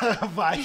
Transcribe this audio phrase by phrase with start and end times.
[0.32, 0.60] Vai.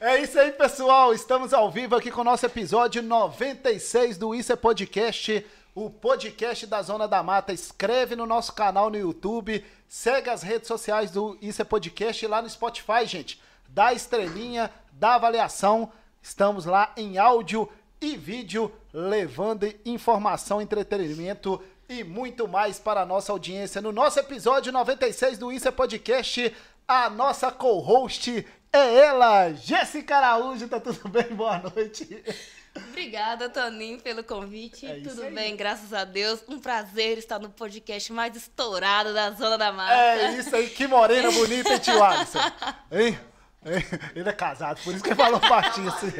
[0.00, 1.14] É isso aí, pessoal.
[1.14, 6.66] Estamos ao vivo aqui com o nosso episódio 96 do Isso é Podcast, o podcast
[6.66, 7.52] da Zona da Mata.
[7.52, 12.42] Escreve no nosso canal no YouTube, segue as redes sociais do Isso é Podcast lá
[12.42, 13.40] no Spotify, gente.
[13.68, 15.90] Dá estrelinha, dá avaliação.
[16.22, 17.68] Estamos lá em áudio
[18.00, 23.80] e vídeo, levando informação, entretenimento e muito mais para a nossa audiência.
[23.80, 26.54] No nosso episódio 96 do Isso é Podcast,
[26.88, 30.68] a nossa co-host é ela, Jéssica Araújo.
[30.68, 31.24] Tá tudo bem?
[31.34, 32.22] Boa noite.
[32.76, 34.86] Obrigada, Toninho, pelo convite.
[34.86, 36.40] É tudo bem, graças a Deus.
[36.48, 39.92] Um prazer estar no podcast mais estourado da Zona da Mata.
[39.92, 42.38] É isso aí, que morena bonita, hein, tio Alisson?
[42.92, 43.18] Hein?
[44.14, 46.12] Ele é casado, por isso que ele falou baixinho assim.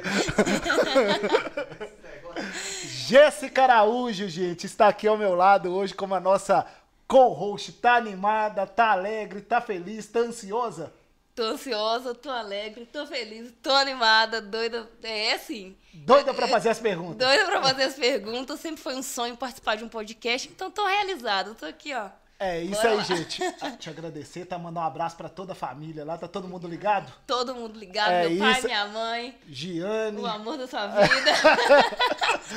[3.06, 6.66] Jéssica Araújo, gente, está aqui ao meu lado hoje como a nossa
[7.06, 7.72] co-host.
[7.72, 10.92] Tá animada, tá alegre, tá feliz, tá ansiosa?
[11.38, 14.90] Tô ansiosa, tô alegre, tô feliz, tô animada, doida.
[15.04, 15.76] É assim.
[15.94, 17.28] Doida para fazer as perguntas.
[17.28, 18.58] Doida para fazer as perguntas.
[18.58, 21.54] Sempre foi um sonho participar de um podcast, então tô realizada.
[21.54, 22.08] Tô aqui, ó.
[22.40, 23.02] É isso Bora aí, lá.
[23.04, 23.40] gente.
[23.78, 24.58] Te agradecer, tá?
[24.58, 26.18] Mandar um abraço para toda a família lá.
[26.18, 27.12] Tá todo mundo ligado?
[27.24, 28.10] Todo mundo ligado.
[28.10, 29.38] É meu pai, minha mãe.
[29.48, 30.20] Giane.
[30.20, 31.32] O amor da sua vida.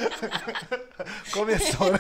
[1.32, 2.00] Começou, né?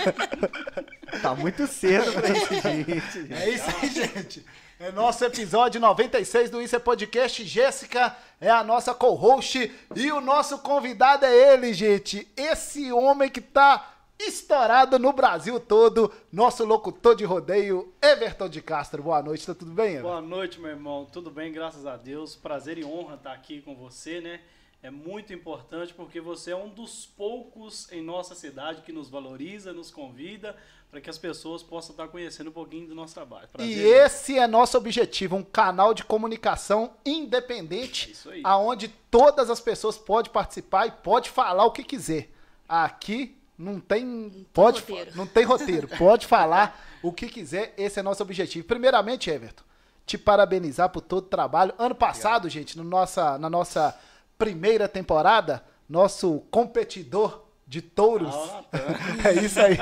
[1.22, 3.34] Tá muito cedo pra isso, gente.
[3.34, 4.46] É isso aí, gente.
[4.84, 7.46] É nosso episódio 96 do Isso é Podcast.
[7.46, 12.28] Jéssica é a nossa co-host e o nosso convidado é ele, gente.
[12.36, 19.04] Esse homem que tá estourado no Brasil todo, nosso locutor de rodeio, Everton de Castro.
[19.04, 20.10] Boa noite, tá tudo bem, Everton?
[20.10, 21.06] Boa noite, meu irmão.
[21.06, 22.36] Tudo bem, graças a Deus.
[22.36, 24.40] Prazer e honra estar aqui com você, né?
[24.82, 29.74] É muito importante porque você é um dos poucos em nossa cidade que nos valoriza,
[29.74, 30.58] nos convida
[30.92, 33.48] para que as pessoas possam estar conhecendo um pouquinho do nosso trabalho.
[33.48, 39.62] Prazer, e esse é nosso objetivo, um canal de comunicação independente, é aonde todas as
[39.62, 42.30] pessoas podem participar e pode falar o que quiser.
[42.68, 48.04] Aqui não tem, pode, tem não tem roteiro, pode falar o que quiser, esse é
[48.04, 48.68] nosso objetivo.
[48.68, 49.64] Primeiramente, Everton,
[50.06, 51.74] te parabenizar por todo o trabalho.
[51.80, 52.50] Ano passado, Obrigado.
[52.50, 53.98] gente, no nossa, na nossa
[54.38, 58.36] primeira temporada, nosso competidor de touros.
[58.36, 58.66] Ah,
[59.30, 59.78] é isso aí.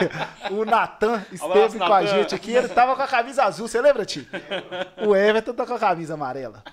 [0.51, 2.51] O Natan esteve com a gente aqui.
[2.51, 4.29] Ele tava com a camisa azul, você lembra, Ti?
[5.03, 6.63] O Everton tá com a camisa amarela.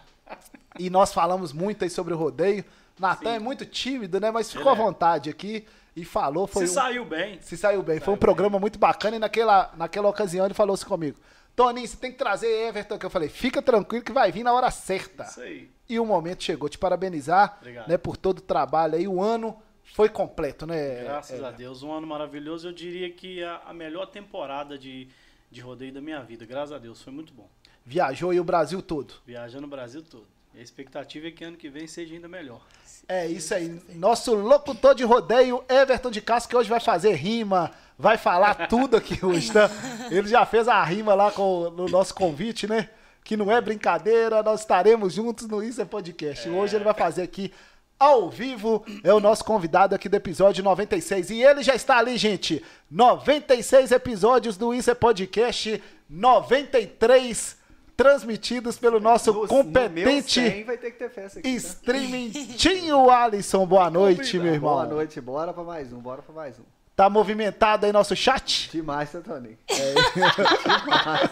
[0.79, 2.63] E nós falamos muito aí sobre o rodeio.
[3.01, 4.31] Natan é muito tímido, né?
[4.31, 4.77] Mas ficou à é.
[4.77, 5.67] vontade aqui
[5.97, 6.47] e falou.
[6.47, 6.75] Foi se um...
[6.75, 7.39] saiu bem.
[7.41, 7.95] Se saiu bem.
[7.95, 8.21] Saiu foi um bem.
[8.21, 11.17] programa muito bacana e naquela, naquela ocasião ele falou assim comigo.
[11.55, 14.53] Toninho, você tem que trazer Everton, que eu falei, fica tranquilo que vai vir na
[14.53, 15.25] hora certa.
[15.25, 15.71] Isso aí.
[15.89, 16.69] E o momento chegou.
[16.69, 17.59] Te parabenizar
[17.89, 19.09] né, por todo o trabalho aí.
[19.09, 19.57] O ano
[19.95, 21.03] foi completo, né?
[21.03, 21.45] Graças é.
[21.45, 22.69] a Deus, um ano maravilhoso.
[22.69, 25.09] Eu diria que a, a melhor temporada de,
[25.51, 26.45] de rodeio da minha vida.
[26.45, 27.49] Graças a Deus, foi muito bom.
[27.85, 29.15] Viajou e o Brasil todo?
[29.25, 30.27] Viajando o Brasil todo.
[30.55, 32.61] E a expectativa é que ano que vem seja ainda melhor.
[33.09, 33.81] É isso aí.
[33.91, 38.97] Nosso locutor de rodeio, Everton de Castro, que hoje vai fazer rima, vai falar tudo
[38.97, 39.71] aqui hoje, tá?
[40.11, 42.91] Ele já fez a rima lá com, no nosso convite, né?
[43.23, 46.49] Que não é brincadeira, nós estaremos juntos no Isso é Podcast.
[46.49, 46.51] É.
[46.51, 47.53] Hoje ele vai fazer aqui
[47.99, 51.31] ao vivo, é o nosso convidado aqui do episódio 96.
[51.31, 52.65] E ele já está ali, gente.
[52.91, 57.57] 96 episódios do Isso é Podcast, 93
[57.97, 61.57] transmitidos pelo nosso no, competente no vai ter que ter festa aqui, tá?
[61.57, 63.67] streaming Tinho Alisson.
[63.67, 64.75] Boa noite, meu irmão.
[64.75, 66.63] Boa noite, bora para mais um, bora para mais um.
[66.95, 68.71] Tá movimentado aí nosso chat?
[68.71, 69.59] Demais, Tony?
[69.69, 69.95] É.
[70.85, 71.31] Demais.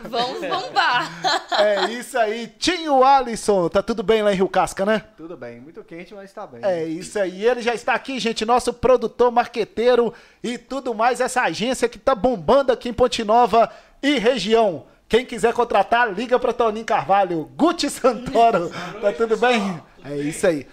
[0.00, 1.10] Vamos bombar.
[1.58, 2.52] É isso aí.
[2.58, 5.04] Tinho Alisson, tá tudo bem lá em Rio Casca, né?
[5.16, 6.60] Tudo bem, muito quente, mas tá bem.
[6.62, 7.44] É isso aí.
[7.44, 10.12] Ele já está aqui, gente, nosso produtor, marqueteiro
[10.42, 11.20] e tudo mais.
[11.20, 13.70] Essa agência que tá bombando aqui em Ponte Nova
[14.02, 14.86] e região.
[15.08, 17.50] Quem quiser contratar, liga para Toninho Carvalho.
[17.56, 18.70] Guti Santoro.
[19.00, 19.80] tá tudo bem?
[20.04, 20.66] É isso aí.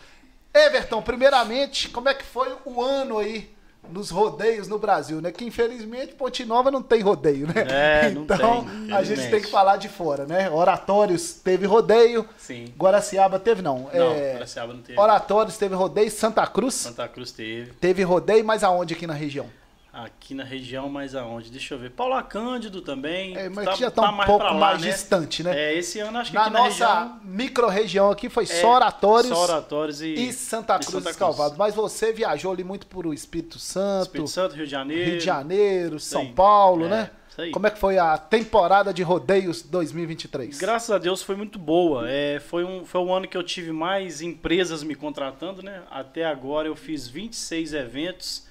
[0.53, 3.49] Everton, primeiramente, como é que foi o ano aí
[3.89, 5.31] nos rodeios no Brasil, né?
[5.31, 7.53] Que infelizmente Ponte Nova não tem rodeio, né?
[7.69, 10.49] É, então tem, a gente tem que falar de fora, né?
[10.49, 12.27] Oratórios teve rodeio.
[12.37, 12.73] Sim.
[12.77, 13.89] Guaraciaba teve não.
[13.93, 14.33] Não, é...
[14.33, 14.99] Guaraciaba não teve.
[14.99, 16.75] Oratórios teve rodeio, Santa Cruz.
[16.75, 17.71] Santa Cruz teve.
[17.73, 19.47] Teve rodeio, mas aonde aqui na região?
[19.93, 21.51] Aqui na região, mas aonde?
[21.51, 21.91] Deixa eu ver.
[21.91, 23.35] Paula Cândido também.
[23.35, 24.89] É, mas tá, já tá, tá um mais pouco lá, mais né?
[24.89, 25.53] distante, né?
[25.53, 27.19] É, esse ano acho que na aqui na nossa região...
[27.25, 31.17] micro-região aqui foi é, só Oratórios, só Oratórios e, e Santa Cruz, e Santa Cruz.
[31.17, 31.57] Calvados.
[31.57, 34.03] Mas você viajou ali muito por o Espírito Santo.
[34.05, 35.09] Espírito Santo, Rio de Janeiro.
[35.09, 36.33] Rio de Janeiro, São Sim.
[36.33, 37.11] Paulo, é, né?
[37.51, 40.57] Como é que foi a temporada de rodeios 2023?
[40.57, 42.09] Graças a Deus foi muito boa.
[42.09, 45.81] É, foi, um, foi um ano que eu tive mais empresas me contratando, né?
[45.89, 48.50] Até agora eu fiz 26 eventos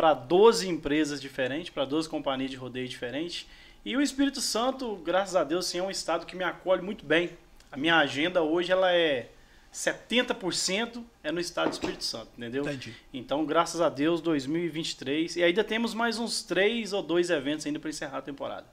[0.00, 3.46] para 12 empresas diferentes, para 12 companhias de rodeio diferentes.
[3.84, 7.04] E o Espírito Santo, graças a Deus, sim, é um estado que me acolhe muito
[7.04, 7.36] bem.
[7.70, 9.28] A minha agenda hoje ela é
[9.70, 12.62] 70% é no estado do Espírito Santo, entendeu?
[12.62, 12.96] Entendi.
[13.12, 15.36] Então, graças a Deus, 2023.
[15.36, 18.64] E ainda temos mais uns três ou dois eventos ainda para encerrar a temporada.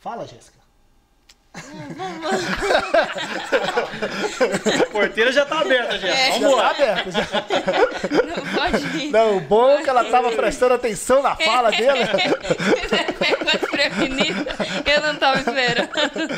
[0.00, 0.61] Fala, Jéssica.
[4.82, 6.08] A porteira já tá aberta, já.
[6.08, 6.30] É.
[6.30, 6.70] Vamos Já tá lá.
[6.70, 7.10] aberto.
[7.10, 7.20] já.
[8.26, 9.10] Não pode ir.
[9.10, 12.00] Não, o bom é que ela tava prestando atenção na fala dele.
[14.86, 15.90] Eu não tava esperando.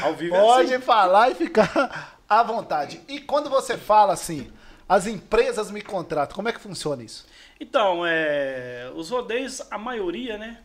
[0.03, 0.85] Ao vivo é Pode assim.
[0.85, 3.01] falar e ficar à vontade.
[3.09, 4.51] E quando você fala assim,
[4.89, 7.27] as empresas me contratam, como é que funciona isso?
[7.61, 10.59] Então, é, os rodeios, a maioria, né?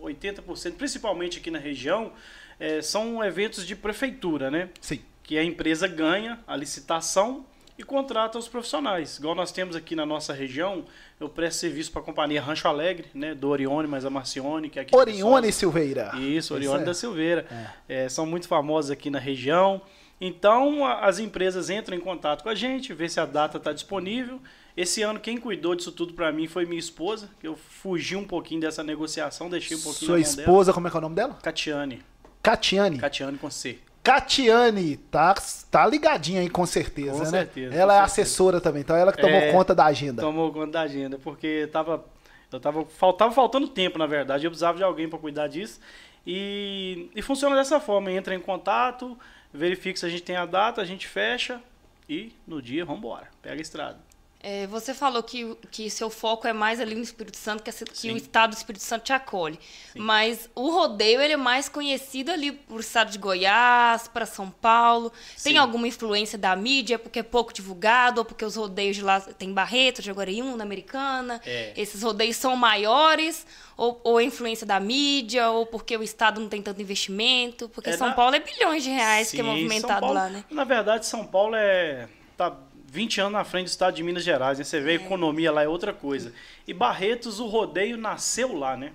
[0.00, 2.12] 80%, principalmente aqui na região,
[2.58, 4.70] é, são eventos de prefeitura, né?
[4.80, 5.00] Sim.
[5.22, 7.44] que a empresa ganha a licitação
[7.76, 9.18] e contrata os profissionais.
[9.18, 10.84] Igual nós temos aqui na nossa região,
[11.18, 14.78] eu presto serviço para a companhia Rancho Alegre, né, do Orione, mas a Marcione, que
[14.78, 15.50] é aqui Orione.
[15.52, 16.12] Silveira.
[16.16, 16.86] Isso, Orione é.
[16.86, 17.44] da Silveira.
[17.88, 19.82] É, são muito famosos aqui na região.
[20.20, 23.72] Então, a- as empresas entram em contato com a gente, vê se a data está
[23.72, 24.40] disponível.
[24.76, 28.24] Esse ano, quem cuidou disso tudo para mim foi minha esposa, que eu fugi um
[28.24, 30.40] pouquinho dessa negociação, deixei um pouquinho Sua mão dela.
[30.42, 31.34] esposa, como é que é o nome dela?
[31.42, 32.02] Catiane.
[32.46, 32.98] Catiane.
[32.98, 33.78] Catiane com C.
[34.04, 35.34] Catiane, tá,
[35.68, 37.24] tá ligadinha aí com certeza, Com né?
[37.24, 38.22] certeza, ela com é certeza.
[38.22, 40.22] assessora também, então ela que tomou É, conta da agenda.
[40.22, 42.04] Tomou conta da agenda, porque tava,
[42.52, 44.46] eu tava, faltava faltando tempo, na verdade.
[44.46, 45.80] Eu precisava de alguém para cuidar disso.
[46.24, 49.18] E, e funciona dessa forma: entra em contato,
[49.52, 51.60] verifica se a gente tem a data, a gente fecha
[52.08, 53.26] e no dia vamos embora.
[53.42, 53.98] Pega a estrada.
[54.38, 57.96] É, você falou que, que seu foco é mais ali no Espírito Santo, que, que
[57.96, 58.12] Sim.
[58.12, 59.58] o estado do Espírito Santo te acolhe.
[59.96, 65.10] Mas o rodeio ele é mais conhecido ali por estado de Goiás, para São Paulo.
[65.42, 65.58] Tem Sim.
[65.58, 69.52] alguma influência da mídia, porque é pouco divulgado, ou porque os rodeios de lá tem
[69.52, 71.40] Barreto, Jaguariúna, Americana.
[71.44, 71.72] É.
[71.76, 73.44] Esses rodeios são maiores,
[73.76, 77.68] ou, ou é influência da mídia, ou porque o estado não tem tanto investimento.
[77.70, 80.28] Porque É São da- Paulo é bilhões de reais que é Sim, movimentado Paulo- lá,
[80.28, 80.44] né?
[80.50, 82.54] Na verdade, São Paulo é tá
[82.96, 84.64] 20 anos na frente do estado de Minas Gerais, né?
[84.64, 86.32] Você vê a economia lá é outra coisa.
[86.66, 88.94] E Barretos, o rodeio nasceu lá, né?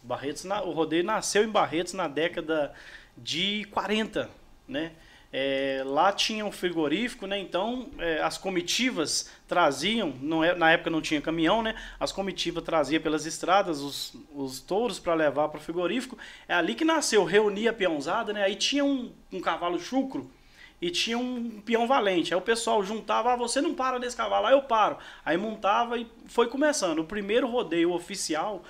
[0.00, 2.72] Barretos, o rodeio nasceu em Barretos na década
[3.18, 4.30] de 40,
[4.68, 4.92] né?
[5.32, 7.36] É, lá tinha um frigorífico, né?
[7.36, 11.74] Então é, as comitivas traziam, não é, na época não tinha caminhão, né?
[11.98, 16.16] As comitivas traziam pelas estradas os, os touros para levar para o frigorífico.
[16.46, 18.44] É ali que nasceu, reunia a peãozada, né?
[18.44, 20.30] Aí tinha um, um cavalo chucro
[20.82, 22.34] e tinha um peão valente.
[22.34, 24.98] Aí o pessoal juntava, ah, você não para nesse cavalo, aí eu paro.
[25.24, 26.98] Aí montava e foi começando.
[26.98, 28.64] O primeiro rodeio oficial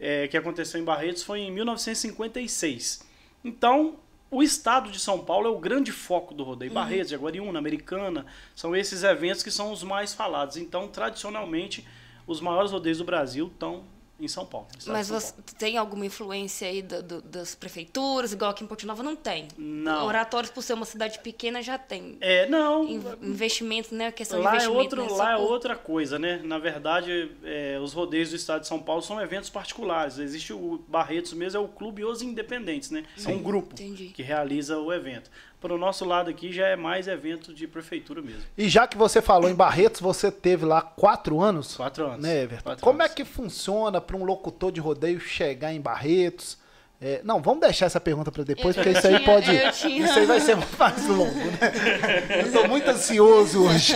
[0.00, 3.06] é, que aconteceu em Barretos foi em 1956.
[3.44, 3.96] Então,
[4.30, 6.72] o estado de São Paulo é o grande foco do rodeio.
[6.72, 10.56] Barretos, Jaguariúna, Americana, são esses eventos que são os mais falados.
[10.56, 11.86] Então, tradicionalmente,
[12.26, 13.84] os maiores rodeios do Brasil estão
[14.20, 14.66] em São Paulo.
[14.86, 15.44] Mas você Paulo.
[15.58, 19.46] tem alguma influência aí do- do- das prefeituras, igual aqui em Porto Nova não tem?
[19.56, 20.06] Não.
[20.06, 22.16] Oratórios, por ser uma cidade pequena, já tem.
[22.20, 22.84] É, não.
[22.88, 24.10] In- Investimento, né?
[24.10, 25.00] Questão Lá de é, investimento.
[25.00, 25.18] outro, né?
[25.22, 26.40] Lá é por- outra coisa, né?
[26.42, 30.18] Na verdade, é, os rodeios do estado de São Paulo são eventos particulares.
[30.18, 33.04] Existe o Barretos mesmo, é o Clube Os Independentes, né?
[33.24, 34.08] É um grupo entendi.
[34.08, 35.30] que realiza o evento.
[35.60, 38.42] Para o nosso lado aqui já é mais evento de prefeitura mesmo.
[38.56, 41.76] E já que você falou em Barretos, você teve lá quatro anos.
[41.76, 42.20] Quatro anos.
[42.22, 42.62] Né, Everton?
[42.64, 43.10] Quatro Como anos.
[43.12, 46.58] é que funciona para um locutor de rodeio chegar em Barretos?
[47.00, 49.50] É, não, vamos deixar essa pergunta para depois, Eu- porque isso aí pode.
[49.52, 52.42] Isso aí vai ser mais longo, né?
[52.44, 53.94] Eu tô muito ansioso hoje.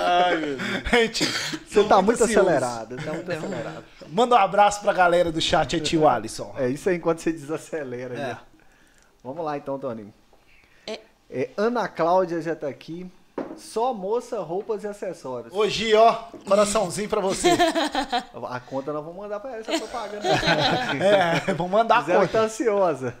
[0.00, 0.90] Ai, meu Deus.
[0.90, 2.40] Gente, Você tá muito ansioso.
[2.48, 3.84] acelerado, tá muito acelerado.
[4.08, 6.54] Manda um abraço pra galera do chat aí, tio Alisson.
[6.58, 8.14] É isso aí enquanto você desacelera.
[8.14, 8.36] É.
[9.22, 10.14] Vamos lá então, Toninho.
[11.30, 11.42] É.
[11.42, 13.06] É, Ana Cláudia já tá aqui.
[13.56, 15.52] Só moça, roupas e acessórios.
[15.52, 16.12] Hoje, ó,
[16.46, 17.48] coraçãozinho pra você.
[18.48, 20.28] A conta nós vamos mandar pra ela essa propaganda.
[21.48, 22.40] É, vamos mandar a ela tá conta.
[22.42, 23.14] ansiosa.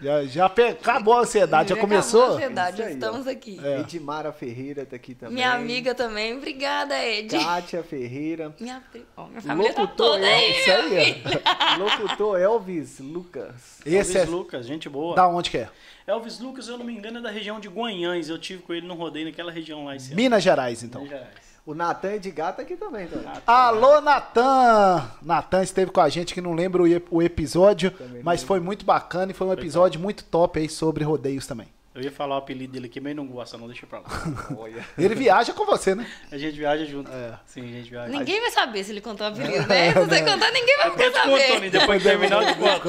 [0.00, 2.22] Já, já acabou a ansiedade, já Acabou começou?
[2.22, 3.30] a ansiedade, Isso aí, estamos ó.
[3.30, 3.60] aqui.
[3.62, 3.80] É.
[3.80, 5.34] Edmara Ferreira tá aqui também.
[5.34, 6.36] Minha amiga também.
[6.36, 7.38] Obrigada, Ed.
[7.38, 8.54] Kátia Ferreira.
[8.60, 8.82] Minha,
[9.16, 10.50] ó, minha família tá Locutor toda aí.
[10.52, 11.42] Elvis, meu aí, filho.
[11.44, 11.76] ó.
[11.78, 13.80] Locutor Elvis Lucas.
[13.84, 15.14] Esse Elvis é Lucas, gente boa.
[15.16, 15.68] da onde que é?
[16.08, 18.30] Elvis Lucas, eu não me engano, é da região de Guanhães.
[18.30, 20.16] Eu tive com ele no rodeio naquela região lá esse ano.
[20.16, 21.02] Minas Gerais, então.
[21.02, 21.34] Minas Gerais.
[21.66, 23.30] O Natan Edgar tá aqui também, Toninho.
[23.46, 25.06] Alô, Natan!
[25.20, 28.58] Natan esteve com a gente, que não lembra o ep- o episódio, Também mas foi
[28.58, 31.68] muito bacana e foi um episódio muito top aí sobre rodeios também.
[31.98, 34.06] Eu ia falar o apelido dele aqui, mas ele não gosta, não, deixa pra lá.
[34.96, 36.06] Ele viaja com você, né?
[36.30, 37.10] A gente viaja junto.
[37.10, 37.34] É.
[37.44, 38.08] Sim, a gente viaja.
[38.08, 39.92] Ninguém vai saber se ele contou o apelido, né?
[39.92, 42.58] Se você contar, ninguém vai ficar eu te conto, Tony, depois que terminar eu te
[42.58, 42.88] conto.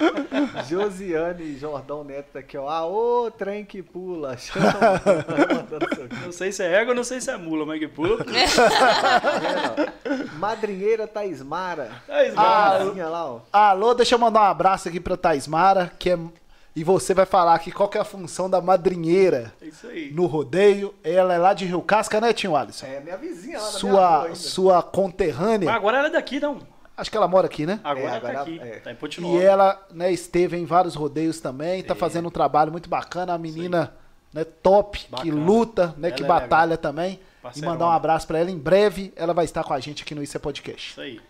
[0.66, 2.68] Josiane Jordão Neto tá aqui, ó.
[2.68, 4.34] Ah, ô, trem que pula.
[6.24, 8.24] Não sei se é égua, não sei se é mula, mas que pula.
[8.24, 8.32] Tá
[10.04, 10.38] ó?
[10.38, 11.90] Madrinheira Taismara.
[12.08, 12.78] É isso, Ah,
[13.08, 13.40] lá, ó.
[13.52, 16.18] Alô, deixa eu mandar um abraço aqui pra Taismara, que é
[16.78, 20.12] E você vai falar aqui qual que é a função da madrinheira É isso aí.
[20.12, 20.94] no rodeio.
[21.02, 22.86] Ela é lá de Rio Casca, né, Tio Alisson?
[22.86, 24.34] É minha vizinha lá na minha rua Sua, ainda.
[24.36, 25.72] sua Mas conterrânea.
[25.72, 26.58] agora ela é daqui, não.
[26.96, 27.80] Acho que ela mora aqui, né?
[27.82, 28.60] Agora É, ela agora tá aqui.
[28.60, 28.78] é.
[28.80, 29.42] Tá em E Pontinova.
[29.42, 33.34] ela né, esteve em vários rodeios também, tá fazendo um trabalho muito bacana.
[33.34, 33.92] A menina
[34.32, 35.34] né, top, que Bacana.
[35.44, 37.14] luta, né, Ela que é batalha também.
[37.14, 37.72] E Parceirona.
[37.72, 38.50] mandar um abraço pra ela.
[38.50, 40.90] Em breve ela vai estar com a gente aqui no Isso é Podcast.
[40.92, 41.20] Isso aí.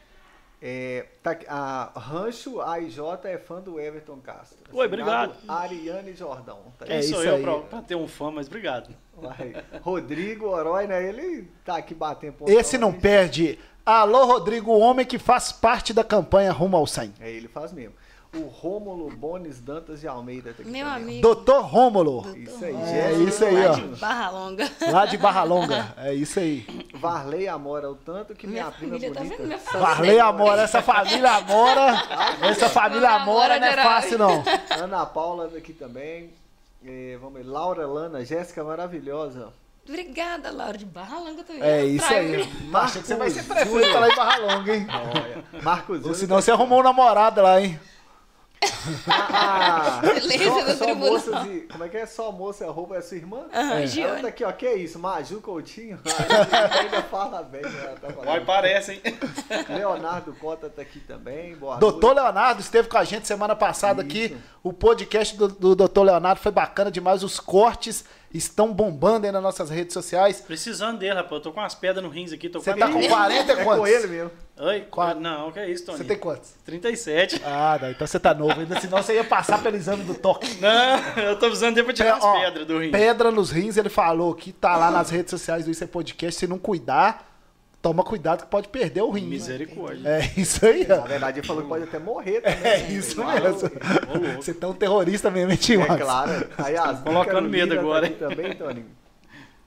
[0.61, 4.59] É, tá a Rancho AIJ é fã do Everton Castro.
[4.73, 5.35] Oi, obrigado.
[5.47, 6.61] Ariane Jordão.
[6.77, 8.91] Tá Quem É sou isso eu pra, pra ter um fã, mas obrigado.
[9.17, 9.55] Vai.
[9.81, 11.09] Rodrigo Oroy, né?
[11.09, 12.51] Ele tá aqui batendo ponto.
[12.51, 13.59] Esse não perde.
[13.87, 17.15] Alô, Rodrigo, o homem que faz parte da campanha Rumo ao 100.
[17.21, 17.95] É, ele faz mesmo.
[18.35, 21.03] O Rômulo Bones Dantas de Almeida tá aqui Meu também.
[21.03, 21.23] amigo.
[21.23, 23.71] Doutor Rômulo, Isso aí, É Jéssica isso aí, ó.
[23.71, 24.71] Lá de Barra Longa.
[24.93, 25.95] lá de Barra Longa.
[25.97, 26.67] É isso aí.
[26.95, 29.21] Varley Amora, o tanto que minha, Minha prima tá bonita.
[29.37, 29.47] vendo?
[29.47, 29.87] Minha família.
[29.89, 32.03] Varley Amora, essa família Amora.
[32.43, 34.45] Essa família Amora não é fácil, não.
[34.79, 36.31] Ana Paula daqui também.
[36.85, 39.49] É, vamos ver, Laura Lana, Jéssica maravilhosa.
[39.89, 41.63] Obrigada, Laura de Barra Longa também.
[41.63, 42.47] É isso aí.
[42.65, 44.87] Marcos Achei que você vai ser prefeito lá em Barra Longa, hein?
[45.15, 47.81] Olha, Marcos Ou senão você arrumou um namorado lá, hein?
[49.09, 51.13] Ah, Silêncio só, do só tribunal.
[51.13, 51.61] moças e.
[51.71, 52.07] Como é que é?
[52.07, 53.43] Só moça e roupa é sua irmã?
[53.53, 54.23] Ela Giane.
[54.23, 54.53] tá aqui, ó.
[54.53, 54.99] Que é isso?
[54.99, 55.99] Maju Coutinho?
[56.81, 57.95] Ainda fala bem, né?
[58.01, 58.09] Tá.
[58.09, 59.03] Vai, parece, hein?
[59.69, 61.55] Leonardo Cota tá aqui também.
[61.57, 62.25] Boa Doutor noite.
[62.25, 64.27] Leonardo esteve com a gente semana passada aqui.
[64.27, 64.37] Isso.
[64.63, 67.23] O podcast do, do Doutor Leonardo foi bacana demais.
[67.23, 70.41] Os cortes estão bombando aí nas nossas redes sociais.
[70.41, 71.33] Precisando dele, rapaz.
[71.33, 72.49] Eu tô com umas pedras no rins aqui.
[72.49, 73.81] Tô Você com tá com 40 e É quantos?
[73.81, 74.31] com ele mesmo.
[74.61, 74.81] Oi?
[74.91, 75.99] Qua- Não, que é isso, Tony?
[75.99, 76.51] Você tem quantos?
[76.65, 77.41] 37.
[77.45, 80.53] Ah, não, então você tá novo ainda, senão você ia passar pelo exame do toque.
[80.61, 82.91] Não, eu tô precisando dele pra tirar as Ó, pedras do rim.
[82.91, 86.41] Pedra nos rins, ele falou que tá lá nas redes sociais do Isso é Podcast.
[86.41, 87.28] Se não cuidar,
[87.89, 89.27] toma cuidado que pode perder o rim.
[89.27, 90.07] Misericórdia.
[90.09, 92.59] É isso aí, Na verdade, ele falou que pode até morrer também.
[92.73, 92.91] É né?
[92.93, 93.71] isso mesmo.
[94.37, 94.37] Ô.
[94.37, 95.81] Você tá um terrorista mesmo, hein, tio?
[95.83, 96.47] É claro.
[96.59, 98.85] Aí, a Colocando medo tá agora, aqui também, Tony.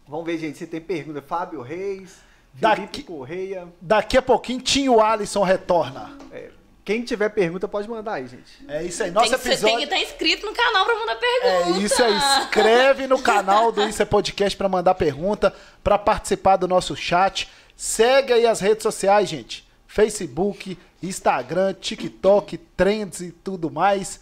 [0.08, 1.22] Vamos ver, gente, se tem pergunta.
[1.22, 2.18] Fábio Reis,
[2.54, 3.68] Daqui- Felipe Correia.
[3.82, 6.12] Daqui a pouquinho, Tio Alisson retorna.
[6.32, 6.50] É,
[6.84, 8.52] quem tiver pergunta pode mandar aí, gente.
[8.68, 9.10] É isso aí.
[9.10, 9.84] Tem Nosso que, você tem que episódio.
[9.84, 11.18] estar inscrito no canal pra mandar É
[11.64, 11.80] pergunta.
[11.80, 12.14] isso aí.
[12.42, 17.50] Inscreve no canal do Isso é Podcast pra mandar pergunta, pra participar do nosso chat.
[17.84, 19.68] Segue aí as redes sociais, gente.
[19.88, 24.20] Facebook, Instagram, TikTok, Trends e tudo mais.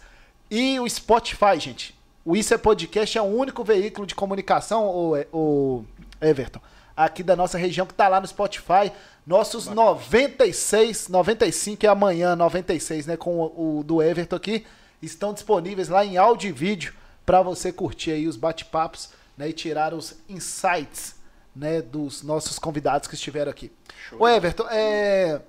[0.50, 1.94] E o Spotify, gente.
[2.24, 5.84] O Isso é Podcast é o único veículo de comunicação, o, o
[6.22, 6.58] Everton,
[6.96, 8.90] aqui da nossa região que tá lá no Spotify.
[9.26, 13.16] Nossos 96, 95 é amanhã, 96, né?
[13.18, 14.64] Com o, o do Everton aqui.
[15.02, 16.94] Estão disponíveis lá em áudio e vídeo
[17.26, 21.19] para você curtir aí os bate-papos né, e tirar os insights
[21.60, 23.70] né, dos nossos convidados que estiveram aqui.
[24.18, 25.42] Ô Everton, é,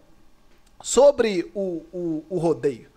[0.83, 2.89] sobre o, o, o rodeio,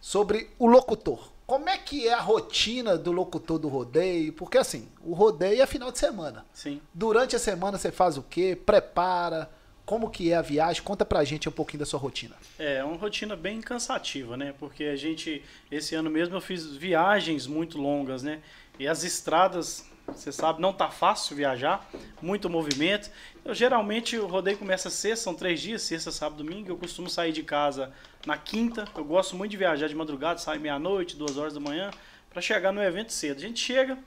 [0.00, 1.30] sobre o locutor.
[1.46, 4.32] Como é que é a rotina do locutor do rodeio?
[4.32, 6.46] Porque assim, o rodeio é final de semana.
[6.54, 6.80] Sim.
[6.94, 8.58] Durante a semana você faz o quê?
[8.64, 9.50] Prepara?
[9.84, 10.82] Como que é a viagem?
[10.82, 12.34] Conta pra gente um pouquinho da sua rotina.
[12.58, 14.54] É uma rotina bem cansativa, né?
[14.58, 18.40] Porque a gente, esse ano mesmo, eu fiz viagens muito longas, né?
[18.78, 21.88] E as estradas, você sabe, não tá fácil viajar,
[22.20, 23.10] muito movimento.
[23.44, 26.70] Eu, geralmente o rodeio começa sexta, são três dias, sexta, sábado, domingo.
[26.70, 27.92] Eu costumo sair de casa
[28.26, 28.86] na quinta.
[28.94, 31.90] Eu gosto muito de viajar de madrugada, sair meia-noite, duas horas da manhã,
[32.30, 33.38] para chegar no evento cedo.
[33.38, 33.98] A gente chega,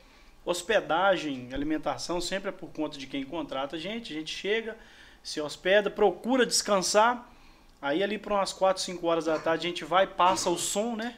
[0.45, 4.13] hospedagem, alimentação, sempre é por conta de quem contrata a gente.
[4.13, 4.77] A gente chega,
[5.23, 7.27] se hospeda, procura descansar.
[7.81, 10.95] Aí ali para umas 4, 5 horas da tarde a gente vai, passa o som,
[10.95, 11.15] né?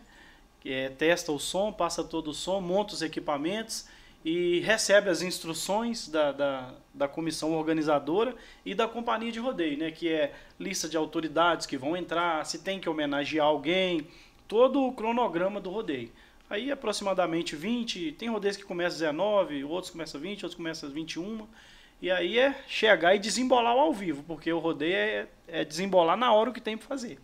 [0.65, 3.87] É, testa o som, passa todo o som, monta os equipamentos
[4.23, 8.35] e recebe as instruções da, da, da comissão organizadora
[8.65, 9.91] e da companhia de rodeio, né?
[9.91, 14.07] Que é lista de autoridades que vão entrar, se tem que homenagear alguém,
[14.47, 16.11] todo o cronograma do rodeio.
[16.49, 21.47] Aí aproximadamente 20, tem rodeios que começam 19, outros começam 20, outros começam 21.
[22.01, 26.33] E aí é chegar e desembolar ao vivo, porque o rodeio é, é desembolar na
[26.33, 27.19] hora o que tem para fazer.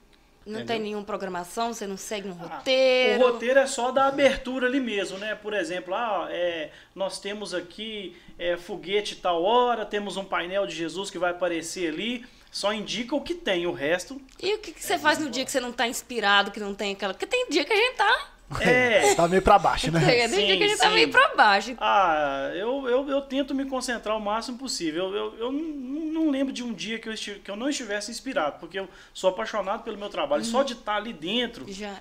[0.46, 0.66] Não Entendeu?
[0.76, 3.20] tem nenhuma programação, você não segue um Ah, roteiro.
[3.24, 5.34] O roteiro é só da abertura ali mesmo, né?
[5.34, 10.76] Por exemplo, ah, é, nós temos aqui é, foguete tal hora, temos um painel de
[10.76, 14.72] Jesus que vai aparecer ali, só indica o que tem, o resto E o que,
[14.72, 17.14] que você faz no dia que você não tá inspirado, que não tem aquela.
[17.14, 18.28] Porque tem dia que a gente tá.
[18.62, 19.16] É.
[19.16, 20.00] Tá meio pra baixo, né?
[20.28, 21.76] Sim, que a gente tá meio pra baixo.
[21.80, 25.06] Ah, eu, eu, eu tento me concentrar o máximo possível.
[25.06, 27.70] Eu, eu, eu não, não lembro de um dia que eu, estive, que eu não
[27.70, 30.46] estivesse inspirado, porque eu sou apaixonado pelo meu trabalho.
[30.46, 32.00] Só de estar ali dentro, Já.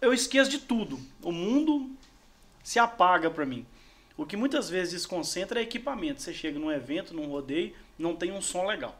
[0.00, 0.98] eu esqueço de tudo.
[1.22, 1.90] O mundo
[2.62, 3.66] se apaga para mim.
[4.16, 6.22] O que muitas vezes desconcentra é equipamento.
[6.22, 8.96] Você chega num evento, num rodeio, não tem um som legal.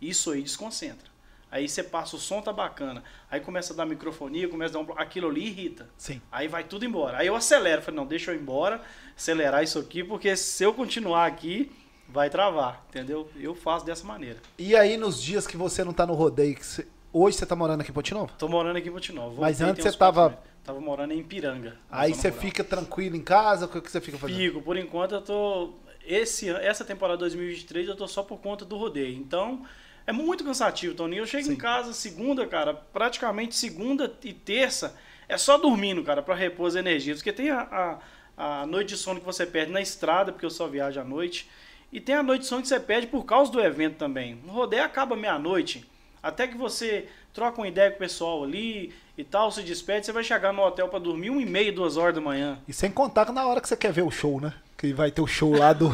[0.00, 1.08] Isso aí desconcentra.
[1.50, 3.02] Aí você passa, o som tá bacana.
[3.30, 4.98] Aí começa a dar microfonia, começa a dar um...
[4.98, 5.88] Aquilo ali irrita.
[5.96, 6.20] Sim.
[6.30, 7.18] Aí vai tudo embora.
[7.18, 7.80] Aí eu acelero.
[7.82, 8.82] Falei, não, deixa eu ir embora,
[9.16, 11.72] acelerar isso aqui, porque se eu continuar aqui,
[12.08, 13.30] vai travar, entendeu?
[13.36, 14.36] Eu faço dessa maneira.
[14.58, 17.80] E aí, nos dias que você não tá no rodeio, você- hoje você tá morando
[17.80, 18.32] aqui em Ponte Nova?
[18.38, 19.40] Tô morando aqui em Ponte Nova.
[19.40, 20.44] Mas antes você tava- meses.
[20.64, 21.78] Tava morando em Piranga.
[21.90, 22.42] Aí você rural.
[22.44, 23.64] fica tranquilo em casa?
[23.64, 24.36] O que você fica fazendo?
[24.36, 25.72] Fico, por enquanto eu tô.
[26.04, 29.14] Esse, essa temporada 2023 eu tô só por conta do rodeio.
[29.16, 29.64] Então,
[30.08, 31.20] é muito cansativo, Toninho.
[31.20, 31.52] Eu chego Sim.
[31.52, 34.96] em casa segunda, cara, praticamente segunda e terça,
[35.28, 37.18] é só dormindo, cara, pra repor as energias.
[37.18, 37.98] Porque tem a,
[38.34, 41.04] a, a noite de sono que você perde na estrada, porque eu só viajo à
[41.04, 41.46] noite.
[41.92, 44.40] E tem a noite de sono que você perde por causa do evento também.
[44.46, 45.86] O rodeio acaba meia-noite.
[46.22, 50.12] Até que você troca uma ideia com o pessoal ali e tal, se despede, você
[50.12, 52.58] vai chegar no hotel pra dormir uma e meia, duas horas da manhã.
[52.66, 54.54] E sem contar que na hora que você quer ver o show, né?
[54.78, 55.88] Que vai ter o show lá do,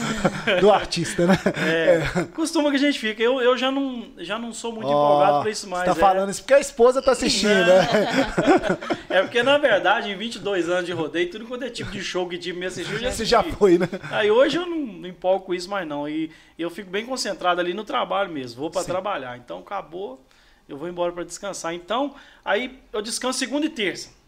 [0.58, 1.38] do artista, né?
[1.54, 3.22] É, costuma que a gente fica.
[3.22, 5.84] Eu, eu já, não, já não sou muito Ó, empolgado pra isso mais.
[5.84, 6.10] Você tá é.
[6.10, 8.78] falando isso porque a esposa tá assistindo, né?
[9.10, 12.26] É porque, na verdade, em 22 anos de rodeio, tudo quanto é tipo de show
[12.26, 13.86] que time me assistiu, já Você já foi, né?
[14.10, 16.08] Aí hoje eu não, não empolgo com isso mais não.
[16.08, 18.58] E eu fico bem concentrado ali no trabalho mesmo.
[18.58, 18.86] Vou pra Sim.
[18.86, 19.36] trabalhar.
[19.36, 20.24] Então acabou,
[20.66, 21.74] eu vou embora pra descansar.
[21.74, 24.21] Então, aí eu descanso segunda e terça.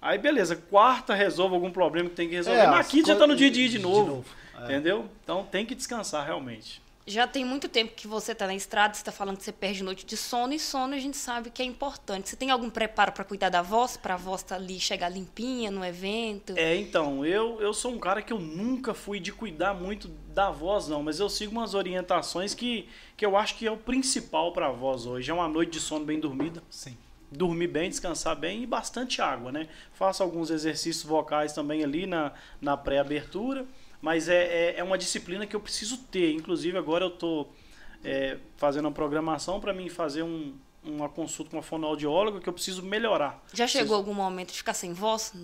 [0.00, 2.60] Aí beleza, quarta resolvo algum problema que tem que resolver.
[2.60, 4.06] É, Na as quinta já tá coisas no dia de ir de de novo.
[4.06, 4.24] novo,
[4.60, 4.64] é.
[4.64, 5.08] Entendeu?
[5.24, 6.80] Então tem que descansar realmente.
[7.06, 9.82] Já tem muito tempo que você está na estrada, você está falando que você perde
[9.82, 12.28] noite de sono, e sono a gente sabe que é importante.
[12.28, 15.70] Você tem algum preparo para cuidar da voz, para a voz estar ali, chegar limpinha
[15.70, 16.52] no evento?
[16.54, 20.50] É, então, eu, eu sou um cara que eu nunca fui de cuidar muito da
[20.50, 24.52] voz, não, mas eu sigo umas orientações que, que eu acho que é o principal
[24.52, 25.30] para a voz hoje.
[25.30, 26.94] É uma noite de sono bem dormida, Sim.
[27.30, 29.68] Dormir bem, descansar bem e bastante água, né?
[29.92, 33.66] Faço alguns exercícios vocais também ali na, na pré-abertura,
[34.00, 36.32] mas é, é, é uma disciplina que eu preciso ter.
[36.32, 37.52] Inclusive, agora eu estou
[38.56, 42.82] fazendo uma programação para mim fazer um, uma consulta com uma fonoaudióloga que eu preciso
[42.82, 43.42] melhorar.
[43.52, 45.34] Já Preciso- chegou algum momento de ficar sem voz?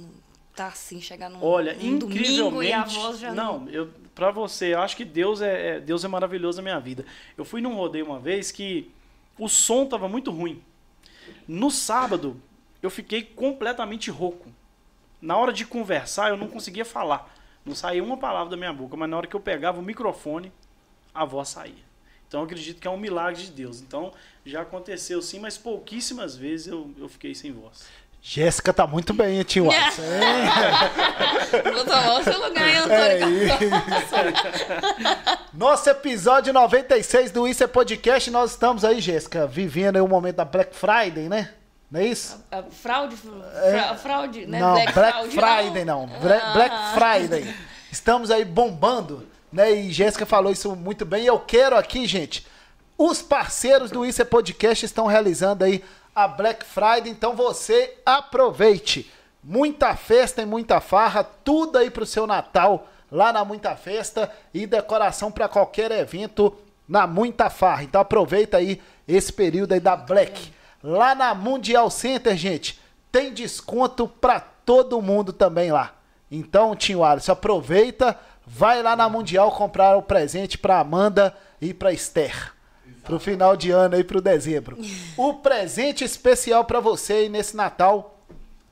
[0.54, 2.70] Tá assim, chegar num, Olha, num domingo incrivelmente.
[2.70, 3.58] e a voz já não.
[3.60, 6.78] não, eu para você, eu acho que Deus é, é- Deus é maravilhoso na minha
[6.78, 7.04] vida.
[7.36, 8.88] Eu fui num rodeio uma vez que
[9.36, 10.62] o som tava muito ruim.
[11.46, 12.40] No sábado,
[12.82, 14.50] eu fiquei completamente rouco.
[15.20, 17.34] Na hora de conversar, eu não conseguia falar.
[17.64, 20.52] Não saía uma palavra da minha boca, mas na hora que eu pegava o microfone,
[21.14, 21.84] a voz saía.
[22.28, 23.80] Então eu acredito que é um milagre de Deus.
[23.80, 24.12] Então
[24.44, 27.84] já aconteceu sim, mas pouquíssimas vezes eu, eu fiquei sem voz.
[28.26, 30.00] Jéssica tá muito bem, hein, tio Watson?
[31.74, 33.44] Vou tomar o seu lugar, hein, É Antônio?
[33.44, 33.54] isso.
[35.52, 40.36] Nosso episódio 96 do Isso é Podcast, nós estamos aí, Jéssica, vivendo aí o momento
[40.36, 41.50] da Black Friday, né?
[41.90, 42.42] Não é isso?
[42.50, 44.58] A fraude, fra- fraude, né?
[44.58, 46.06] não, Black, Fraud, Friday não.
[46.06, 46.52] Bra- Ah.
[46.54, 47.54] Black Friday.
[47.92, 49.70] Estamos aí bombando, né?
[49.70, 51.24] E Jéssica falou isso muito bem.
[51.24, 52.46] E eu quero aqui, gente,
[52.96, 55.84] os parceiros do Isso é Podcast estão realizando aí
[56.14, 59.10] a Black Friday, então você aproveite.
[59.42, 64.66] Muita festa e muita farra, tudo aí pro seu Natal lá na Muita Festa e
[64.66, 66.56] decoração para qualquer evento
[66.88, 67.84] na Muita Farra.
[67.84, 70.52] Então aproveita aí esse período aí da Black.
[70.82, 72.80] Lá na Mundial Center, gente,
[73.12, 75.92] tem desconto para todo mundo também lá.
[76.30, 81.92] Então, Tio Alisson, aproveita, vai lá na Mundial comprar o presente para Amanda e para
[81.92, 82.53] Esther.
[83.04, 84.78] Pro final de ano aí, pro dezembro.
[85.16, 88.18] O presente especial para você aí nesse Natal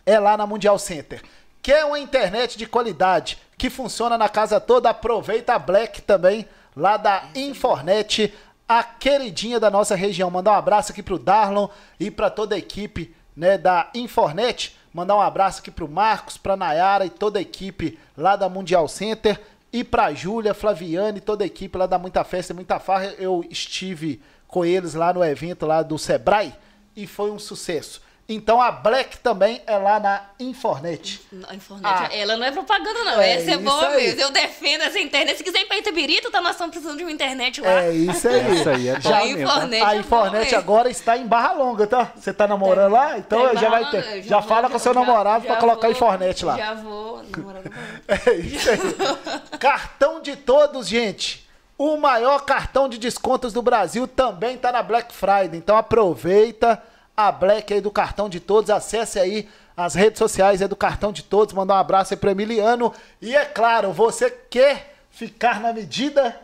[0.04, 1.22] é lá na Mundial Center.
[1.62, 4.90] Quer uma internet de qualidade que funciona na casa toda?
[4.90, 8.34] Aproveita a Black também, lá da Infornet,
[8.68, 10.30] a queridinha da nossa região.
[10.30, 11.68] Mandar um abraço aqui pro Darlon
[12.00, 14.76] e para toda a equipe né, da Infornet.
[14.92, 18.88] Mandar um abraço aqui pro Marcos, pra Nayara e toda a equipe lá da Mundial
[18.88, 19.40] Center.
[19.72, 23.14] E pra Júlia, Flaviane e toda a equipe lá da Muita Festa Muita Farra.
[23.18, 26.52] Eu estive com eles lá no evento lá do Sebrae
[26.94, 28.02] e foi um sucesso.
[28.34, 31.20] Então a Black também é lá na Infornet.
[31.48, 32.08] A internet, Ah.
[32.12, 33.20] ela não é propaganda, não.
[33.20, 33.96] É Essa é boa aí.
[34.06, 34.20] mesmo.
[34.20, 35.36] Eu defendo essa internet.
[35.38, 36.40] Se quiser ir pra Itabirito, tá?
[36.40, 37.70] Nós estamos precisando de uma internet lá.
[37.82, 38.54] É isso aí.
[38.54, 39.26] Isso aí é Já- tá?
[39.26, 42.12] Infornet a é Infornet bom, agora está em Barra Longa, tá?
[42.16, 43.18] Você tá namorando lá?
[43.18, 44.04] Então Tem já vai ter.
[44.04, 46.56] Longa, Já, vou- fala com seu já- namorado já pra colocar vou- Infornet lá.
[46.56, 47.22] Já vou.
[47.36, 47.70] namorado.
[48.08, 49.58] É isso aí.
[49.58, 51.42] cartão de todos, gente.
[51.78, 55.56] O maior cartão de descontos do Brasil também tá na Black Friday.
[55.56, 56.80] Então aproveita
[57.28, 58.70] a Black aí do cartão de todos.
[58.70, 61.54] Acesse aí as redes sociais aí do cartão de todos.
[61.54, 62.92] Mandar um abraço aí pro Emiliano.
[63.20, 66.40] E é claro, você quer ficar na medida?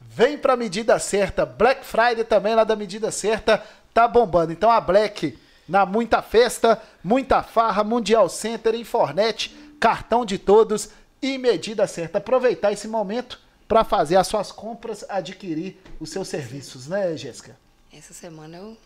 [0.00, 1.46] Vem pra medida certa.
[1.46, 3.62] Black Friday também lá da medida certa
[3.94, 4.52] tá bombando.
[4.52, 10.90] Então a Black na muita festa, muita farra, Mundial Center, Infornet, cartão de todos
[11.20, 12.18] e medida certa.
[12.18, 17.56] Aproveitar esse momento para fazer as suas compras, adquirir os seus serviços, né, Jéssica?
[17.92, 18.76] Essa semana eu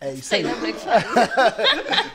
[0.00, 0.44] É isso aí.
[0.44, 1.04] faz.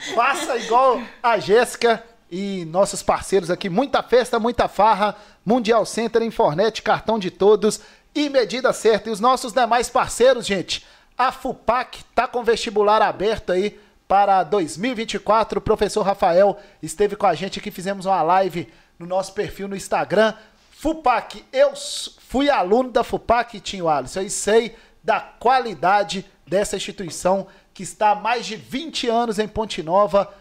[0.15, 3.70] Faça igual a Jéssica e nossos parceiros aqui.
[3.70, 5.15] Muita festa, muita farra.
[5.46, 7.82] Mundial Center, Infornet, cartão de todos
[8.13, 9.10] e medida certa.
[9.10, 10.86] E os nossos demais parceiros, gente.
[11.17, 15.60] A FUPAC tá com vestibular aberto aí para 2024.
[15.60, 19.76] O professor Rafael esteve com a gente aqui, fizemos uma live no nosso perfil no
[19.76, 20.34] Instagram.
[20.72, 21.74] FUPAC, eu
[22.20, 28.15] fui aluno da FUPAC, Tinho Alisson, e sei da qualidade dessa instituição que está há
[28.15, 30.31] mais de 20 anos em Ponte Nova,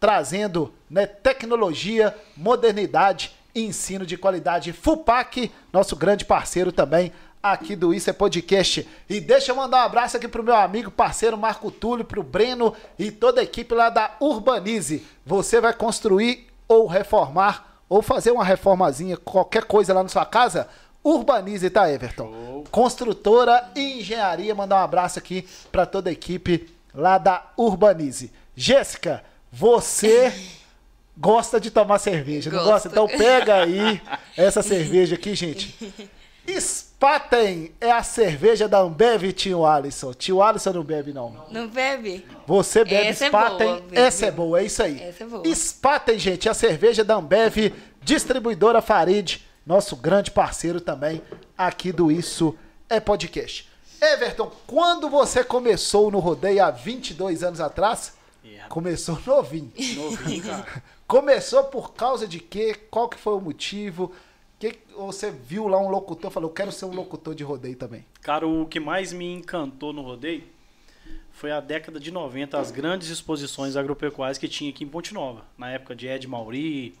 [0.00, 4.72] trazendo né, tecnologia, modernidade e ensino de qualidade.
[4.72, 8.88] FUPAC, nosso grande parceiro também aqui do Isso é Podcast.
[9.08, 12.72] E deixa eu mandar um abraço aqui pro meu amigo, parceiro Marco Túlio, pro Breno
[12.98, 15.04] e toda a equipe lá da Urbanize.
[15.26, 20.68] Você vai construir ou reformar ou fazer uma reformazinha, qualquer coisa lá na sua casa?
[21.04, 22.64] Urbanize, tá, Everton?
[22.70, 24.54] Construtora e engenharia.
[24.54, 28.32] Mandar um abraço aqui para toda a equipe lá da Urbanize.
[28.54, 30.32] Jéssica, você
[31.16, 32.88] gosta de tomar cerveja, não gosta?
[32.88, 32.92] Gosto.
[32.92, 34.00] Então pega aí
[34.36, 35.76] essa cerveja aqui, gente.
[36.60, 40.12] Spaten é a cerveja da Ambev, tio Alisson.
[40.12, 41.36] Tio Alisson não bebe, não.
[41.50, 42.26] Não bebe?
[42.46, 43.98] Você bebe Essa é Spaten, boa, bebe.
[44.00, 45.00] essa é boa, é isso aí.
[45.00, 45.54] Essa é boa.
[45.54, 51.22] Spaten, gente, a cerveja da Ambev, distribuidora Farid, nosso grande parceiro também
[51.56, 52.56] aqui do Isso
[52.88, 53.68] é Podcast.
[54.00, 58.68] Everton, quando você começou no rodeio há 22 anos atrás, Yeah.
[58.68, 59.72] começou novinho.
[59.94, 60.82] Novinho, cara.
[61.06, 62.74] Começou por causa de quê?
[62.90, 64.10] Qual que foi o motivo?
[64.58, 67.76] Que você viu lá um locutor e falou, eu quero ser um locutor de rodeio
[67.76, 68.04] também.
[68.20, 70.42] Cara, o que mais me encantou no rodeio
[71.30, 75.44] foi a década de 90, as grandes exposições agropecuárias que tinha aqui em Ponte Nova,
[75.56, 76.94] na época de Ed Mauri.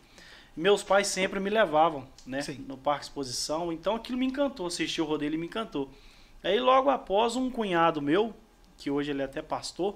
[0.56, 2.64] Meus pais sempre me levavam, né, Sim.
[2.68, 5.88] no Parque Exposição, então aquilo me encantou, assistir o rodeio me encantou.
[6.44, 8.34] Aí logo após um cunhado meu,
[8.76, 9.94] que hoje ele é até pastor,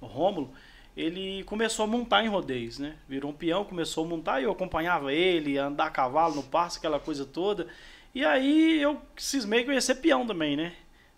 [0.00, 0.52] o Rômulo,
[0.96, 2.96] ele começou a montar em rodeios, né?
[3.08, 6.42] Virou um peão, começou a montar e eu acompanhava ele, a andar a cavalo no
[6.42, 7.66] passo, aquela coisa toda.
[8.14, 10.72] E aí eu cismei que eu ia ser peão também, né?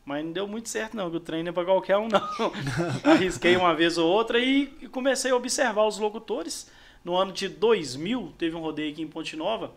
[0.05, 2.53] Mas não deu muito certo não, que o treino é pra qualquer um não.
[3.05, 6.71] Arrisquei uma vez ou outra e comecei a observar os locutores.
[7.05, 9.73] No ano de 2000, teve um rodeio aqui em Ponte Nova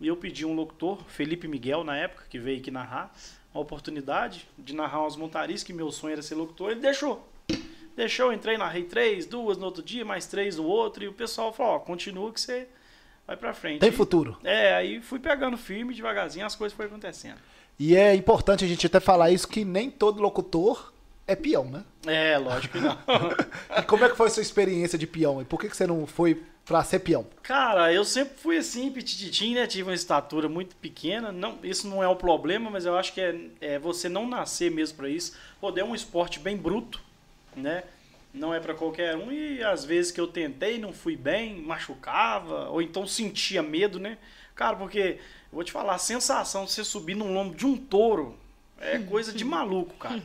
[0.00, 3.12] e eu pedi um locutor, Felipe Miguel na época, que veio aqui narrar,
[3.54, 7.26] uma oportunidade de narrar umas montarias, que meu sonho era ser locutor, ele deixou.
[7.96, 11.52] Deixou, entrei, narrei três, duas no outro dia, mais três no outro, e o pessoal
[11.52, 12.66] falou, ó, continua que você
[13.24, 13.80] vai pra frente.
[13.80, 14.36] Tem E- futuro.
[14.42, 17.38] É, aí fui pegando firme, devagarzinho, as coisas foram acontecendo.
[17.78, 20.92] E é importante a gente até falar isso, que nem todo locutor
[21.26, 21.84] é peão, né?
[22.06, 22.98] É, lógico que não.
[23.78, 25.40] E como é que foi a sua experiência de peão?
[25.40, 27.26] E por que, que você não foi pra ser peão?
[27.42, 29.66] Cara, eu sempre fui assim, petititinho, né?
[29.66, 31.30] Tive uma estatura muito pequena.
[31.30, 34.70] Não, isso não é o problema, mas eu acho que é, é você não nascer
[34.70, 35.36] mesmo pra isso.
[35.60, 37.00] Rodeio é um esporte bem bruto,
[37.54, 37.84] né?
[38.32, 39.30] Não é pra qualquer um.
[39.30, 44.18] E às vezes que eu tentei, não fui bem, machucava, ou então sentia medo, né?
[44.54, 45.18] Cara, porque,
[45.50, 48.36] eu vou te falar, a sensação de você subir num lombo de um touro
[48.80, 50.22] é coisa de maluco, cara.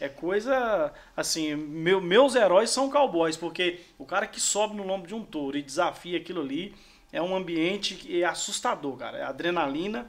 [0.00, 0.92] É coisa.
[1.16, 5.22] Assim, meu- meus heróis são cowboys, porque o cara que sobe no lombo de um
[5.24, 6.74] touro e desafia aquilo ali
[7.12, 9.18] é um ambiente que é assustador, cara.
[9.18, 10.06] É adrenalina.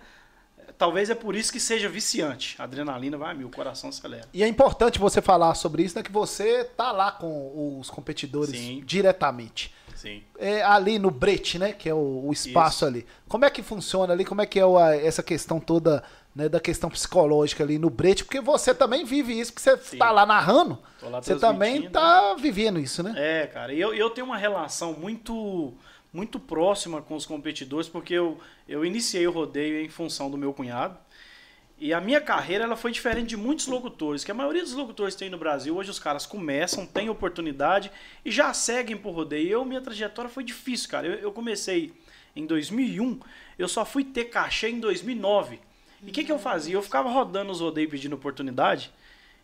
[0.78, 2.56] Talvez é por isso que seja viciante.
[2.58, 4.28] A adrenalina vai mil, o coração acelera.
[4.34, 6.04] E é importante você falar sobre isso, né?
[6.04, 8.82] Que você tá lá com os competidores Sim.
[8.86, 9.74] diretamente.
[9.96, 10.24] Sim.
[10.40, 11.74] É ali no brete, né?
[11.74, 12.86] Que é o, o espaço Isso.
[12.86, 13.06] ali.
[13.28, 14.26] Como é que funciona ali?
[14.26, 16.04] Como é que é o- a- essa questão toda,
[16.36, 16.50] né?
[16.50, 18.24] Da questão psicológica ali no brete?
[18.24, 19.98] Porque você também vive isso, porque você Sim.
[19.98, 20.80] tá lá narrando.
[21.02, 23.14] Lá Você também transmitindo, tá vivendo isso, né?
[23.18, 25.74] É, cara, e eu, eu tenho uma relação muito
[26.14, 30.54] muito próxima com os competidores, porque eu, eu iniciei o rodeio em função do meu
[30.54, 30.98] cunhado.
[31.80, 35.16] E a minha carreira ela foi diferente de muitos locutores, que a maioria dos locutores
[35.16, 37.92] tem no Brasil, hoje os caras começam, têm oportunidade
[38.24, 39.50] e já seguem por rodeio.
[39.50, 41.08] Eu, minha trajetória foi difícil, cara.
[41.08, 41.92] Eu, eu comecei
[42.36, 43.20] em 2001,
[43.58, 45.60] eu só fui ter cachê em 2009.
[46.04, 46.76] E o que, que eu fazia?
[46.76, 48.92] Eu ficava rodando os rodeios pedindo oportunidade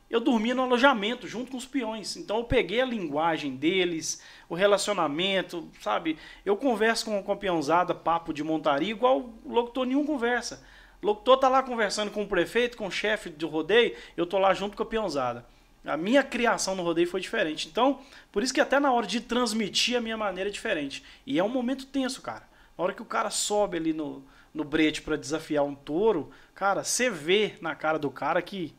[0.09, 2.15] eu dormia no alojamento junto com os peões.
[2.15, 6.17] Então eu peguei a linguagem deles, o relacionamento, sabe?
[6.45, 10.63] Eu converso com, com a peãozada, papo de montaria, igual o locutor nenhum conversa.
[11.01, 14.39] O locutor tá lá conversando com o prefeito, com o chefe do rodeio, eu tô
[14.39, 15.45] lá junto com a peãozada.
[15.85, 17.67] A minha criação no rodeio foi diferente.
[17.67, 17.99] Então,
[18.31, 21.03] por isso que até na hora de transmitir a minha maneira é diferente.
[21.25, 22.47] E é um momento tenso, cara.
[22.77, 26.83] Na hora que o cara sobe ali no, no brete para desafiar um touro, cara,
[26.83, 28.73] você vê na cara do cara que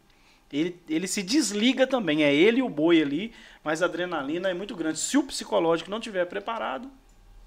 [0.53, 2.25] ele, ele se desliga também.
[2.25, 4.99] É ele e o boi ali, mas a adrenalina é muito grande.
[4.99, 6.91] Se o psicológico não tiver preparado,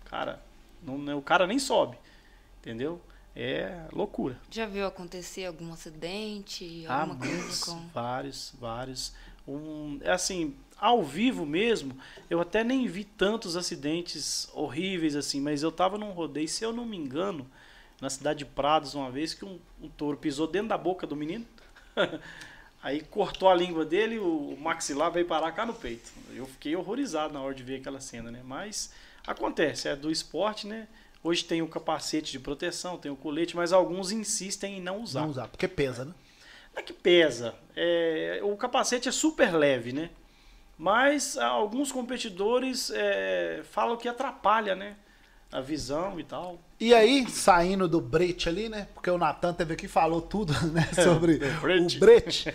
[0.05, 0.41] cara,
[0.81, 1.97] não- o cara nem sobe.
[2.61, 3.01] Entendeu?
[3.35, 4.39] É loucura.
[4.49, 7.87] Já viu acontecer algum acidente, Ah, alguma coisa muitos, com...
[7.93, 9.13] vários, vários.
[9.45, 11.97] Um, é assim, ao vivo mesmo,
[12.29, 16.71] eu até nem vi tantos acidentes horríveis assim, mas eu tava num rodeio, se eu
[16.71, 17.49] não me engano,
[18.01, 21.15] na cidade de Prados uma vez, que um, um touro pisou dentro da boca do
[21.15, 21.45] menino.
[22.83, 26.11] Aí cortou a língua dele, o maxilar veio parar cá no peito.
[26.33, 28.41] Eu fiquei horrorizado na hora de ver aquela cena, né?
[28.43, 28.91] Mas
[29.25, 30.87] acontece, é do esporte, né?
[31.23, 35.21] Hoje tem o capacete de proteção, tem o colete, mas alguns insistem em não usar.
[35.21, 36.13] Não usar, porque pesa, né?
[36.73, 37.53] Não é que pesa.
[37.75, 40.09] É, o capacete é super leve, né?
[40.75, 44.95] Mas alguns competidores é, falam que atrapalha, né?
[45.51, 46.59] A visão e tal.
[46.81, 48.87] E aí, saindo do brete ali, né?
[48.91, 50.89] Porque o Natan teve aqui falou tudo, né?
[50.95, 52.51] Sobre o brete.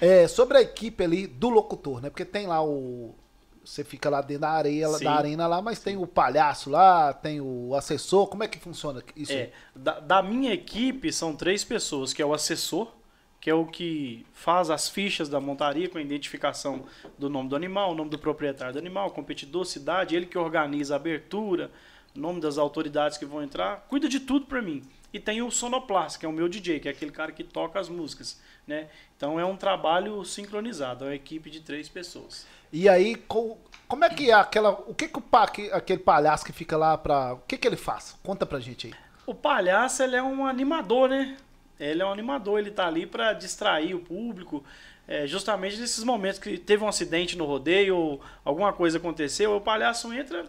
[0.00, 2.08] É, sobre a equipe ali do locutor, né?
[2.08, 3.14] Porque tem lá o.
[3.62, 5.04] Você fica lá dentro da areia, Sim.
[5.04, 5.84] da arena lá, mas Sim.
[5.84, 8.28] tem o palhaço lá, tem o assessor.
[8.28, 9.32] Como é que funciona isso?
[9.32, 12.90] É, da, da minha equipe são três pessoas, que é o assessor,
[13.38, 16.84] que é o que faz as fichas da montaria com a identificação
[17.18, 20.94] do nome do animal, o nome do proprietário do animal, competidor, cidade, ele que organiza
[20.94, 21.70] a abertura,
[22.18, 24.82] nome das autoridades que vão entrar, cuida de tudo para mim.
[25.12, 27.78] E tem o sonoplasta, que é o meu DJ, que é aquele cara que toca
[27.78, 28.88] as músicas, né?
[29.16, 32.46] Então é um trabalho sincronizado, é uma equipe de três pessoas.
[32.72, 35.24] E aí, como é que é aquela, o que que o
[35.72, 38.16] aquele palhaço que fica lá para, o que que ele faz?
[38.22, 38.94] Conta pra gente aí.
[39.24, 41.36] O palhaço, ele é um animador, né?
[41.78, 44.64] Ele é um animador, ele tá ali para distrair o público.
[45.08, 49.60] É, justamente nesses momentos que teve um acidente no rodeio ou alguma coisa aconteceu, o
[49.60, 50.44] palhaço entra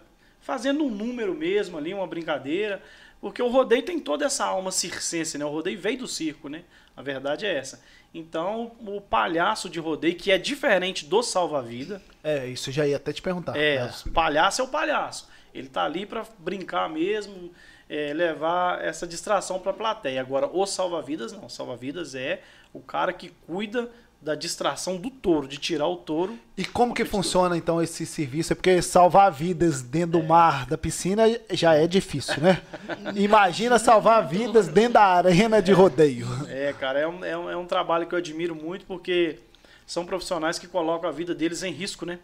[0.48, 2.82] fazendo um número mesmo ali, uma brincadeira.
[3.20, 5.44] Porque o rodeio tem toda essa alma circense, né?
[5.44, 6.64] O rodeio veio do circo, né?
[6.96, 7.84] A verdade é essa.
[8.14, 12.02] Então, o palhaço de rodeio, que é diferente do salva-vida.
[12.24, 13.58] É, isso já ia até te perguntar.
[13.58, 13.92] É, é.
[14.06, 15.28] o palhaço é o palhaço.
[15.54, 17.52] Ele tá ali para brincar mesmo,
[17.90, 20.22] é, levar essa distração para a plateia.
[20.22, 21.48] Agora, o salva-vidas não.
[21.48, 26.38] O salva-vidas é o cara que cuida da distração do touro, de tirar o touro.
[26.58, 28.54] E como que funciona então esse serviço?
[28.54, 32.62] É porque salvar vidas dentro do mar, da piscina, já é difícil, né?
[33.16, 36.28] Imagina salvar vidas dentro da arena de rodeio.
[36.50, 39.40] É, cara, é um, é um, é um trabalho que eu admiro muito porque
[39.86, 42.20] são profissionais que colocam a vida deles em risco, né?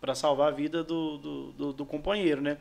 [0.00, 2.58] Para salvar a vida do, do, do, do companheiro, né?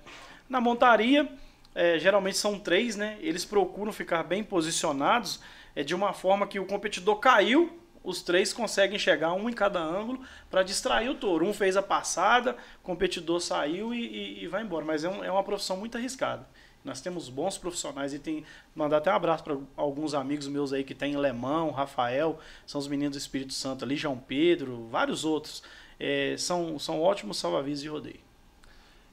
[0.47, 1.27] Na montaria,
[1.73, 3.17] é, geralmente são três, né?
[3.19, 5.39] Eles procuram ficar bem posicionados
[5.75, 9.79] é, de uma forma que o competidor caiu, os três conseguem chegar um em cada
[9.79, 11.45] ângulo para distrair o touro.
[11.45, 14.85] Um fez a passada, o competidor saiu e, e, e vai embora.
[14.85, 16.47] Mas é, um, é, uma profissão muito arriscada.
[16.83, 20.83] Nós temos bons profissionais e tem mandar até um abraço para alguns amigos meus aí
[20.83, 25.61] que tem Lemão, Rafael, são os meninos do Espírito Santo ali, João Pedro, vários outros.
[25.99, 28.28] É, são, são ótimos salva-vidas de rodeio.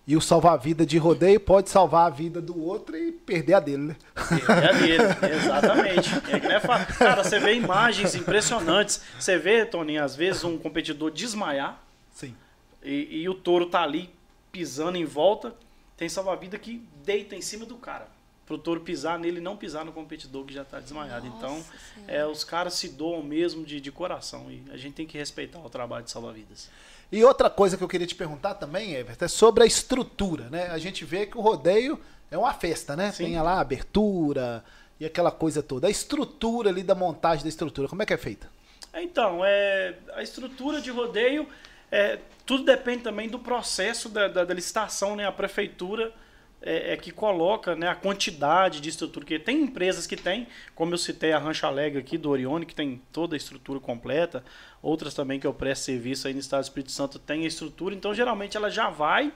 [0.06, 3.82] E o salvar-vida de rodeio pode salvar a vida do outro e perder a dele,
[3.82, 3.96] né?
[4.14, 6.10] Perder a dele, exatamente.
[6.30, 9.02] É cara, você vê imagens impressionantes.
[9.18, 11.82] Você vê, Toninho, às vezes um competidor desmaiar.
[12.12, 12.36] Sim.
[12.84, 14.08] E, e o touro tá ali
[14.52, 15.52] pisando em volta.
[15.96, 18.06] Tem salva-vida que deita em cima do cara.
[18.46, 21.26] Pro touro pisar nele e não pisar no competidor que já tá desmaiado.
[21.26, 21.64] Nossa então,
[22.06, 24.46] é, os caras se doam mesmo de, de coração.
[24.48, 26.70] E a gente tem que respeitar o trabalho de salva-vidas.
[27.10, 30.68] E outra coisa que eu queria te perguntar também, Everton, é sobre a estrutura, né?
[30.68, 33.12] A gente vê que o rodeio é uma festa, né?
[33.12, 33.24] Sim.
[33.24, 34.64] Tem lá a abertura
[34.98, 35.86] e aquela coisa toda.
[35.86, 38.50] A estrutura ali da montagem da estrutura, como é que é feita?
[38.94, 41.46] Então, é, a estrutura de rodeio,
[41.90, 45.26] é, tudo depende também do processo da, da, da licitação, né?
[45.26, 46.12] A prefeitura
[46.62, 49.20] é, é, que coloca né, a quantidade de estrutura.
[49.20, 52.74] Porque tem empresas que têm, como eu citei a Rancha Alegre aqui do Orione, que
[52.74, 54.44] tem toda a estrutura completa.
[54.82, 57.94] Outras também que eu presto serviço aí no Estado do Espírito Santo tem a estrutura.
[57.94, 59.32] Então, geralmente, ela já vai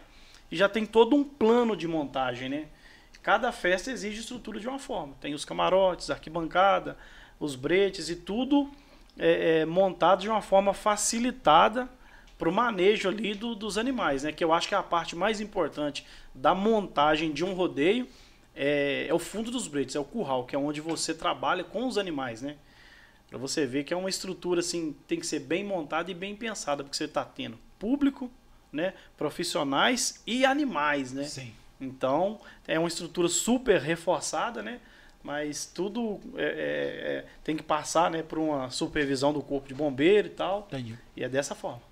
[0.51, 2.69] e já tem todo um plano de montagem, né?
[3.23, 5.15] Cada festa exige estrutura de uma forma.
[5.21, 6.97] Tem os camarotes, arquibancada,
[7.39, 8.71] os bretes e tudo
[9.19, 11.89] é, é, montado de uma forma facilitada
[12.41, 14.33] para o manejo ali do, dos animais, né?
[14.33, 18.09] Que eu acho que é a parte mais importante da montagem de um rodeio
[18.57, 21.87] é, é o fundo dos bretes, é o curral, que é onde você trabalha com
[21.87, 22.57] os animais, né?
[23.29, 26.35] Para você ver que é uma estrutura assim, tem que ser bem montada e bem
[26.35, 28.31] pensada, porque você está tendo público,
[28.73, 31.25] né, profissionais e animais, né?
[31.25, 31.53] Sim.
[31.79, 34.81] Então, é uma estrutura super reforçada, né?
[35.23, 39.75] Mas tudo é, é, é tem que passar né, por uma supervisão do corpo de
[39.75, 40.67] bombeiro e tal.
[40.69, 40.99] Entendi.
[41.15, 41.90] E é dessa forma.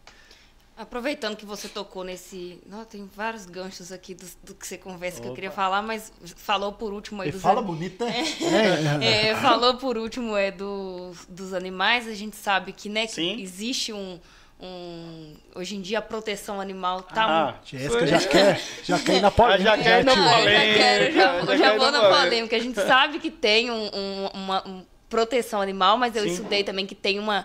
[0.79, 2.61] Aproveitando que você tocou nesse.
[2.65, 5.25] Não, tem vários ganchos aqui do, do que você conversa Opa.
[5.25, 8.05] que eu queria falar, mas falou por último aí dos Fala bonita.
[8.05, 12.07] É, é, falou por último é do, dos animais.
[12.07, 14.21] A gente sabe que, né, que existe um,
[14.61, 15.35] um.
[15.53, 17.55] Hoje em dia a proteção animal tá ah.
[17.65, 19.65] Jéssica já quer, já quer ir na polêmica.
[19.65, 21.13] Já quer na polêmica.
[21.13, 22.55] Já, já, já vou na polêmica.
[22.55, 26.31] A gente sabe que tem um, um, uma um proteção animal, mas eu Sim.
[26.31, 27.45] estudei também que tem uma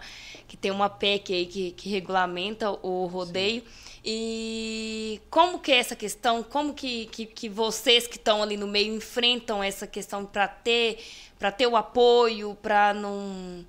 [0.54, 3.64] que tem uma PEC aí que, que regulamenta o rodeio.
[3.64, 3.68] Sim.
[4.06, 6.44] E como que é essa questão?
[6.44, 11.04] Como que, que, que vocês que estão ali no meio enfrentam essa questão para ter
[11.40, 13.66] para ter o apoio, para não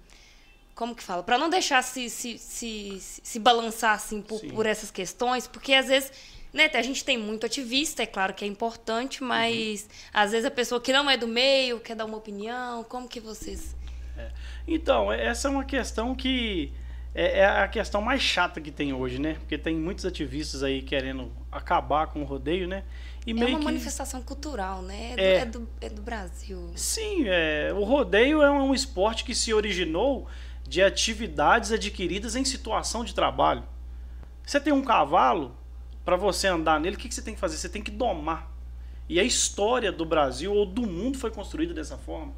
[0.74, 1.22] como que fala?
[1.22, 5.86] Para não deixar se, se, se, se balançar assim por, por essas questões, porque às
[5.86, 6.12] vezes
[6.52, 9.88] né, a gente tem muito ativista, é claro que é importante, mas uhum.
[10.12, 12.84] às vezes a pessoa que não é do meio quer dar uma opinião.
[12.84, 13.74] Como que vocês.
[14.66, 14.72] É.
[14.72, 16.72] Então, essa é uma questão que
[17.14, 19.34] é, é, a questão mais chata que tem hoje, né?
[19.34, 22.82] Porque tem muitos ativistas aí querendo acabar com o rodeio, né?
[23.24, 23.64] E é uma que...
[23.64, 25.14] manifestação cultural, né?
[25.16, 26.72] É, é, do, é do Brasil.
[26.74, 30.26] Sim, é, o rodeio é um esporte que se originou
[30.66, 33.62] de atividades adquiridas em situação de trabalho.
[34.44, 35.56] Você tem um cavalo,
[36.04, 37.56] para você andar nele, o que, que você tem que fazer?
[37.56, 38.52] Você tem que domar.
[39.08, 42.32] E a história do Brasil ou do mundo foi construída dessa forma.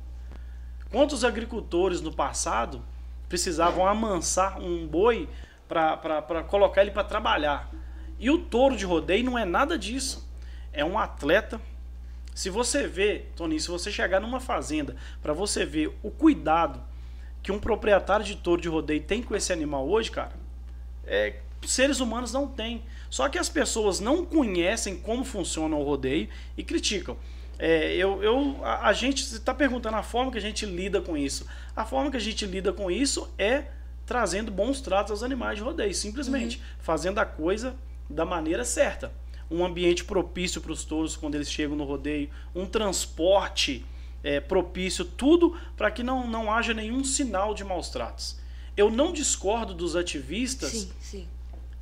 [0.90, 2.83] Quantos agricultores no passado
[3.29, 5.29] precisavam amansar um boi
[5.68, 7.70] para colocar ele para trabalhar?
[8.18, 10.27] E o touro de rodeio não é nada disso.
[10.72, 11.61] É um atleta.
[12.35, 16.81] Se você vê, Toninho, se você chegar numa fazenda para você ver o cuidado
[17.42, 20.33] que um proprietário de touro de rodeio tem com esse animal hoje, cara,
[21.07, 22.83] é, seres humanos não têm.
[23.09, 27.16] Só que as pessoas não conhecem como funciona o rodeio e criticam.
[27.59, 31.16] É, eu, eu, a, a gente está perguntando a forma que a gente lida com
[31.16, 31.46] isso.
[31.74, 33.64] A forma que a gente lida com isso é
[34.04, 36.62] trazendo bons tratos aos animais de rodeio, simplesmente uhum.
[36.78, 37.74] fazendo a coisa
[38.09, 39.12] da maneira certa.
[39.50, 43.84] Um ambiente propício para os touros quando eles chegam no rodeio, um transporte
[44.22, 48.38] é, propício, tudo para que não, não haja nenhum sinal de maus tratos.
[48.76, 51.28] Eu não discordo dos ativistas sim, sim.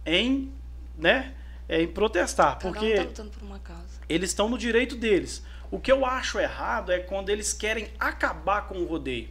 [0.06, 0.52] em,
[0.96, 1.34] né,
[1.68, 5.42] é, em protestar, Cada porque um tá eles estão no direito deles.
[5.74, 9.28] O que eu acho errado é quando eles querem acabar com o rodeio.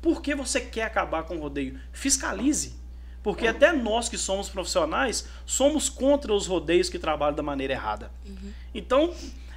[0.00, 1.78] Por que você quer acabar com o rodeio?
[1.92, 2.80] Fiscalize.
[3.22, 8.10] Porque até nós que somos profissionais somos contra os rodeios que trabalham da maneira errada.
[8.26, 8.52] Uhum.
[8.74, 9.14] Então,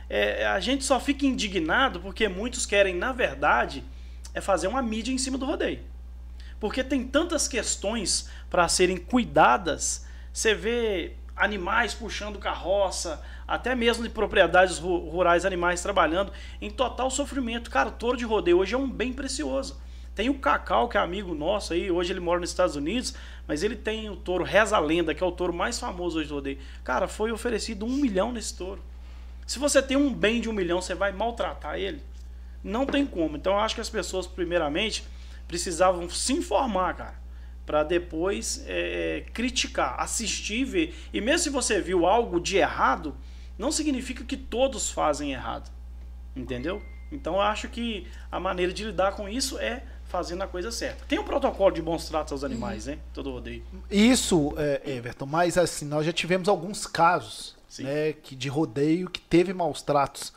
[0.10, 3.82] é, a gente só fica indignado porque muitos querem, na verdade,
[4.34, 5.80] é fazer uma mídia em cima do rodeio.
[6.60, 10.06] Porque tem tantas questões para serem cuidadas.
[10.34, 16.32] Você vê animais puxando carroça, até mesmo de propriedades rurais, animais trabalhando
[16.62, 17.70] em total sofrimento.
[17.70, 19.80] Cara, o touro de rodeio hoje é um bem precioso.
[20.16, 23.14] Tem o Cacau, que é amigo nosso aí, hoje ele mora nos Estados Unidos,
[23.46, 26.36] mas ele tem o touro Reza Lenda, que é o touro mais famoso hoje do
[26.36, 26.58] rodeio.
[26.86, 28.82] Cara, foi oferecido um milhão nesse touro.
[29.46, 32.02] Se você tem um bem de um milhão, você vai maltratar ele?
[32.64, 33.36] Não tem como.
[33.36, 35.06] Então eu acho que as pessoas, primeiramente,
[35.48, 37.16] precisavam se informar, cara,
[37.66, 40.96] para depois é, criticar, assistir ver.
[41.14, 43.16] E mesmo se você viu algo de errado,
[43.58, 45.72] não significa que todos fazem errado.
[46.36, 46.82] Entendeu?
[47.12, 51.06] Então eu acho que a maneira de lidar com isso é fazendo a coisa certa.
[51.06, 52.94] Tem um protocolo de bons tratos aos animais, uhum.
[52.94, 53.00] né?
[53.14, 53.64] Todo rodeio.
[53.90, 59.20] Isso, é, Everton, mas assim, nós já tivemos alguns casos né, que de rodeio que
[59.20, 60.34] teve maus tratos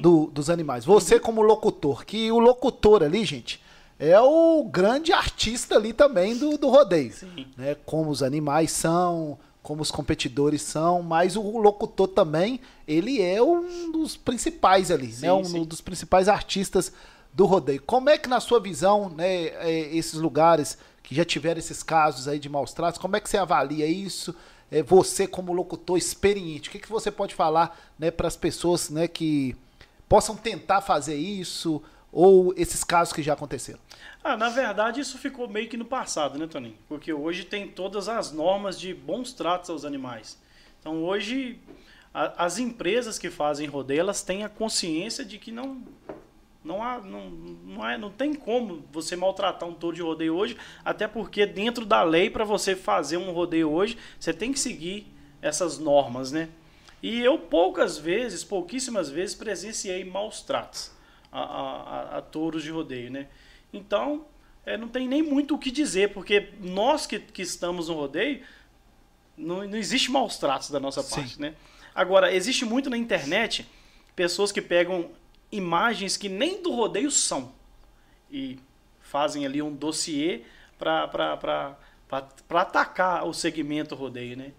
[0.00, 0.84] do, dos animais.
[0.84, 1.20] Você uhum.
[1.20, 3.60] como locutor, que o locutor ali, gente,
[3.98, 7.12] é o grande artista ali também do, do rodeio.
[7.12, 7.46] Sim.
[7.56, 13.42] Né, como os animais são, como os competidores são, mas o locutor também, ele é
[13.42, 15.32] um dos principais ali, sim, né?
[15.32, 15.64] Um sim.
[15.64, 16.92] dos principais artistas
[17.32, 17.82] do rodeio.
[17.82, 22.26] Como é que na sua visão, né, é, esses lugares que já tiveram esses casos
[22.26, 24.34] aí de maus tratos, como é que você avalia isso?
[24.70, 28.88] É, você como locutor experiente, o que, que você pode falar né, para as pessoas
[28.88, 29.56] né, que
[30.08, 31.82] possam tentar fazer isso
[32.12, 33.80] ou esses casos que já aconteceram?
[34.22, 36.76] Ah, na verdade, isso ficou meio que no passado, né, Toninho?
[36.86, 40.38] Porque hoje tem todas as normas de bons tratos aos animais.
[40.78, 41.58] Então, hoje,
[42.12, 45.82] a, as empresas que fazem rodeio, elas têm a consciência de que não
[46.62, 50.58] não, há, não, não, é, não tem como você maltratar um touro de rodeio hoje,
[50.84, 55.06] até porque dentro da lei, para você fazer um rodeio hoje, você tem que seguir
[55.40, 56.50] essas normas, né?
[57.02, 60.92] E eu poucas vezes, pouquíssimas vezes, presenciei maus tratos
[61.32, 63.28] a, a, a touros de rodeio, né?
[63.72, 64.26] Então,
[64.64, 68.42] é, não tem nem muito o que dizer, porque nós que, que estamos no rodeio,
[69.36, 71.42] não, não existe maus tratos da nossa parte, Sim.
[71.42, 71.54] né?
[71.94, 73.66] Agora, existe muito na internet
[74.14, 75.10] pessoas que pegam
[75.50, 77.52] imagens que nem do rodeio são
[78.30, 78.58] e
[79.00, 80.42] fazem ali um dossiê
[80.78, 81.76] para
[82.50, 84.52] atacar o segmento rodeio, né?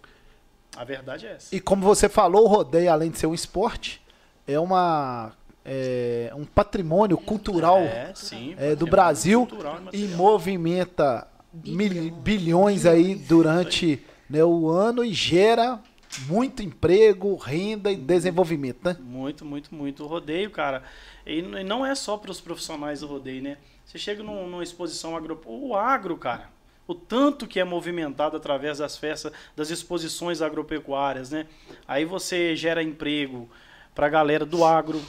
[0.76, 1.55] A verdade é essa.
[1.55, 4.01] E como você falou, o rodeio, além de ser um esporte,
[4.47, 5.34] é uma
[5.66, 9.47] é, um patrimônio cultural é, sim, é, do Brasil
[9.93, 12.16] e, movimenta Bilhão.
[12.20, 15.80] bilhões aí durante né, o ano e gera
[16.28, 18.97] muito emprego, renda e desenvolvimento, né?
[18.99, 20.03] Muito, muito, muito.
[20.03, 20.84] O rodeio, cara,
[21.26, 23.57] e não é só para os profissionais do rodeio, né?
[23.86, 25.41] Você chega numa exposição agro...
[25.45, 26.49] O agro, cara,
[26.88, 31.47] o tanto que é movimentado através das festas, das exposições agropecuárias, né?
[31.88, 33.49] Aí você gera emprego
[33.95, 35.01] para a galera do agro,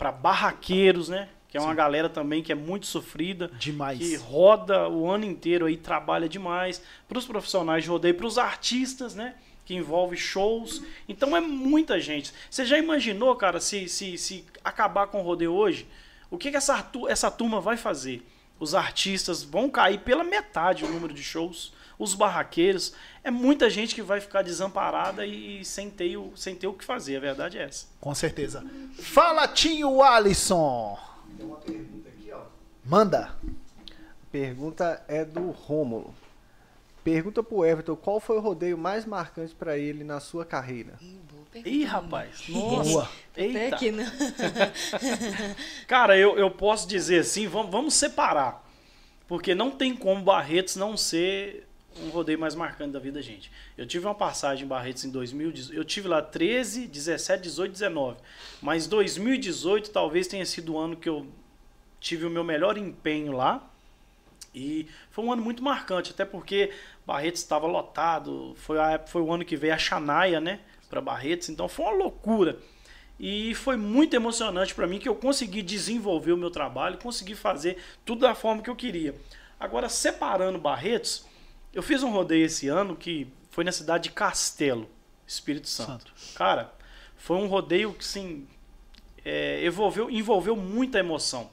[0.00, 1.28] para barraqueiros, né?
[1.46, 1.76] Que é uma Sim.
[1.76, 3.50] galera também que é muito sofrida.
[3.58, 3.98] Demais.
[3.98, 6.80] Que roda o ano inteiro aí, trabalha demais.
[7.06, 9.34] Para os profissionais de rodeio, para os artistas, né?
[9.66, 10.82] Que envolve shows.
[11.06, 12.32] Então é muita gente.
[12.48, 15.86] Você já imaginou, cara, se, se, se acabar com o rodeio hoje?
[16.30, 18.26] O que, que essa, essa turma vai fazer?
[18.58, 21.74] Os artistas vão cair pela metade o número de shows.
[22.00, 22.94] Os barraqueiros.
[23.22, 27.18] É muita gente que vai ficar desamparada e sem ter, sem ter o que fazer.
[27.18, 27.86] A verdade é essa.
[28.00, 28.64] Com certeza.
[28.98, 30.98] Fala, Tinho Alisson.
[31.36, 32.40] Tem uma pergunta aqui, ó.
[32.84, 33.18] Manda.
[33.46, 36.14] A pergunta é do Rômulo.
[37.04, 40.98] Pergunta pro Everton qual foi o rodeio mais marcante para ele na sua carreira.
[41.54, 42.44] Ih, rapaz.
[42.48, 43.10] Nossa.
[43.36, 43.76] Eita.
[43.76, 44.10] Aqui, né?
[45.86, 48.66] Cara, eu, eu posso dizer assim, vamos, vamos separar.
[49.28, 51.66] Porque não tem como Barretos não ser
[51.98, 53.50] um rodeio mais marcante da vida da gente.
[53.76, 55.76] Eu tive uma passagem em Barretos em 2018.
[55.76, 58.18] Eu tive lá 13, 17, 18, 19.
[58.62, 61.26] Mas 2018 talvez tenha sido o ano que eu
[61.98, 63.68] tive o meu melhor empenho lá.
[64.54, 66.72] E foi um ano muito marcante, até porque
[67.06, 68.54] Barretos estava lotado.
[68.56, 70.60] Foi, a, foi o ano que veio a Xanaia, né?
[70.88, 71.48] Para Barretos.
[71.48, 72.58] Então foi uma loucura.
[73.18, 77.76] E foi muito emocionante para mim que eu consegui desenvolver o meu trabalho, consegui fazer
[78.02, 79.14] tudo da forma que eu queria.
[79.58, 81.26] Agora, separando Barretos,
[81.72, 84.88] eu fiz um rodeio esse ano que foi na cidade de Castelo,
[85.26, 85.90] Espírito Santo.
[85.90, 86.12] Santo.
[86.34, 86.72] Cara,
[87.16, 88.46] foi um rodeio que sim,
[89.24, 91.50] é, envolveu, envolveu muita emoção,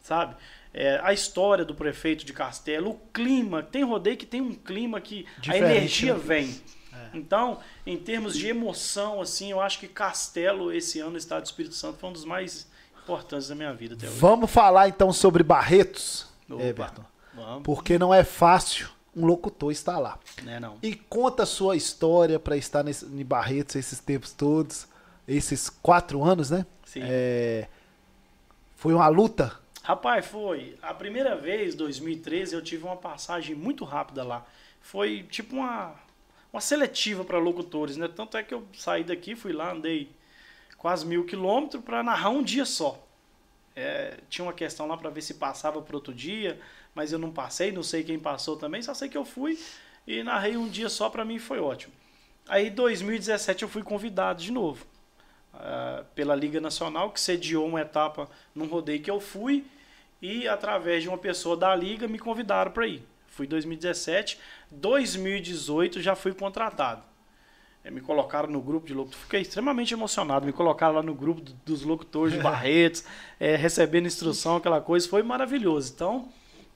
[0.00, 0.34] sabe?
[0.72, 5.00] É, a história do prefeito de Castelo, o clima, tem rodeio que tem um clima
[5.00, 6.20] que Diferente, a energia né?
[6.20, 6.60] vem.
[6.92, 7.16] É.
[7.18, 11.46] Então, em termos de emoção, assim, eu acho que Castelo, esse ano, no estado do
[11.46, 12.68] Espírito Santo, foi um dos mais
[13.02, 14.16] importantes da minha vida até hoje.
[14.18, 17.04] Vamos falar então sobre Barretos, Opa, Everton.
[17.34, 17.62] Vamos.
[17.64, 20.18] Porque não é fácil um locutor está lá.
[20.46, 20.78] É, não.
[20.82, 24.86] E conta a sua história para estar nesse, em Barretos esses tempos todos,
[25.26, 26.64] esses quatro anos, né?
[26.84, 27.00] Sim.
[27.02, 27.68] É,
[28.76, 29.58] foi uma luta?
[29.82, 30.76] Rapaz, foi.
[30.82, 34.46] A primeira vez, 2013, eu tive uma passagem muito rápida lá.
[34.80, 35.94] Foi tipo uma,
[36.52, 38.08] uma seletiva para locutores, né?
[38.08, 40.10] Tanto é que eu saí daqui, fui lá, andei
[40.78, 42.98] quase mil quilômetros para narrar um dia só.
[43.74, 46.60] É, tinha uma questão lá para ver se passava para outro dia
[46.94, 49.58] mas eu não passei, não sei quem passou também, só sei que eu fui
[50.06, 51.92] e narrei um dia só, para mim foi ótimo.
[52.48, 54.84] Aí 2017 eu fui convidado de novo
[55.54, 59.64] uh, pela Liga Nacional, que sediou uma etapa num rodeio que eu fui
[60.20, 63.02] e através de uma pessoa da Liga me convidaram para ir.
[63.28, 64.38] Fui 2017,
[64.70, 67.02] 2018 já fui contratado.
[67.82, 70.44] É, me colocaram no grupo de locutores, fiquei extremamente emocionado.
[70.44, 73.04] Me colocaram lá no grupo dos locutores de Barretos,
[73.38, 75.92] é, recebendo instrução, aquela coisa, foi maravilhoso.
[75.94, 76.28] Então,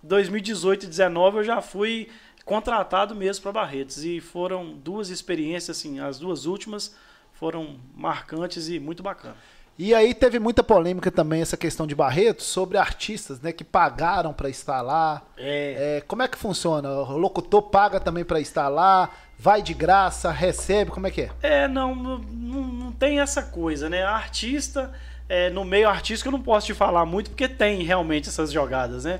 [0.04, 2.08] 2018 e 2019 eu já fui
[2.44, 6.94] contratado mesmo para Barretos e foram duas experiências assim, as duas últimas
[7.32, 9.36] foram marcantes e muito bacanas.
[9.76, 14.32] E aí teve muita polêmica também essa questão de Barretos sobre artistas, né, que pagaram
[14.32, 15.20] para estar lá.
[15.36, 15.96] É.
[15.96, 16.88] É, como é que funciona?
[16.88, 21.30] O locutor paga também para estar lá, vai de graça, recebe, como é que é?
[21.42, 24.04] É, não, não, não tem essa coisa, né?
[24.04, 24.92] artista,
[25.28, 29.04] é, no meio artístico eu não posso te falar muito porque tem realmente essas jogadas,
[29.04, 29.18] né?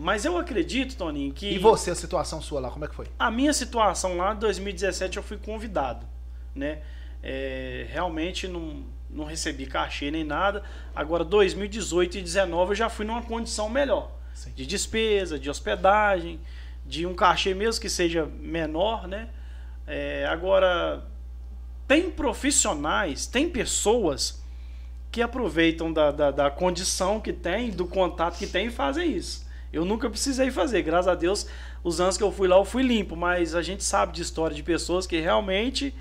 [0.00, 1.52] Mas eu acredito, Toninho, que.
[1.52, 3.06] E você, a situação sua lá, como é que foi?
[3.18, 6.06] A minha situação lá, em 2017, eu fui convidado,
[6.54, 6.80] né?
[7.22, 10.62] É, realmente não, não recebi cachê nem nada.
[10.96, 14.10] Agora, 2018 e 2019, eu já fui numa condição melhor.
[14.32, 14.52] Sim.
[14.56, 16.40] De despesa, de hospedagem,
[16.86, 19.28] de um cachê mesmo que seja menor, né?
[19.86, 21.04] É, agora,
[21.86, 24.42] tem profissionais, tem pessoas
[25.12, 29.49] que aproveitam da, da, da condição que tem, do contato que tem e fazem isso.
[29.72, 31.46] Eu nunca precisei fazer, graças a Deus,
[31.84, 34.54] os anos que eu fui lá eu fui limpo, mas a gente sabe de história
[34.54, 35.94] de pessoas que realmente,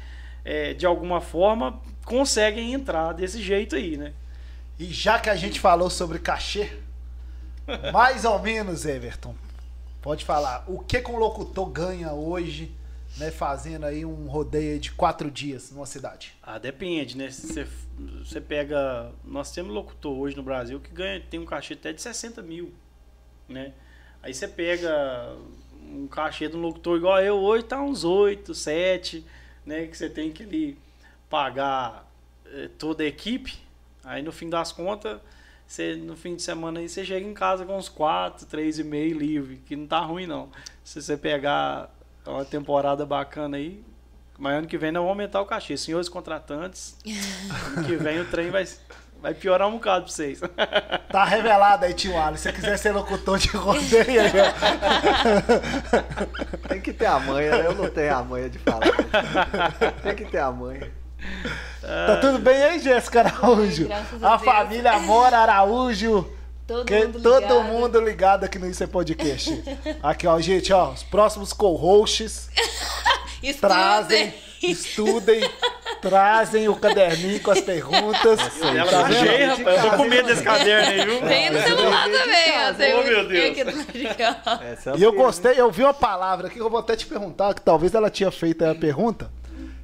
[0.43, 4.13] é, de alguma forma, conseguem entrar desse jeito aí, né?
[4.79, 6.71] E já que a gente falou sobre cachê,
[7.93, 9.35] mais ou menos, Everton,
[10.01, 12.75] pode falar, o que um locutor ganha hoje,
[13.17, 16.33] né, fazendo aí um rodeio de quatro dias numa cidade?
[16.41, 17.29] Ah, depende, né?
[17.29, 17.67] Você,
[18.23, 22.01] você pega, nós temos locutor hoje no Brasil que ganha, tem um cachê até de
[22.01, 22.73] 60 mil
[23.49, 23.73] né?
[24.21, 25.35] Aí você pega
[25.81, 29.25] um cachê de um locutor igual eu, hoje tá uns 8, 7,
[29.65, 29.87] né?
[29.87, 30.77] Que você tem que ali
[31.29, 32.09] pagar
[32.45, 33.57] eh, toda a equipe.
[34.03, 35.19] Aí no fim das contas,
[35.65, 39.61] você, no fim de semana aí você chega em casa com uns 4, 3,5 livre,
[39.65, 40.49] que não tá ruim não.
[40.83, 41.93] Se você pegar
[42.25, 43.83] uma temporada bacana aí,
[44.37, 45.77] mas ano que vem nós vamos aumentar o cachê.
[45.77, 46.97] Senhores contratantes,
[47.77, 48.65] ano que vem o trem vai,
[49.21, 50.39] Vai piorar um bocado pra vocês.
[51.09, 52.43] Tá revelado aí, tio Alisson.
[52.43, 54.51] Se você quiser ser locutor de rodeio aí, ó.
[56.69, 57.65] Tem que ter a manha, né?
[57.65, 58.85] Eu não tenho a manha de falar.
[60.03, 60.91] Tem que ter a manha.
[61.81, 63.89] Tá tudo bem aí, Jéssica Araújo?
[63.91, 63.97] a
[64.33, 64.43] A Deus.
[64.45, 66.31] família Amora Araújo.
[66.67, 67.63] Todo Que- mundo todo ligado.
[67.63, 69.63] mundo ligado aqui no Isso é Podcast.
[70.03, 72.51] Aqui, ó, gente, ó, os próximos co-hosts
[73.41, 73.53] Estudem.
[73.59, 75.41] trazem, estudem,
[76.01, 78.39] trazem o caderninho com as perguntas.
[78.61, 79.83] Ela Tá cheia, rapaz.
[79.83, 81.27] Eu tô com medo desse caderno aí, viu?
[81.27, 82.73] Tem no celular também, ó.
[82.73, 83.57] Tem Oh, meu Deus.
[84.93, 87.53] é E eu gostei, eu vi uma palavra aqui que eu vou até te perguntar,
[87.53, 89.29] que talvez ela tinha feito a pergunta.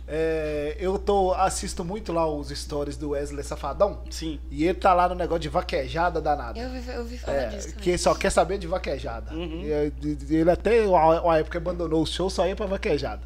[0.07, 4.03] É, eu tô, assisto muito lá os stories do Wesley Safadão.
[4.11, 4.39] Sim.
[4.51, 6.59] E ele tá lá no negócio de vaquejada danada.
[6.59, 7.83] Eu ouvi, eu ouvi falar É, disso também.
[7.83, 9.33] que só quer saber de vaquejada.
[9.33, 9.61] Uhum.
[9.63, 13.21] E, é, de- ele até uma época abandonou o show, só ia pra vaquejada.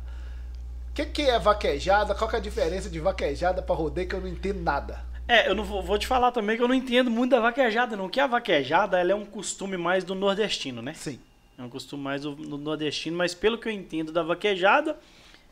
[0.89, 2.13] O que, que é vaquejada?
[2.13, 5.03] Qual que é a diferença de vaquejada pra rodeio que eu não entendo nada?
[5.27, 7.95] É, eu não vou, vou te falar também que eu não entendo muito da vaquejada,
[7.95, 8.09] não.
[8.09, 10.93] Que a vaquejada, ela é um costume mais do nordestino, né?
[10.95, 11.19] Sim.
[11.55, 14.97] É um costume mais do, do nordestino, mas pelo que eu entendo da vaquejada,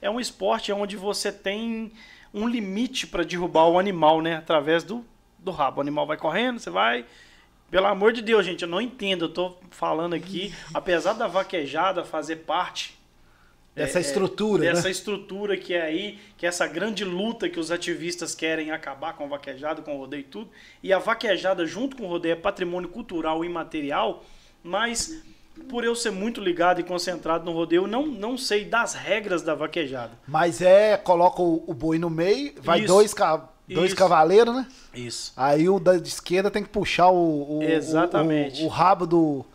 [0.01, 1.91] é um esporte onde você tem
[2.33, 4.37] um limite para derrubar o animal, né?
[4.37, 5.05] Através do,
[5.37, 5.77] do rabo.
[5.77, 7.05] O animal vai correndo, você vai.
[7.69, 9.25] Pelo amor de Deus, gente, eu não entendo.
[9.25, 12.96] Eu tô falando aqui, apesar da vaquejada fazer parte
[13.77, 14.91] Dessa é, estrutura, dessa né?
[14.91, 19.23] estrutura que é aí, que é essa grande luta que os ativistas querem acabar com
[19.25, 20.49] a vaquejada, com o rodeio e tudo.
[20.81, 24.23] E a vaquejada, junto com o rodeio, é patrimônio cultural e imaterial,
[24.63, 25.21] mas
[25.69, 29.41] por eu ser muito ligado e concentrado no rodeio, eu não, não sei das regras
[29.41, 30.11] da vaquejada.
[30.27, 32.87] Mas é, coloca o, o boi no meio, vai Isso.
[32.87, 33.95] dois, ca- dois Isso.
[33.95, 34.67] cavaleiros, né?
[34.93, 35.33] Isso.
[35.35, 38.61] Aí o da esquerda tem que puxar o, o, Exatamente.
[38.63, 39.45] o, o rabo do.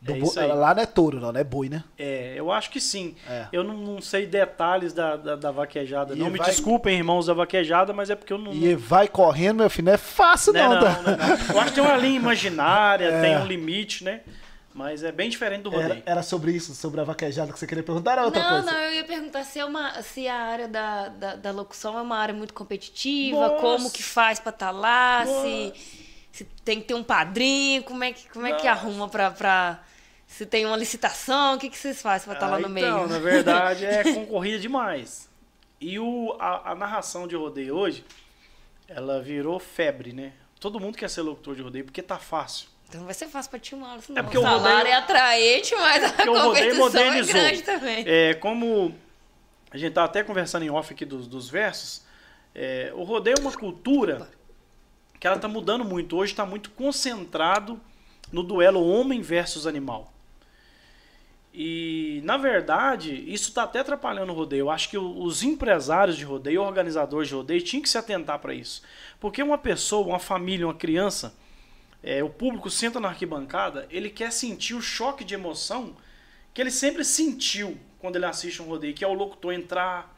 [0.00, 0.46] Do É boi.
[0.46, 1.84] Lá não é touro, não, não é boi, né?
[1.98, 3.14] É, eu acho que sim.
[3.28, 3.46] É.
[3.52, 6.14] Eu não, não sei detalhes da, da, da vaquejada.
[6.14, 8.52] E não me vai- desculpem, irmãos da vaquejada, mas é porque eu não.
[8.52, 11.02] E vai correndo, meu filho, não é fácil Não, não, não, tá?
[11.02, 11.54] não, não.
[11.54, 13.20] Eu acho que tem uma linha imaginária, É.
[13.20, 14.20] tem um limite, né?
[14.72, 15.90] Mas é bem diferente do rodeio.
[15.92, 18.70] Era, era sobre isso, sobre a vaquejada que você queria perguntar, era outra Não, coisa?
[18.70, 22.00] não, eu ia perguntar se, é uma, se a área da, da, da locução é
[22.00, 23.60] uma área muito competitiva, Nossa.
[23.60, 25.42] como que faz pra estar lá, Nossa.
[25.42, 25.72] se,
[26.32, 28.70] se tem que ter um padrinho, como é que, como é que Nossa.
[28.70, 29.80] arruma pra, pra.
[30.32, 32.98] Se tem uma licitação, o que, que vocês fazem pra estar lá Ah, no então,
[32.98, 33.08] meio?
[33.08, 35.28] na verdade, é concorrida demais.
[35.80, 38.04] E o, a, a narração de rodeio hoje,
[38.86, 40.32] ela virou febre, né?
[40.60, 42.68] Todo mundo quer ser locutor de rodeio porque tá fácil.
[42.88, 44.22] Então não vai ser fácil pra Tio Alisson, É não.
[44.24, 47.62] porque o o salário rodeio- é atraente, mas a Porque o rodeio competição é grande
[47.62, 48.04] também.
[48.06, 48.94] É, como
[49.70, 52.02] a gente tá até conversando em off aqui dos, dos versos,
[52.54, 54.28] é, o rodeio é uma cultura
[55.18, 56.16] que ela tá mudando muito.
[56.16, 57.80] Hoje está muito concentrado
[58.32, 60.12] no duelo homem versus animal.
[61.52, 64.62] E, na verdade, isso está até atrapalhando o rodeio.
[64.62, 68.54] Eu acho que os empresários de rodeio, organizadores de rodeio, tinham que se atentar para
[68.54, 68.82] isso.
[69.18, 71.34] Porque uma pessoa, uma família, uma criança,
[72.02, 75.96] é, o público senta na arquibancada, ele quer sentir o choque de emoção
[76.54, 80.16] que ele sempre sentiu quando ele assiste um rodeio, que é o locutor entrar,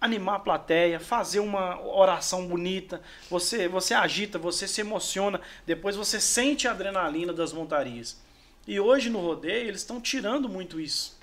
[0.00, 3.00] animar a plateia, fazer uma oração bonita,
[3.30, 8.20] você você agita, você se emociona, depois você sente a adrenalina das montarias.
[8.66, 11.18] E hoje no rodeio eles estão tirando muito isso.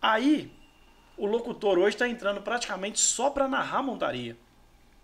[0.00, 0.50] Aí
[1.16, 4.36] o locutor hoje está entrando praticamente só para narrar montaria.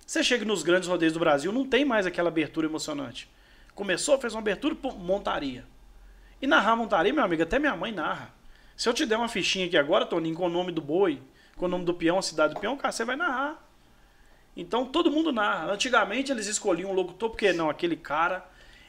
[0.07, 3.29] Você chega nos grandes rodeios do Brasil, não tem mais aquela abertura emocionante.
[3.75, 5.67] Começou, fez uma abertura, pô, montaria.
[6.41, 8.33] E narrar montaria, meu amigo, até minha mãe narra.
[8.77, 11.21] Se eu te der uma fichinha aqui agora, Toninho, com o nome do boi,
[11.57, 13.63] com o nome do peão, a cidade do peão, cara, você vai narrar.
[14.57, 15.73] Então todo mundo narra.
[15.73, 18.47] Antigamente eles escolhiam um locutor porque não, aquele cara,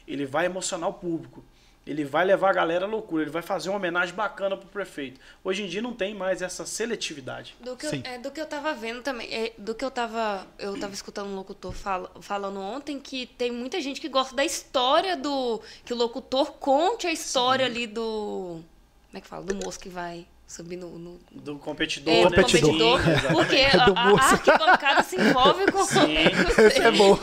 [0.08, 1.44] ele vai emocionar o público.
[1.90, 5.20] Ele vai levar a galera à loucura, ele vai fazer uma homenagem bacana pro prefeito.
[5.44, 7.56] Hoje em dia não tem mais essa seletividade.
[7.60, 8.02] Do que, eu, Sim.
[8.04, 10.46] é, do que eu tava vendo também, é, do que eu tava.
[10.60, 14.44] Eu tava escutando um locutor fala- falando ontem que tem muita gente que gosta da
[14.46, 15.62] história do.
[15.86, 18.62] Que o locutor conte a história ali do.
[19.08, 19.44] Como é que fala?
[19.44, 20.98] Do moço que vai subir no.
[20.98, 22.38] no Do competidor, é, do né?
[22.44, 23.00] Competidor.
[23.02, 23.22] competidor.
[23.22, 23.28] Sim.
[23.36, 25.82] Porque a, Do a, a arquibancada se envolve com.
[25.84, 27.18] Esse é bom.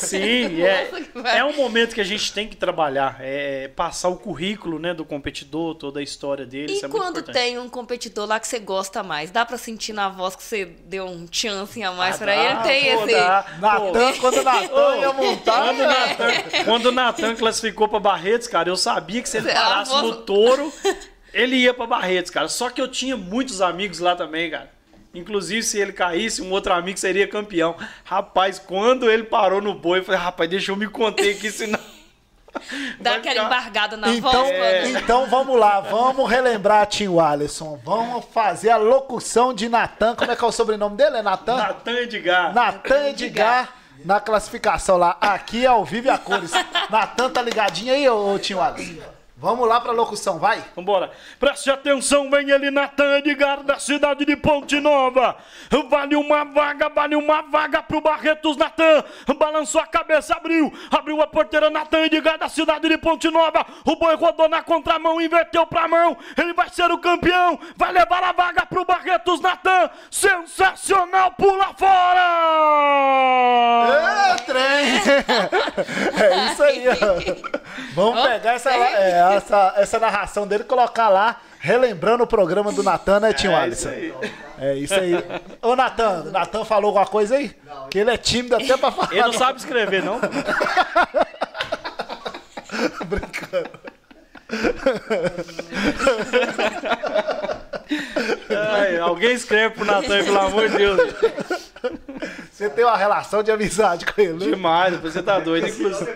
[0.00, 1.38] Sim, é, vai.
[1.38, 5.04] é um momento que a gente tem que trabalhar, é passar o currículo né, do
[5.04, 6.72] competidor, toda a história dele.
[6.72, 9.92] E isso é quando tem um competidor lá que você gosta mais, dá pra sentir
[9.92, 12.62] na voz que você deu um chance a mais Ah, pra dá, ele?
[12.62, 13.14] Tem pô, esse.
[13.14, 13.46] dá.
[13.60, 15.64] Natan, quando o Natan ia montar.
[15.64, 19.50] Quando o Natan- Quando o Natan classificou pra Barretos, cara, eu sabia que se ele
[19.52, 20.72] parasse voz- no touro,
[21.32, 22.48] ele ia pra Barretos, cara.
[22.48, 24.70] Só que eu tinha muitos amigos lá também, cara.
[25.14, 27.76] Inclusive, se ele caísse, um outro amigo seria campeão.
[28.04, 31.78] Rapaz, quando ele parou no boi, eu falei, rapaz, deixa eu me conter aqui, senão.
[33.00, 34.50] Dá vai aquela ficar- embargada na Então, voz.
[34.50, 34.88] É.
[34.90, 37.80] então vamos lá, vamos relembrar Tio Alisson.
[37.84, 40.14] Vamos fazer a locução de Natan.
[40.14, 41.16] Como é que é o sobrenome dele?
[41.18, 41.56] É Natan?
[41.56, 42.54] Natan Edgar.
[42.54, 43.74] Natan Edgar.
[44.04, 45.16] na classificação lá.
[45.20, 46.52] Aqui é ao vivo e a cores.
[46.90, 49.00] Natan tá ligadinho aí, ô, ô Tio Alisson?
[49.44, 50.64] Vamos lá pra locução, vai?
[50.74, 51.10] Vambora.
[51.38, 55.36] Preste atenção, vem ele, Natan Edgar, da cidade de Ponte Nova.
[55.90, 59.04] Vale uma vaga, vale uma vaga pro Barretos, Natan.
[59.36, 60.72] Balançou a cabeça, abriu.
[60.90, 63.66] Abriu a porteira, Natan Edgar, da cidade de Ponte Nova.
[63.84, 66.16] O boi rodou na contramão, inverteu pra mão.
[66.38, 67.60] Ele vai ser o campeão.
[67.76, 69.90] Vai levar a vaga pro Barretos, Natan.
[70.10, 72.24] Sensacional, pula fora!
[73.92, 74.94] É, trem!
[76.14, 76.94] É isso aí, ó.
[77.94, 82.82] Vamos pegar essa, é, essa, essa narração dele e colocar lá, relembrando o programa do
[82.82, 83.88] Natan, né, Tio É Alisson?
[83.88, 84.14] isso aí.
[84.58, 85.14] É isso aí.
[85.62, 87.54] Ô, Natan, o Natan falou alguma coisa aí?
[87.90, 89.12] Que ele é tímido até pra falar.
[89.12, 90.18] Ele não sabe escrever, não?
[93.06, 93.70] Brincando.
[98.50, 101.14] Ai, alguém escreve pro Natan, pelo amor de Deus.
[102.50, 104.46] Você tem uma relação de amizade com ele, né?
[104.46, 106.10] Demais, você tá doido, inclusive.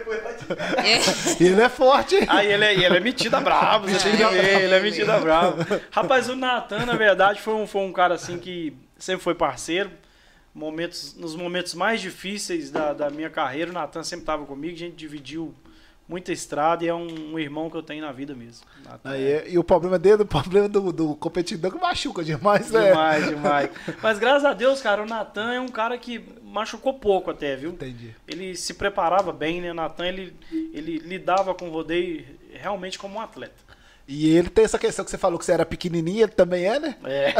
[1.41, 2.16] E ele é forte.
[2.16, 2.27] hein?
[2.29, 5.11] Aí ele é, ele é metido a bravo, você tem que ver, ele é metido
[5.11, 5.57] a bravo.
[5.91, 9.91] Rapaz, o Natan, na verdade, foi um, foi um cara assim que sempre foi parceiro.
[10.55, 14.79] Momentos, nos momentos mais difíceis da, da minha carreira, o Natan sempre estava comigo, a
[14.79, 15.55] gente dividiu
[16.09, 18.67] muita estrada e é um, um irmão que eu tenho na vida mesmo.
[19.05, 22.89] Aí, e o problema dele, o problema do, do competidor que machuca demais, né?
[22.89, 23.71] demais, demais.
[24.03, 27.71] Mas graças a Deus, cara, o Natan é um cara que machucou pouco até, viu?
[27.71, 28.15] Entendi.
[28.27, 29.71] Ele se preparava bem, né?
[29.71, 30.35] O Natan, ele,
[30.73, 33.69] ele lidava com o rodeio realmente como um atleta.
[34.07, 36.81] E ele tem essa questão que você falou que você era pequenininho, ele também é,
[36.81, 36.97] né?
[37.05, 37.35] É.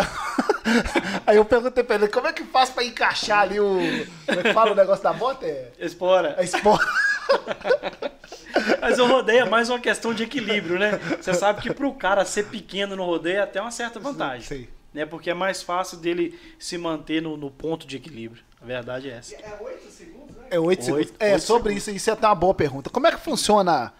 [1.27, 3.79] Aí eu perguntei pra ele, como é que faz pra encaixar ali o...
[4.27, 5.47] Como é que fala o negócio da bota?
[5.47, 5.73] É...
[5.79, 6.35] Explora.
[6.37, 6.87] É esporte.
[8.81, 10.99] Mas o rodeio é mais uma questão de equilíbrio, né?
[11.21, 14.47] Você sabe que pro cara ser pequeno no rodeio é até uma certa vantagem.
[14.47, 14.69] Sim.
[14.93, 15.05] Né?
[15.07, 18.43] Porque é mais fácil dele se manter no, no ponto de equilíbrio.
[18.61, 19.35] A verdade é essa.
[19.35, 20.47] É 8 segundos, né?
[20.51, 21.13] É oito segundos.
[21.19, 21.89] É, oito sobre segundos.
[21.89, 22.91] isso, isso é até uma boa pergunta.
[22.91, 23.93] Como é que funciona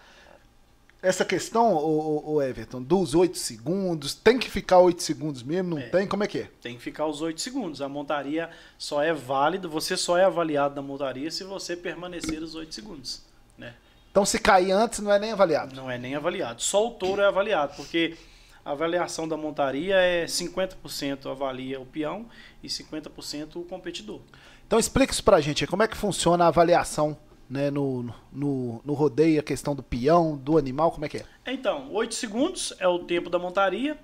[1.01, 4.13] essa questão, o, o Everton, dos oito segundos?
[4.13, 5.75] Tem que ficar oito segundos mesmo?
[5.75, 6.05] Não tem?
[6.05, 6.49] Como é que é?
[6.61, 7.81] Tem que ficar os 8 segundos.
[7.81, 12.53] A montaria só é válida, você só é avaliado na montaria se você permanecer os
[12.53, 13.21] 8 segundos.
[13.57, 13.73] Né?
[14.11, 15.73] Então, se cair antes, não é nem avaliado.
[15.73, 16.61] Não é nem avaliado.
[16.61, 18.17] Só o touro é avaliado, porque
[18.65, 22.25] a avaliação da montaria é 50% avalia o peão
[22.61, 24.19] e 50% o competidor.
[24.67, 25.63] Então, explica isso pra gente.
[25.63, 27.17] aí, Como é que funciona a avaliação
[27.49, 31.25] né, no, no, no rodeio, a questão do peão, do animal, como é que é?
[31.47, 33.97] Então, 8 segundos é o tempo da montaria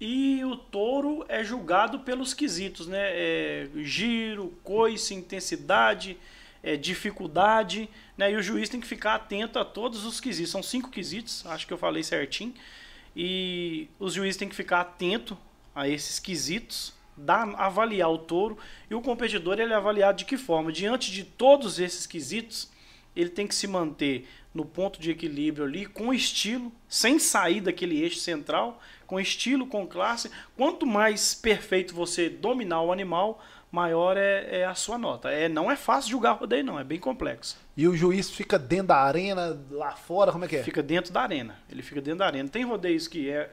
[0.00, 3.00] e o touro é julgado pelos quesitos, né?
[3.00, 6.16] É, giro, coice, intensidade,
[6.62, 8.32] é, dificuldade, né?
[8.32, 10.52] E o juiz tem que ficar atento a todos os quesitos.
[10.52, 12.54] São cinco quesitos, acho que eu falei certinho.
[13.16, 15.36] E os juízes têm que ficar atento
[15.74, 18.58] a esses quesitos, dar, avaliar o touro
[18.90, 20.72] e o competidor ele é avaliado de que forma?
[20.72, 22.68] Diante de todos esses quesitos,
[23.14, 28.00] ele tem que se manter no ponto de equilíbrio ali, com estilo, sem sair daquele
[28.00, 30.30] eixo central, com estilo, com classe.
[30.56, 35.30] Quanto mais perfeito você dominar o animal, maior é, é a sua nota.
[35.30, 37.58] É, não é fácil julgar rodeio, não, é bem complexo.
[37.76, 40.62] E o juiz fica dentro da arena, lá fora, como é que é?
[40.62, 41.58] Fica dentro da arena.
[41.68, 42.48] Ele fica dentro da arena.
[42.48, 43.50] Tem rodeios que é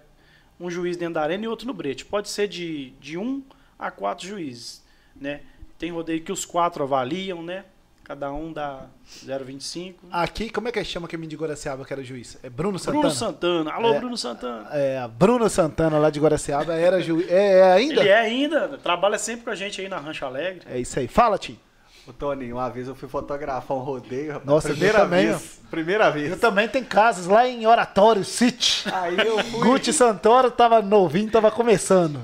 [0.59, 2.05] um juiz dentro da arena e outro no brete.
[2.05, 3.43] Pode ser de, de um
[3.79, 4.83] a quatro juízes,
[5.15, 5.41] né?
[5.79, 7.65] Tem rodeio que os quatro avaliam, né?
[8.11, 8.87] Cada um dá
[9.25, 9.93] 0,25.
[10.11, 12.37] Aqui, como é que chama que de Guaraciaba que era juiz?
[12.43, 12.99] É Bruno Santana?
[12.99, 13.71] Bruno Santana.
[13.71, 13.99] Alô, É.
[13.99, 14.67] Bruno Santana.
[14.73, 17.31] É, a Bruno Santana lá de Guaraciaba era juiz.
[17.31, 18.01] É, é ainda?
[18.01, 20.63] Ele é ainda, trabalha sempre com a gente aí na Rancho Alegre.
[20.69, 21.07] É isso aí.
[21.07, 21.57] Fala, Tim.
[22.05, 24.41] Ô, Toninho, uma vez eu fui fotografar um rodeio.
[24.43, 25.60] Nossa, primeira eu também, vez.
[25.71, 26.29] Primeira vez.
[26.31, 28.83] Eu também tenho casas lá em Oratório City.
[28.93, 32.19] Aí eu fui Guti Santoro tava novinho, tava começando.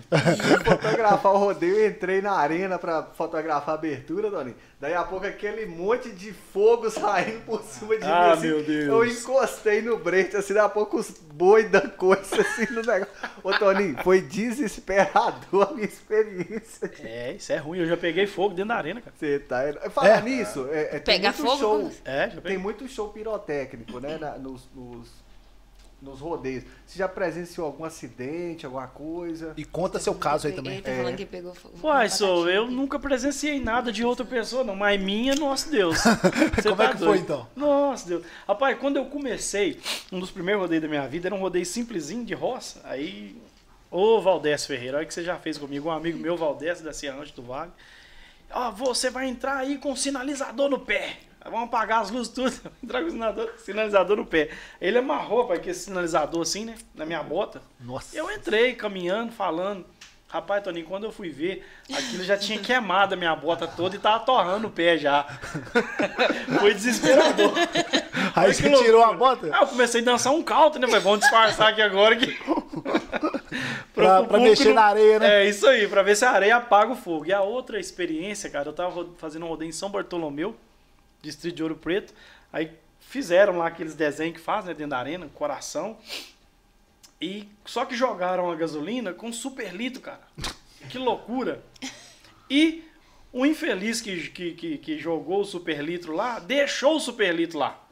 [0.65, 4.55] fotografar o rodeio, entrei na arena pra fotografar a abertura, Toninho.
[4.79, 8.33] Daí a pouco aquele monte de fogo saindo por cima de Ah, mim.
[8.33, 8.87] assim, meu Deus.
[8.87, 13.07] Eu encostei no brete, assim, daí a pouco os boi da coisa assim no negócio.
[13.43, 16.91] Ô, Toninho, foi desesperador a minha experiência.
[17.03, 17.79] É, isso é ruim.
[17.79, 19.15] Eu já peguei fogo dentro da arena, cara.
[19.17, 19.61] Você tá.
[19.89, 20.21] Falar É.
[20.21, 21.77] nisso, é, é, tem Pegar muito fogo, show.
[21.79, 22.57] como- É, já Tem peguei.
[22.57, 23.09] muito show
[23.39, 24.17] pirotécnico, né?
[24.17, 25.07] na- nos, nos,
[26.01, 26.63] nos rodeios.
[26.85, 29.53] Você já presenciou algum acidente, alguma coisa?
[29.57, 30.81] E conta seu caso aí também.
[30.81, 31.53] Tá que pegou.
[31.81, 34.75] Uai, sou, eu nunca presenciei nada de outra pessoa, não.
[34.75, 35.97] Mas minha, nosso Deus.
[36.55, 37.47] Você Como é que foi, então?
[37.55, 38.25] Nossa Deus.
[38.47, 39.79] Rapaz, quando eu comecei,
[40.11, 42.81] um dos primeiros rodeios da minha vida era um rodeio simplesinho de roça.
[42.83, 43.35] Aí,
[43.89, 45.89] ô Valdés Ferreira, olha o que você já fez comigo.
[45.89, 47.71] Um amigo meu, Valdés, da Cianante do Vale.
[48.49, 51.17] Ó, você vai entrar aí com sinalizador no pé.
[51.49, 52.53] Vamos apagar as luzes tudo.
[52.83, 54.49] Entrar com sinalizador, sinalizador no pé.
[54.81, 56.75] Ele amarrou, pai, esse sinalizador assim, né?
[56.95, 57.61] Na minha bota.
[57.79, 58.17] Nossa.
[58.17, 59.85] Eu entrei caminhando, falando.
[60.29, 63.99] Rapaz, Toninho, quando eu fui ver, aquilo já tinha queimado a minha bota toda e
[63.99, 65.23] tava torrando o pé já.
[66.59, 67.53] Foi desesperador.
[68.35, 68.85] Aí Olha você que loucura.
[68.85, 69.49] tirou a bota?
[69.53, 70.85] Ah, eu comecei a dançar um caldo, né?
[70.87, 72.37] Falei, vamos disfarçar aqui agora que.
[73.93, 75.43] Pra- o pra mexer não- na areia, né?
[75.45, 77.25] É, isso aí, pra ver se a areia apaga o fogo.
[77.25, 80.55] E a outra experiência, cara, eu tava fazendo um rodeio em São Bartolomeu,
[81.21, 82.13] distrito de Ouro Preto.
[82.51, 85.97] Aí fizeram lá aqueles desenhos que fazem, né, dentro da arena, coração.
[87.19, 90.21] E só que jogaram a gasolina com super litro, cara.
[90.89, 91.61] Que loucura.
[92.49, 92.85] E
[93.33, 97.59] o infeliz que, que, que, que jogou o super litro lá, deixou o super litro
[97.59, 97.83] lá.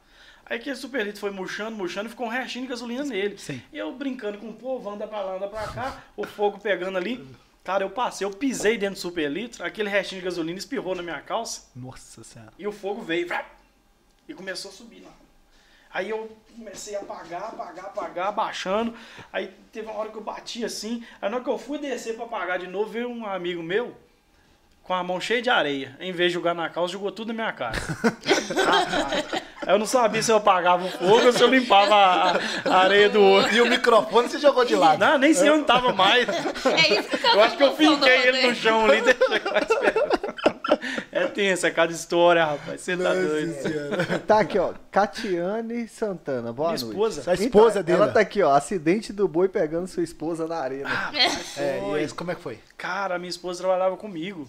[0.45, 3.37] Aí aquele super litro foi murchando, murchando e ficou um restinho de gasolina nele.
[3.37, 3.61] Sim.
[3.73, 6.97] E eu brincando com o povo, anda pra lá, anda pra cá, o fogo pegando
[6.97, 7.25] ali.
[7.65, 11.01] Cara, eu passei, eu pisei dentro do super litro, aquele restinho de gasolina espirrou na
[11.01, 12.53] minha calça Nossa senhora.
[12.59, 13.27] e o fogo veio
[14.29, 15.11] e começou a subir lá.
[15.91, 18.93] Aí eu comecei a apagar, apagar, apagar, abaixando.
[19.33, 21.03] Aí teve uma hora que eu bati assim.
[21.19, 23.95] Aí na hora que eu fui descer pra apagar de novo, veio um amigo meu
[24.85, 25.95] com a mão cheia de areia.
[25.99, 27.75] Em vez de jogar na calça, jogou tudo na minha cara.
[29.65, 32.37] Eu não sabia se eu apagava o fogo ou se eu limpava a,
[32.69, 33.51] a areia do outro.
[33.51, 34.99] E o microfone você jogou de lado.
[34.99, 36.27] Não, nem sei onde tava mais.
[36.29, 39.01] É isso que Eu acho que eu finquei ele no chão ali.
[41.11, 42.79] É tenso, é cada história, rapaz.
[42.81, 44.19] Você tá doido.
[44.27, 44.73] Tá aqui, ó.
[44.91, 46.91] Catiane Santana, boa Minha noite.
[46.93, 47.31] esposa.
[47.31, 47.97] A esposa Então, dele.
[48.03, 48.51] Ela tá aqui, ó.
[48.53, 50.89] Acidente do boi pegando sua esposa na arena.
[51.57, 51.99] É, e Foi.
[52.01, 52.59] aí, como é que foi?
[52.77, 54.47] Cara, minha esposa trabalhava comigo.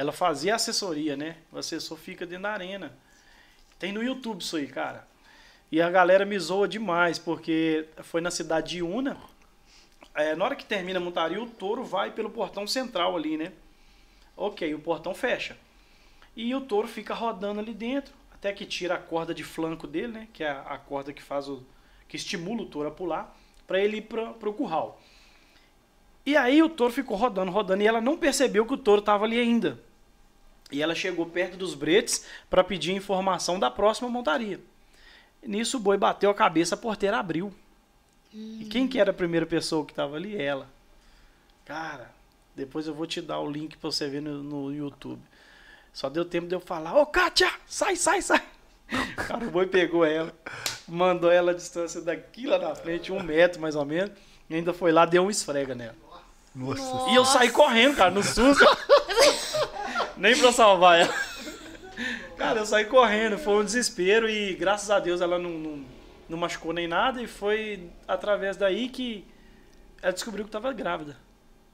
[0.00, 1.36] Ela fazia assessoria, né?
[1.52, 2.90] O assessor fica dentro da arena.
[3.78, 5.06] Tem no YouTube isso aí, cara.
[5.70, 9.18] E a galera me zoa demais, porque foi na cidade de Una.
[10.14, 13.52] É, na hora que termina a montaria, o touro vai pelo portão central ali, né?
[14.34, 15.54] Ok, o portão fecha.
[16.34, 20.12] E o touro fica rodando ali dentro, até que tira a corda de flanco dele,
[20.12, 20.28] né?
[20.32, 21.62] Que é a, corda que faz o.
[22.08, 23.36] que estimula o touro a pular,
[23.66, 24.98] para ele ir para o curral.
[26.24, 29.26] E aí o touro ficou rodando, rodando, e ela não percebeu que o touro estava
[29.26, 29.89] ali ainda.
[30.70, 34.60] E ela chegou perto dos bretes para pedir informação da próxima montaria.
[35.42, 37.52] Nisso o boi bateu a cabeça, a porteira abriu.
[38.32, 40.40] E quem que era a primeira pessoa que estava ali?
[40.40, 40.68] Ela.
[41.64, 42.12] Cara,
[42.54, 45.20] depois eu vou te dar o link para você ver no, no YouTube.
[45.92, 48.42] Só deu tempo de eu falar, ô Kátia, sai, sai, sai.
[49.16, 50.32] Cara, o boi pegou ela,
[50.86, 54.12] mandou ela a distância daqui lá na frente, um metro mais ou menos,
[54.48, 55.96] e ainda foi lá, deu um esfrega nela.
[56.54, 57.10] Nossa.
[57.10, 58.64] E eu saí correndo, cara, no susto.
[60.20, 61.14] Nem pra salvar ela.
[62.36, 65.84] Cara, eu saí correndo, foi um desespero e graças a Deus ela não, não,
[66.28, 69.26] não machucou nem nada e foi através daí que
[70.02, 71.16] ela descobriu que estava grávida,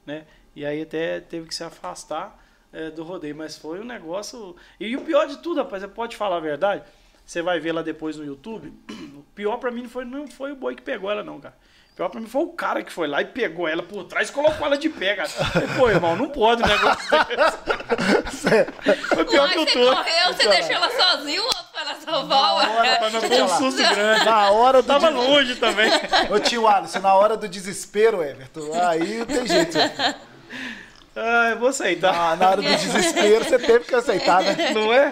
[0.05, 0.25] né?
[0.55, 2.41] E aí até teve que se afastar
[2.71, 4.55] é, do rodeio, mas foi um negócio...
[4.79, 6.83] E o pior de tudo, rapaz, você pode falar a verdade,
[7.25, 8.73] você vai ver lá depois no YouTube,
[9.13, 11.57] o pior pra mim não foi, não foi o boi que pegou ela não, cara.
[11.97, 14.29] O pior pra mim foi o cara que foi lá e pegou ela por trás
[14.29, 15.27] e colocou ela de pé, cara.
[15.29, 19.07] Eu falei, Pô, irmão, não pode um negócio desse.
[19.15, 19.95] Foi pior Uai, que o você touro.
[19.97, 22.97] correu, você deixou ela sozinha, o outro foi lá salvar, ué.
[23.01, 24.25] Mas não foi um susto grande.
[24.25, 25.89] Na hora do Tava des- longe também.
[26.29, 29.77] Ô tio Alisson, na hora do desespero, Everton, aí não tem jeito.
[31.19, 32.13] Ah, eu vou aceitar.
[32.13, 34.71] Na, na hora do desespero, você teve que aceitar, né?
[34.71, 35.11] Não é?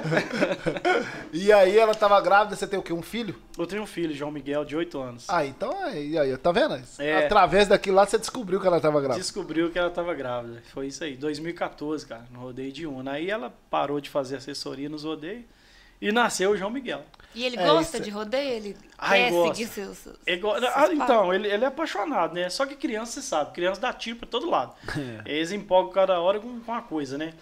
[1.33, 2.93] E aí ela tava grávida, você tem o quê?
[2.93, 3.35] Um filho?
[3.57, 5.25] Eu tenho um filho, João Miguel, de 8 anos.
[5.27, 6.79] Ah, então aí, aí, tá vendo?
[6.99, 7.25] É.
[7.25, 9.19] Através daquilo lá você descobriu que ela tava grávida.
[9.19, 10.61] Descobriu que ela tava grávida.
[10.71, 13.13] Foi isso aí, 2014, cara, no rodeio de Una.
[13.13, 15.43] Aí ela parou de fazer assessoria nos rodeios
[15.99, 17.03] e nasceu o João Miguel.
[17.35, 18.49] E ele É, gosta isso- de rodeio?
[18.53, 19.55] Ele Ai, quer gosta.
[19.55, 19.97] seguir seus...
[19.97, 22.49] seus É igual- seus ah, então, ele, ele é apaixonado, né?
[22.49, 24.73] Só que criança, você sabe, criança dá tiro pra todo lado.
[25.25, 27.33] Eles empolgam cada hora com, com uma coisa, né?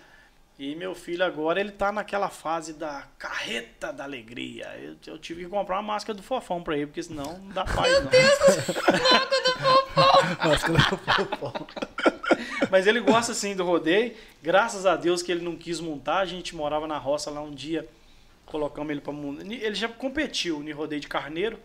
[0.60, 4.68] E meu filho agora, ele tá naquela fase da carreta da alegria.
[4.80, 7.66] Eu, eu tive que comprar uma máscara do fofão pra ele, porque senão não dá
[7.66, 8.12] paz, não.
[10.48, 11.68] Máscara do fofão.
[12.70, 14.14] Mas ele gosta assim do rodeio.
[14.42, 16.20] Graças a Deus que ele não quis montar.
[16.20, 17.88] A gente morava na roça lá um dia.
[18.54, 19.42] Colocamos ele pra montar.
[19.44, 21.58] Ele já competiu no rodeio de carneiro.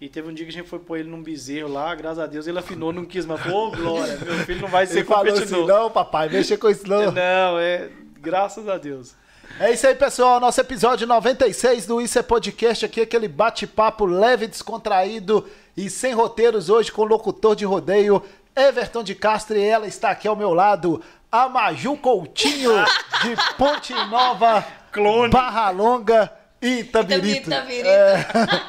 [0.00, 1.94] E teve um dia que a gente foi pôr ele num bezerro lá.
[1.94, 3.46] Graças a Deus ele afinou, não quis mais.
[3.46, 5.68] Ô, Glória, meu filho não vai ser Ele falou assim, competidor.
[5.68, 7.12] não, papai, mexa com isso não.
[7.12, 7.90] não, é.
[8.20, 9.14] Graças a Deus.
[9.60, 10.40] É isso aí, pessoal.
[10.40, 16.68] Nosso episódio 96 do Isso é Podcast aqui, aquele bate-papo leve, descontraído e sem roteiros
[16.68, 18.20] hoje com o locutor de rodeio,
[18.56, 21.00] Everton de Castro, e ela está aqui ao meu lado,
[21.30, 22.72] a Maju Coutinho,
[23.22, 25.30] de Ponte Nova, Clone.
[25.30, 27.50] Barra Longa e Itabirito.
[27.50, 27.88] Itabirito.
[27.88, 28.26] É.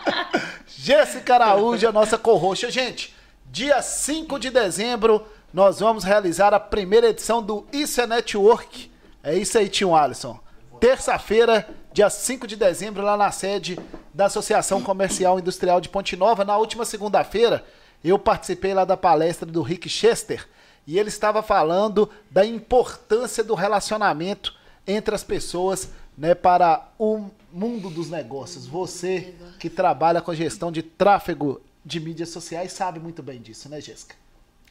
[0.67, 2.71] Jéssica Araújo, a nossa corroxa.
[2.71, 3.15] Gente,
[3.45, 8.91] dia 5 de dezembro, nós vamos realizar a primeira edição do Isso é Network.
[9.23, 10.39] É isso aí, tio Alisson.
[10.79, 13.77] Terça-feira, dia 5 de dezembro, lá na sede
[14.13, 16.43] da Associação Comercial e Industrial de Ponte Nova.
[16.43, 17.63] Na última segunda-feira,
[18.03, 20.47] eu participei lá da palestra do Rick Chester.
[20.87, 24.55] e ele estava falando da importância do relacionamento
[24.87, 28.65] entre as pessoas né, para o mundo dos negócios.
[28.67, 33.67] Você que trabalha com a gestão de tráfego de mídias sociais sabe muito bem disso,
[33.69, 34.15] né, Jéssica?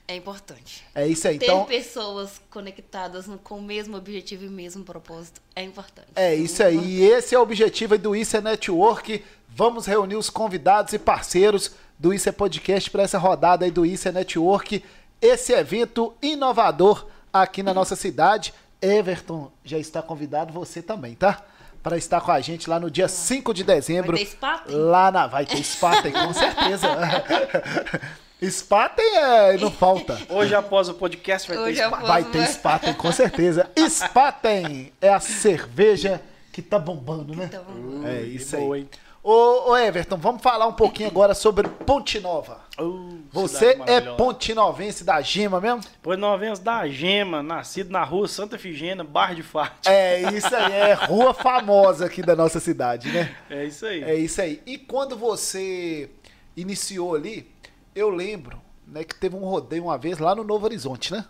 [0.06, 0.84] É importante.
[0.92, 1.38] É isso aí.
[1.38, 6.08] Ter Então, pessoas conectadas no- com o mesmo objetivo e o mesmo propósito é importante.
[6.16, 6.76] é isso aí.
[6.78, 9.22] E esse é o objetivo do Isso é Network.
[9.48, 13.86] Vamos reunir os convidados e parceiros do Isso é Podcast para essa rodada aí do
[13.86, 14.82] Isso é Network.
[15.22, 18.52] Esse evento inovador aqui na nossa cidade.
[18.82, 21.42] Everton já está convidado, você também, tá?
[21.82, 24.12] Para estar com a gente lá no dia 5 de dezembro.
[24.12, 24.74] Vai ter Spaten?
[24.76, 25.26] Lá na.
[25.26, 26.88] Vai ter Spaten, com certeza.
[28.50, 30.18] Spaten é, não falta.
[30.28, 33.70] Hoje, após o podcast, vai Hoje ter após- Vai ter Spaten, com certeza.
[33.88, 36.20] Spaten é a cerveja
[36.52, 37.44] que tá bombando, né?
[37.46, 38.10] Então, vamos lá.
[38.10, 38.82] É isso boa, aí.
[38.82, 38.88] hein?
[39.22, 42.62] Ô, ô, Everton, vamos falar um pouquinho agora sobre Ponte Nova.
[42.78, 45.82] Uh, Você é pontinovense da Gema mesmo?
[46.00, 49.94] Pois novenhos da Gema, nascido na rua Santa Figena, Bar de Fátima.
[49.94, 53.36] É isso aí, é rua famosa aqui da nossa cidade, né?
[53.50, 54.02] É isso aí.
[54.02, 54.62] É isso aí.
[54.64, 56.08] E quando você
[56.56, 57.46] iniciou ali,
[57.94, 61.26] eu lembro né, que teve um rodeio uma vez lá no Novo Horizonte, né?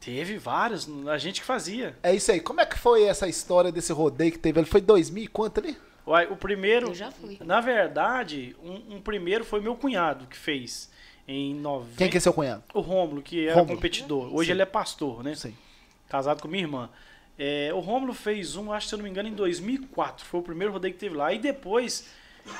[0.00, 1.98] Teve vários, a gente que fazia.
[2.02, 2.40] É isso aí.
[2.40, 4.68] Como é que foi essa história desse rodeio que teve ali?
[4.68, 5.76] Foi 2000 e quanto ali?
[6.06, 7.36] Uai, O primeiro, Eu já fui.
[7.44, 10.90] na verdade, um, um primeiro foi meu cunhado que fez
[11.26, 11.96] em 90.
[11.96, 12.62] Quem que é seu cunhado?
[12.72, 13.74] O Rômulo, que era Rômulo.
[13.76, 14.32] competidor.
[14.34, 14.52] Hoje Sim.
[14.52, 15.34] ele é pastor, né?
[15.34, 15.54] Sim.
[16.08, 16.88] Casado com minha irmã.
[17.38, 20.24] É, o Rômulo fez um, acho que se eu não me engano, em 2004.
[20.24, 21.32] Foi o primeiro rodeio que teve lá.
[21.32, 22.08] E depois,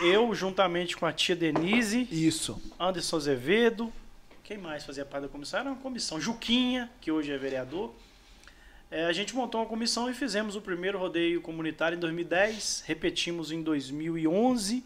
[0.01, 2.61] eu, juntamente com a tia Denise, Isso.
[2.79, 3.93] Anderson Azevedo,
[4.43, 5.61] quem mais fazia parte da comissão?
[5.61, 6.21] Era uma comissão.
[6.21, 7.95] Juquinha, que hoje é vereador.
[8.91, 13.51] É, a gente montou uma comissão e fizemos o primeiro rodeio comunitário em 2010, repetimos
[13.51, 14.85] em 2011,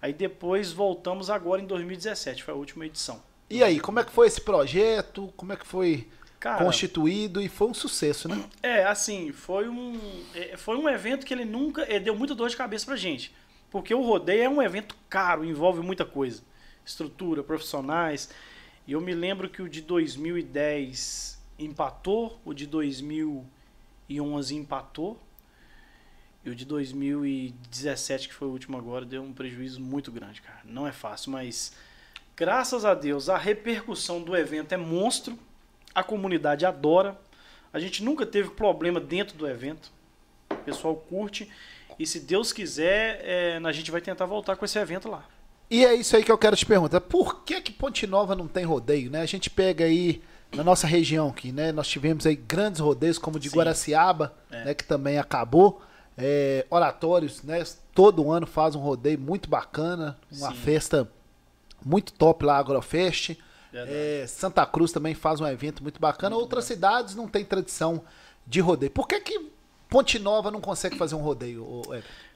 [0.00, 3.22] aí depois voltamos agora em 2017, foi a última edição.
[3.48, 5.32] E aí, como é que foi esse projeto?
[5.36, 6.08] Como é que foi
[6.40, 7.40] Cara, constituído?
[7.40, 8.42] E foi um sucesso, né?
[8.62, 9.98] É, assim, foi um,
[10.34, 13.34] é, foi um evento que ele nunca é, deu muita dor de cabeça pra gente.
[13.70, 16.42] Porque o rodeio é um evento caro, envolve muita coisa.
[16.84, 18.30] Estrutura, profissionais.
[18.86, 25.18] E eu me lembro que o de 2010 empatou, o de 2011 empatou.
[26.44, 30.60] E o de 2017, que foi o último agora, deu um prejuízo muito grande, cara.
[30.64, 31.72] Não é fácil, mas
[32.36, 35.38] graças a Deus a repercussão do evento é monstro.
[35.94, 37.18] A comunidade adora.
[37.72, 39.92] A gente nunca teve problema dentro do evento.
[40.50, 41.48] O pessoal curte.
[41.98, 45.24] E se Deus quiser, é, a gente vai tentar voltar com esse evento lá.
[45.70, 47.00] E é isso aí que eu quero te perguntar.
[47.00, 49.20] Por que que Ponte Nova não tem rodeio, né?
[49.20, 50.22] A gente pega aí
[50.54, 51.72] na nossa região aqui, né?
[51.72, 53.56] Nós tivemos aí grandes rodeios como o de Sim.
[53.56, 54.64] Guaraciaba, É.
[54.66, 54.74] né?
[54.74, 55.80] Que também acabou.
[56.16, 57.64] É, oratórios, né?
[57.94, 60.56] Todo ano faz um rodeio muito bacana, uma Sim.
[60.56, 61.08] festa
[61.84, 63.36] muito top lá, Agrofest.
[63.72, 66.36] É, Santa Cruz também faz um evento muito bacana.
[66.36, 68.02] Outras cidades não têm tradição
[68.46, 68.90] de rodeio.
[68.92, 69.50] Por que que
[69.88, 71.82] Ponte Nova não consegue fazer um rodeio?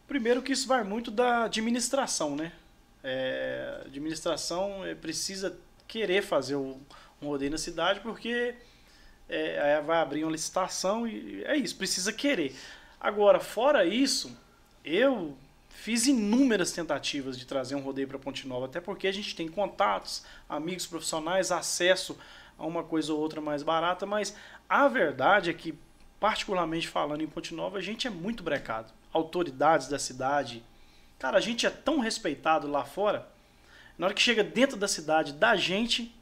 [0.09, 2.53] Primeiro que isso vai muito da administração, né?
[3.05, 5.57] É, administração é, precisa
[5.87, 6.79] querer fazer o-
[7.21, 8.55] um rodeio na cidade porque
[9.29, 12.57] é, vai abrir uma licitação e é isso, precisa querer.
[13.01, 14.37] Agora, fora isso,
[14.85, 15.37] eu
[15.69, 19.47] fiz inúmeras tentativas de trazer um rodeio para Ponte Nova, até porque a gente tem
[19.47, 22.19] contatos, amigos profissionais, acesso
[22.59, 24.35] a uma coisa ou outra mais barata, mas
[24.69, 25.79] a verdade é que,
[26.19, 28.93] particularmente falando em Ponte Nova, a gente é muito brecado.
[29.13, 30.65] Autoridades da cidade,
[31.19, 33.29] cara, a gente é tão respeitado lá fora,
[33.99, 36.15] na hora que chega dentro da cidade da gente,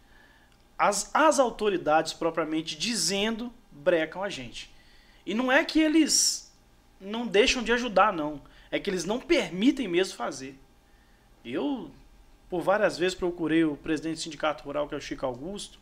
[0.79, 4.73] as, as autoridades propriamente dizendo brecam a gente.
[5.27, 6.53] E não é que eles
[7.01, 8.41] não deixam de ajudar, não.
[8.71, 10.59] É que eles não permitem mesmo fazer.
[11.45, 11.91] Eu,
[12.49, 15.79] por várias vezes, procurei o presidente do sindicato rural, que é o Chico Augusto.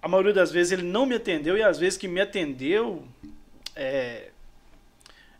[0.00, 3.06] A maioria das vezes ele não me atendeu e às vezes que me atendeu
[3.76, 4.30] é,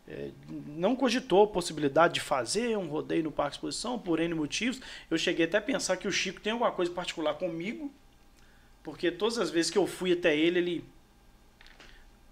[0.06, 0.30] é,
[0.66, 4.80] não cogitou a possibilidade de fazer um rodeio no Parque Exposição por N motivos.
[5.10, 7.92] Eu cheguei até a pensar que o Chico tem alguma coisa particular comigo,
[8.82, 10.84] porque todas as vezes que eu fui até ele, ele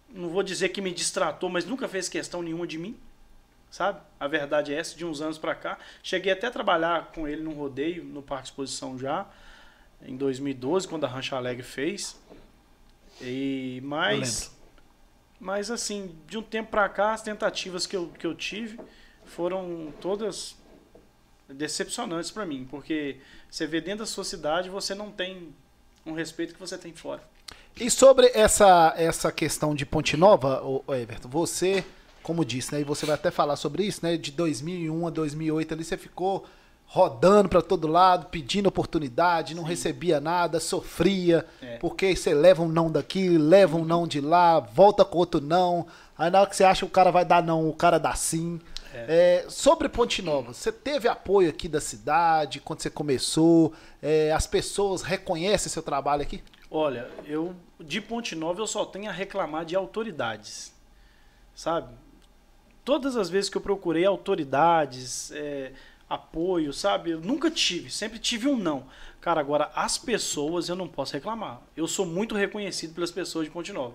[0.09, 2.96] não vou dizer que me distratou, mas nunca fez questão nenhuma de mim,
[3.70, 4.01] sabe?
[4.18, 5.78] A verdade é essa, de uns anos pra cá.
[6.03, 9.26] Cheguei até a trabalhar com ele num rodeio no Parque Exposição já,
[10.03, 12.18] em 2012, quando a Rancha Alegre fez.
[13.20, 14.57] E mas
[15.40, 18.78] mas assim, de um tempo pra cá, as tentativas que eu, que eu tive
[19.24, 20.57] foram todas
[21.49, 23.18] decepcionantes pra mim, porque
[23.49, 25.55] você vê dentro da sua cidade, você não tem
[26.09, 27.20] um respeito que você tem fora.
[27.80, 31.84] E sobre essa, essa questão de Ponte Nova, Everton, você,
[32.22, 35.74] como disse, né, e você vai até falar sobre isso, né, de 2001 a 2008
[35.74, 36.44] ali você ficou
[36.90, 41.76] rodando para todo lado, pedindo oportunidade, não recebia nada, sofria, É.
[41.76, 45.86] porque você leva um não daqui, leva um não de lá, volta com outro não.
[46.16, 48.14] Aí na hora que você acha que o cara vai dar não, o cara dá
[48.14, 48.59] sim.
[49.09, 53.72] É, sobre Ponte Nova, você teve apoio aqui da cidade quando você começou?
[54.03, 56.42] É, as pessoas reconhecem seu trabalho aqui?
[56.70, 60.72] Olha, eu de Ponte Nova eu só tenho a reclamar de autoridades,
[61.55, 61.94] sabe?
[62.84, 65.72] Todas as vezes que eu procurei autoridades, é,
[66.09, 67.11] apoio, sabe?
[67.11, 68.86] Eu nunca tive, sempre tive um não.
[69.20, 71.61] Cara, agora as pessoas eu não posso reclamar.
[71.76, 73.94] Eu sou muito reconhecido pelas pessoas de Ponte Nova.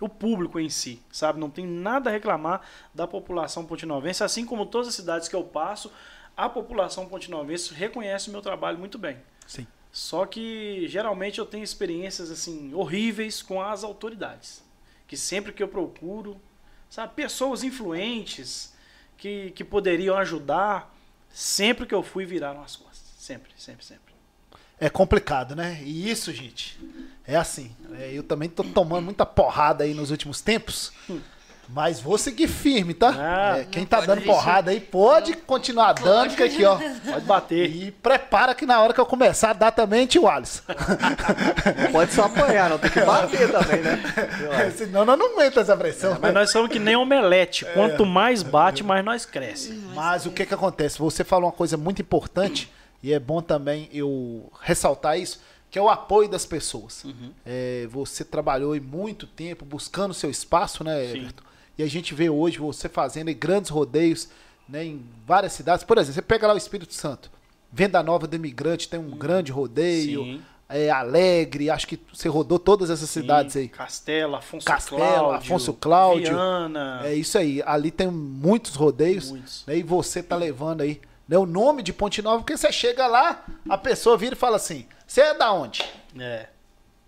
[0.00, 1.40] O público em si, sabe?
[1.40, 2.60] Não tem nada a reclamar
[2.94, 5.90] da população pontinovense, assim como todas as cidades que eu passo,
[6.36, 9.16] a população pontinovense reconhece o meu trabalho muito bem.
[9.46, 9.66] Sim.
[9.90, 14.62] Só que geralmente eu tenho experiências assim horríveis com as autoridades,
[15.08, 16.38] que sempre que eu procuro,
[16.90, 18.74] sabe, pessoas influentes
[19.16, 20.94] que, que poderiam ajudar,
[21.30, 24.05] sempre que eu fui viraram as costas, sempre, sempre, sempre.
[24.80, 25.78] É complicado, né?
[25.82, 26.78] E isso, gente,
[27.26, 27.74] é assim.
[27.98, 30.92] é, eu também tô tomando muita porrada aí nos últimos tempos.
[31.68, 33.08] Mas vou seguir firme, tá?
[33.18, 34.32] Ah, É, quem tá pode dando deixar.
[34.34, 36.78] porrada aí pode continuar dando, que aqui, ó.
[37.04, 37.68] Pode bater.
[37.68, 40.62] E prepara que na hora que eu começar a dar também, tio Alisson.
[41.82, 44.00] Não pode só apanhar, não tem que bater também, né?
[44.76, 46.16] Senão nós não aguenta essa pressão.
[46.20, 47.64] Mas nós somos que nem omelete.
[47.74, 49.72] Quanto mais bate, mais nós cresce.
[49.92, 51.00] Mas o que que acontece?
[51.00, 52.70] Você falou uma coisa muito importante
[53.02, 55.40] e é bom também eu ressaltar isso,
[55.70, 57.04] que é o apoio das pessoas.
[57.04, 57.32] Uhum.
[57.44, 61.18] É, você trabalhou aí muito tempo buscando seu espaço, né, Sim.
[61.18, 61.44] Everton?
[61.78, 64.28] E a gente vê hoje você fazendo grandes rodeios
[64.68, 65.84] né, em várias cidades.
[65.84, 67.30] Por exemplo, você pega lá o Espírito Santo,
[67.72, 70.24] Venda Nova do Imigrante tem um grande rodeio.
[70.24, 70.42] Sim.
[70.68, 73.68] É, Alegre, acho que você rodou todas essas cidades aí.
[73.68, 75.36] Castelo, Afonso Castelo, Cláudio.
[75.36, 76.34] Afonso Cláudio.
[76.34, 77.02] Viana.
[77.04, 77.62] É isso aí.
[77.64, 79.30] Ali tem muitos rodeios.
[79.30, 79.62] Muitos.
[79.66, 83.06] Né, e você tá levando aí né, o nome de Ponte Nova, porque você chega
[83.06, 85.82] lá, a pessoa vira e fala assim: Você é da onde?
[86.18, 86.48] É,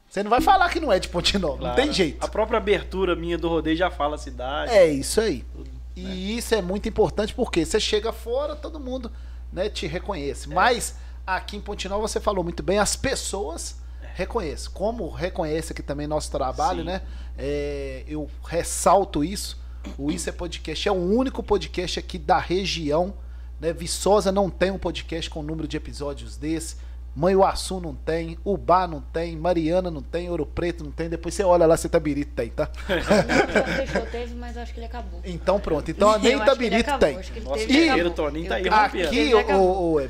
[0.09, 1.77] Você não vai falar que não é de Ponte Nova, não claro.
[1.77, 2.25] tem jeito.
[2.25, 4.73] A própria abertura minha do rodeio já fala a cidade.
[4.73, 5.45] É isso aí.
[5.55, 9.11] Tudo, E isso é muito importante porque você chega fora, todo mundo
[9.53, 9.89] né, te É.
[9.89, 10.49] reconhece.
[10.49, 10.97] Mas
[11.27, 13.77] aqui em Ponte Nova você falou muito bem, as pessoas
[14.15, 14.71] reconhecem.
[14.73, 16.87] Como reconhece aqui também nosso trabalho, Sim.
[16.87, 17.03] né?
[17.37, 19.57] É, eu ressalto isso.
[19.97, 23.15] O Isso é Podcast é o único podcast aqui da região.
[23.61, 23.73] Né?
[23.73, 26.77] Viçosa não tem um podcast com número de episódios desse.
[27.17, 31.09] Manhuaçu não tem, Ubá não tem, Mariana não tem, Ouro Preto não tem.
[31.09, 32.67] Depois você olha lá se Itabirito tem, tá?
[32.67, 35.21] Fechou, teve, mas acho que ele acabou.
[35.25, 35.91] Então pronto.
[35.91, 37.19] Então nem Itabirito tem.
[37.19, 38.27] e guerreiro acabou.
[38.31, 38.69] Toninho tá aí.
[38.69, 39.31] Aqui,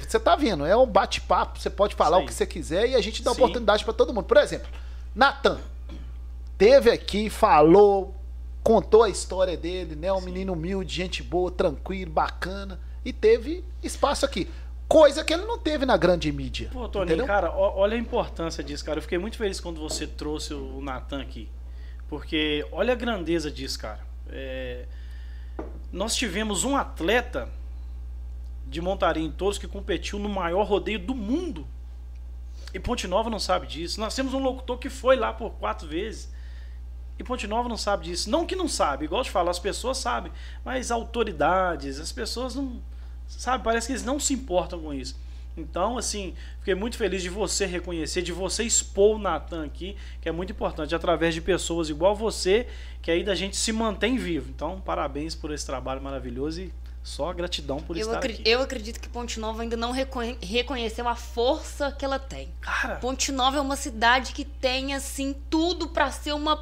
[0.06, 0.66] você tá vendo?
[0.66, 2.24] É um bate-papo, você pode falar Sim.
[2.24, 3.38] o que você quiser e a gente dá Sim.
[3.38, 4.24] oportunidade pra todo mundo.
[4.26, 4.68] Por exemplo,
[5.14, 5.60] Natan
[6.58, 8.14] teve aqui, falou,
[8.62, 10.12] contou a história dele, né?
[10.12, 12.78] Um menino humilde, gente boa, tranquilo, bacana.
[13.04, 14.48] E teve espaço aqui.
[14.88, 16.70] Coisa que ele não teve na grande mídia.
[16.72, 17.26] Pô, Toninho, entendeu?
[17.26, 18.98] cara, olha a importância disso, cara.
[18.98, 21.48] Eu fiquei muito feliz quando você trouxe o Natan aqui.
[22.08, 24.00] Porque olha a grandeza disso, cara.
[24.30, 24.86] É,
[25.92, 27.48] Nós tivemos um atleta
[28.66, 31.66] de montaria em touros que competiu no maior rodeio do mundo.
[32.72, 34.00] E Ponte Nova não sabe disso.
[34.00, 36.30] Nós temos um locutor que foi lá por quatro vezes.
[37.18, 38.30] E Ponte Nova não sabe disso.
[38.30, 40.30] Não que não sabe, igual eu te falo, as pessoas sabem.
[40.64, 42.80] Mas autoridades, as pessoas não.
[43.26, 45.16] Sabe, parece que eles não se importam com isso.
[45.56, 50.28] Então, assim, fiquei muito feliz de você reconhecer, de você expor o Natan aqui, que
[50.28, 52.68] é muito importante, através de pessoas igual você,
[53.02, 54.48] que aí da gente se mantém vivo.
[54.50, 58.40] Então, parabéns por esse trabalho maravilhoso e só gratidão por Eu, estar aqui.
[58.46, 62.48] eu acredito que Ponte Nova ainda não reconhe- reconheceu a força que ela tem.
[62.60, 66.56] Cara, Ponte Nova é uma cidade que tem, assim, tudo pra ser uma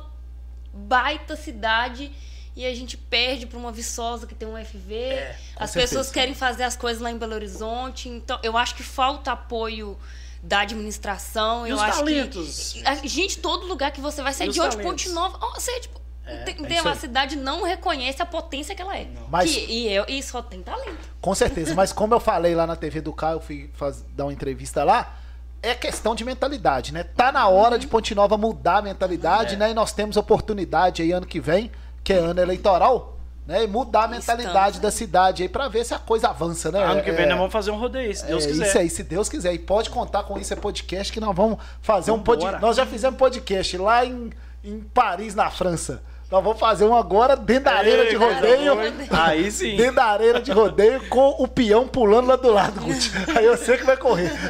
[0.76, 2.12] baita cidade
[2.54, 4.94] e a gente perde pra uma Viçosa que tem um FV.
[4.94, 5.92] É, as certeza.
[5.96, 8.08] pessoas querem fazer as coisas lá em Belo Horizonte.
[8.08, 9.98] Então, eu acho que falta apoio
[10.42, 11.66] da administração.
[11.66, 12.72] E eu os acho talentos?
[12.74, 12.86] que.
[12.86, 14.76] a- Gente, todo lugar que você vai sair E os de onde?
[14.78, 15.38] Ponte Nova.
[15.54, 18.96] Você, tipo, É, tem- é tem- isso a cidade não reconhece a potência que ela
[18.96, 19.06] é.
[19.28, 20.98] Mas- Que- e, eu, e só tem talento.
[21.20, 24.24] Com certeza, mas como eu falei lá na TV do Caio, eu fui faz- dar
[24.24, 25.14] uma entrevista lá,
[25.62, 27.02] é questão de mentalidade, né?
[27.02, 29.58] Tá na hora de Ponte Nova mudar a mentalidade, É.
[29.58, 29.70] né?
[29.70, 31.70] E nós temos oportunidade aí ano que vem,
[32.04, 33.64] que é ano eleitoral, né?
[33.64, 36.82] E mudar a mentalidade Estamos da cidade aí pra ver se a coisa avança, né?
[36.84, 38.66] ano que vem É- nós vamos fazer um rodeio, se Deus é quiser.
[38.68, 39.52] Isso aí, se Deus quiser.
[39.54, 42.38] E pode contar com isso, é podcast, que nós vamos fazer um Vambora.
[42.40, 42.62] podcast.
[42.62, 44.30] Nós já fizemos podcast lá em,
[44.62, 46.02] em Paris, na França.
[46.30, 48.74] Nós vamos fazer um agora dentro da areia de rodeio.
[49.10, 49.76] Aí sim.
[49.76, 53.12] Dentro da areia de rodeio com o peão pulando lá do lado, Guti.
[53.36, 54.32] Aí eu sei que vai correr.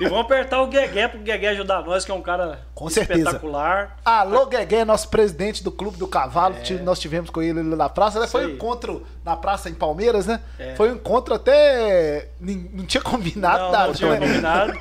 [0.00, 3.18] E vamos apertar o Guegué pro Guegué ajudar nós, que é um cara Com certeza.
[3.20, 3.96] espetacular.
[4.04, 6.54] Alô, Guegué, nosso presidente do Clube do Cavalo.
[6.62, 8.20] Tive- Nós tivemos com ele ali na praça.
[8.20, 8.26] né?
[8.28, 8.52] Foi um É.
[8.52, 10.40] encontro na praça em Palmeiras, né?
[10.58, 10.76] É.
[10.76, 12.28] Foi um encontro até.
[12.40, 13.86] Não tinha combinado Não, nada.
[13.88, 14.18] não tinha né?
[14.20, 14.72] combinado.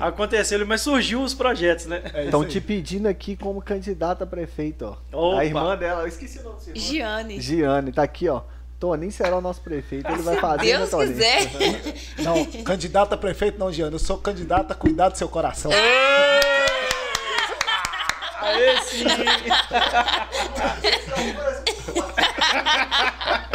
[0.00, 2.02] Aconteceu, mas surgiu os projetos, né?
[2.12, 2.48] É Estão aí.
[2.48, 5.30] te pedindo aqui como candidata a prefeito, ó.
[5.30, 5.40] Opa.
[5.40, 6.58] A irmã dela, eu esqueci o nome.
[6.74, 7.40] Giane.
[7.40, 8.42] Giane, tá aqui, ó.
[8.78, 11.14] Toninho será o nosso prefeito, ele vai Se fazer, Deus né, Toninho?
[11.14, 11.94] quiser.
[12.22, 13.96] Não, candidata a prefeito não, Giano.
[13.96, 15.70] Eu sou candidata a cuidar do seu coração.
[18.40, 19.04] Aê, sim!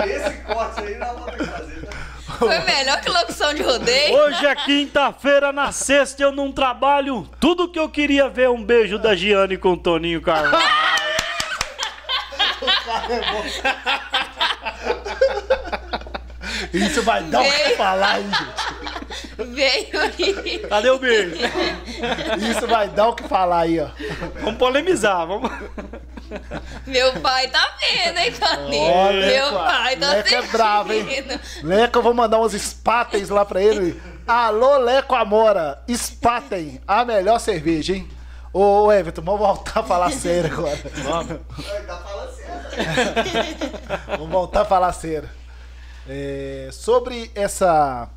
[0.06, 1.92] Esse corte aí não vou ter que fazer, tá?
[2.38, 4.14] Foi melhor que locução de rodeio.
[4.16, 7.28] Hoje é quinta-feira, na sexta eu não trabalho.
[7.40, 10.64] Tudo que eu queria ver é um beijo da Giane com o Toninho Carvalho.
[16.74, 19.54] Isso vai dar o que falar, hein, gente?
[19.54, 20.60] Veio aí.
[20.68, 21.36] Cadê o beijo?
[22.50, 23.90] Isso vai dar o que falar aí, ó.
[24.42, 25.52] Vamos polemizar, vamos.
[26.88, 28.92] Meu pai tá vendo, hein, Toninho?
[28.92, 31.06] Olha, Meu pai tá Leco é bravo, hein?
[31.62, 34.02] Leco, eu vou mandar uns spatens lá pra ele.
[34.28, 38.10] Alô, Leco Amora, spatem, a melhor cerveja, hein?
[38.52, 40.80] Ô, Everton, vamos voltar a falar sério agora.
[41.04, 41.40] Vamos.
[41.86, 44.08] Tá falando certo.
[44.08, 45.30] Vamos voltar a falar sério.
[46.08, 48.10] É, sobre essa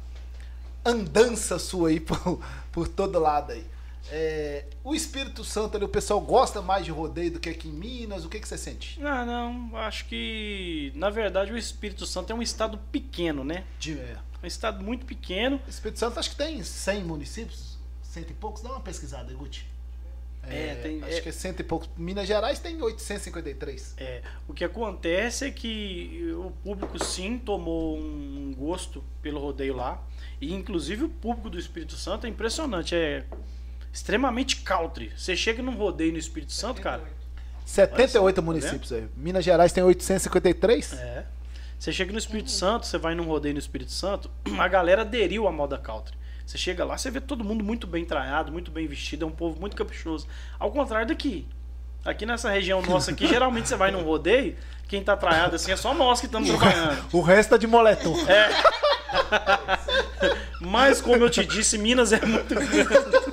[0.85, 2.41] andança sua aí por,
[2.73, 3.65] por todo lado aí.
[4.09, 7.73] É, o Espírito Santo ali, o pessoal gosta mais de rodeio do que aqui em
[7.73, 8.25] Minas?
[8.25, 9.01] O que, que você sente?
[9.03, 13.65] Ah, não, acho que na verdade o Espírito Santo é um estado pequeno, né?
[13.81, 15.61] De, é, Um estado muito pequeno.
[15.67, 18.63] o Espírito Santo acho que tem 100 municípios, cento e poucos.
[18.63, 19.67] Dá uma pesquisada Guti.
[20.49, 21.89] É, tem- Acho é- que é cento e poucos.
[21.97, 23.95] Minas Gerais tem 853.
[23.99, 30.03] É, o que acontece é que o público sim tomou um gosto pelo rodeio lá.
[30.41, 33.25] E inclusive o público do Espírito Santo é impressionante, é
[33.93, 35.13] extremamente country.
[35.17, 37.03] Você chega num rodeio no Espírito Santo, cara.
[37.65, 39.09] 78 tá municípios aí.
[39.17, 40.93] Minas Gerais tem 853.
[40.93, 41.27] É.
[41.79, 45.47] Você chega no Espírito Santo, você vai num rodeio no Espírito Santo, a galera aderiu
[45.49, 46.17] à moda country.
[46.47, 49.33] Você chega lá, você vê todo mundo muito bem traiado, muito bem vestido, é um
[49.33, 50.29] povo muito caprichoso.
[50.59, 51.45] Ao contrário daqui.
[52.05, 54.57] Aqui nessa região nossa aqui, geralmente você vai num rodeio,
[54.87, 57.05] quem tá traiado assim é só nós que estamos trabalhando.
[57.13, 58.15] O resto é de moletom.
[60.61, 62.87] Mas como eu te disse, Minas é muito grande.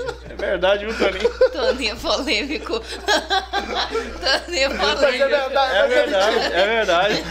[0.44, 1.30] É verdade, viu, Toninho?
[1.52, 2.80] Toninho é polêmico.
[2.84, 5.30] Toninho é é polêmico.
[5.30, 7.24] verdade, É mas é verdade, é verdade.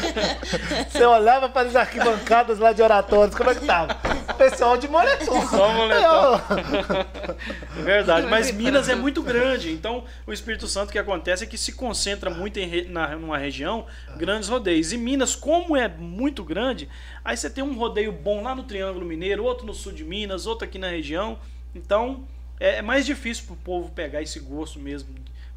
[0.90, 3.94] Você olhava para as arquibancadas lá de oratórios, como é que tava?
[4.38, 5.46] Pessoal de moletom.
[5.46, 6.40] Só moletom.
[6.40, 9.70] Eu- É verdade, mas Minas é muito grande.
[9.72, 13.08] Então, o Espírito Santo o que acontece é que se concentra muito em re- na,
[13.16, 13.86] numa região,
[14.16, 14.92] grandes rodeios.
[14.92, 16.88] E Minas, como é muito grande,
[17.24, 20.46] aí você tem um rodeio bom lá no Triângulo Mineiro, outro no sul de Minas,
[20.46, 21.38] outro aqui na região.
[21.74, 22.24] Então,
[22.62, 25.08] é, é mais difícil pro povo pegar esse gosto mesmo,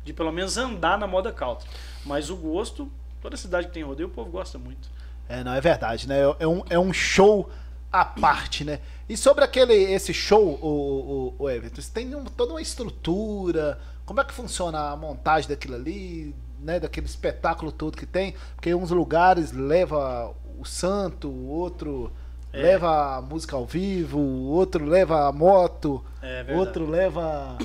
[0.03, 1.67] de pelo menos andar na moda country.
[2.05, 2.91] Mas o gosto,
[3.21, 4.89] toda cidade que tem rodeio, o povo gosta muito.
[5.27, 6.19] É, não, é verdade, né?
[6.39, 7.49] É um, é um show
[7.91, 8.79] à parte, né?
[9.07, 11.49] E sobre aquele esse show, o, o, o
[11.93, 13.79] tem um- toda uma estrutura.
[14.05, 16.79] Como é que funciona a montagem daquilo ali, né?
[16.79, 18.35] Daquele espetáculo todo que tem?
[18.55, 22.11] Porque uns lugares leva o santo, o outro
[22.55, 22.61] É.
[22.61, 27.57] leva música ao vivo, outro leva a moto, É outro leva.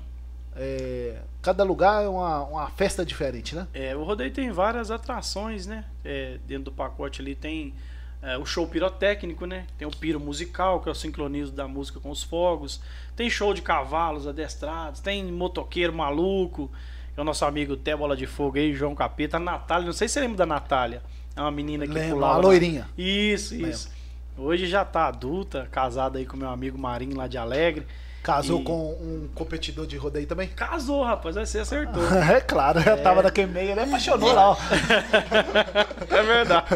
[0.56, 3.66] é, cada lugar é uma, uma festa diferente, né?
[3.74, 5.84] É, o rodeio tem várias atrações, né?
[6.04, 7.74] É, dentro do pacote ali tem
[8.22, 9.66] é, o show pirotécnico, né?
[9.76, 12.80] Tem o piro musical, que é o sincronismo da música com os fogos.
[13.14, 15.00] Tem show de cavalos adestrados.
[15.00, 16.70] Tem motoqueiro maluco,
[17.16, 19.36] é o nosso amigo Té Bola de Fogo aí, João Capeta.
[19.36, 21.02] A Natália, não sei se você lembra da Natália.
[21.36, 22.34] É uma menina que Lembro, pulava.
[22.34, 22.88] a loirinha.
[22.96, 23.90] Isso, isso.
[24.38, 27.86] Hoje já tá adulta, casada aí com meu amigo Marinho lá de Alegre.
[28.22, 30.48] Casou E- com um competidor de rodeio também?
[30.48, 32.02] Casou, rapaz, vai ser acertou.
[32.30, 34.56] É claro, eu tava naquele meio, ele apaixonou lá, ó.
[36.14, 36.66] É verdade.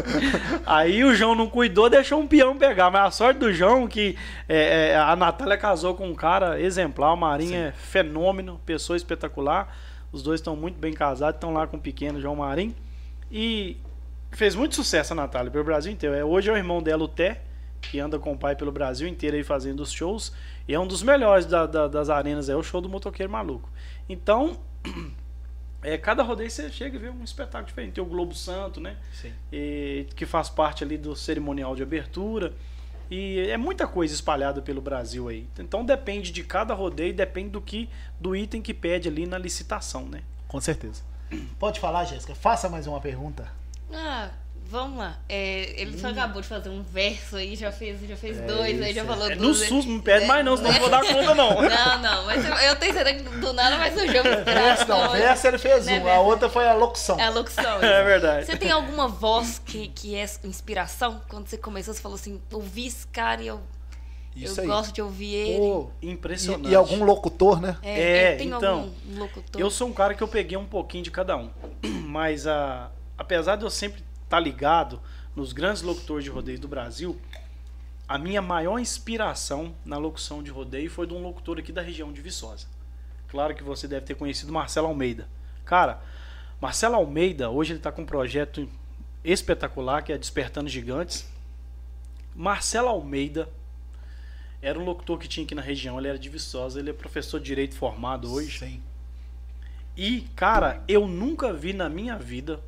[0.65, 2.89] Aí o João não cuidou, deixou um peão pegar.
[2.89, 4.17] Mas a sorte do João é que
[4.49, 7.13] é, é, a Natália casou com um cara exemplar.
[7.13, 9.75] O Marinho é fenômeno, pessoa espetacular.
[10.11, 12.73] Os dois estão muito bem casados, estão lá com o pequeno João Marinho.
[13.31, 13.77] E
[14.31, 16.15] fez muito sucesso a Natália pelo Brasil inteiro.
[16.15, 17.41] É, Hoje é o irmão dela, o Té,
[17.91, 20.33] que anda com o pai pelo Brasil inteiro aí fazendo os shows.
[20.67, 23.69] E é um dos melhores da- da- das arenas, é o show do Motoqueiro Maluco.
[24.09, 24.57] Então,
[25.83, 27.93] é, cada rodeio você chega e vê um espetáculo diferente.
[27.93, 28.97] Tem o Globo Santo, né?
[29.13, 29.31] Sim.
[29.51, 32.53] e- que faz parte ali do cerimonial de abertura.
[33.11, 35.45] E é muita coisa espalhada pelo Brasil aí.
[35.59, 37.89] Então depende de cada rodeio, depende do que
[38.19, 40.21] do item que pede ali na licitação, né?
[40.47, 41.03] Com certeza.
[41.59, 42.33] Pode falar, Jéssica.
[42.33, 43.51] Faça mais uma pergunta.
[43.91, 44.29] Ah,
[44.69, 45.19] Vamos lá.
[45.29, 48.93] É, ele só acabou de fazer um verso aí, já fez, já fez dois, aí
[48.93, 49.59] já falou É, duas.
[49.59, 51.61] no SUS, não pede mais não, senão eu não vou dar conta não.
[51.61, 55.11] Não, não, mas eu, eu tenho certeza que do nada vai surgir uma Verso não,
[55.11, 56.21] verso ele fez Né, um, a verso?
[56.23, 57.19] outra foi a locução.
[57.19, 57.79] É a locução.
[57.83, 58.45] É verdade.
[58.45, 61.21] Você tem alguma voz que, que é inspiração?
[61.29, 63.61] Quando você começou, você falou assim, ouvi esse cara e eu,
[64.35, 64.67] Isso eu aí.
[64.69, 65.57] gosto de ouvir ele.
[65.59, 66.69] Pô, E, impressionante.
[66.69, 67.77] e algum locutor, né?
[67.83, 68.79] É, É, tem então,
[69.09, 69.61] algum locutor?
[69.61, 71.49] Eu sou um cara que eu peguei um pouquinho de cada um.
[72.07, 74.03] Mas a, apesar de eu sempre
[74.33, 74.99] estar ligado
[75.35, 77.19] nos grandes locutores de rodeio do Brasil,
[78.07, 82.11] a minha maior inspiração na locução de rodeio foi de um locutor aqui da região
[82.11, 82.65] de Viçosa.
[83.27, 85.29] Claro que você deve ter conhecido Marcelo Almeida.
[85.63, 86.01] Cara,
[86.59, 88.67] Marcelo Almeida, hoje ele está com um projeto
[89.23, 91.29] espetacular que é Despertando Gigantes.
[92.35, 93.47] Marcelo Almeida
[94.63, 97.39] era um locutor que tinha aqui na região, ele era de Viçosa, ele é professor
[97.39, 98.57] de direito formado hoje.
[98.57, 98.81] Sim.
[99.95, 102.59] E, cara, eu nunca vi na minha vida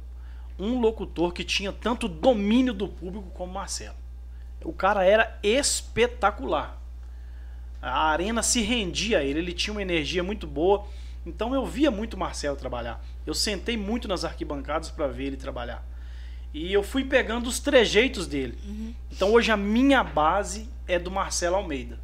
[0.58, 3.96] um locutor que tinha tanto domínio do público como Marcelo.
[4.64, 6.82] O cara era espetacular.
[7.82, 10.88] A arena se rendia a ele, ele tinha uma energia muito boa.
[11.26, 13.04] Então eu via muito Marcelo trabalhar.
[13.26, 15.86] Eu sentei muito nas arquibancadas para ver ele trabalhar.
[16.54, 18.58] E eu fui pegando os trejeitos dele.
[19.12, 22.00] Então hoje a minha base é do Marcelo Almeida.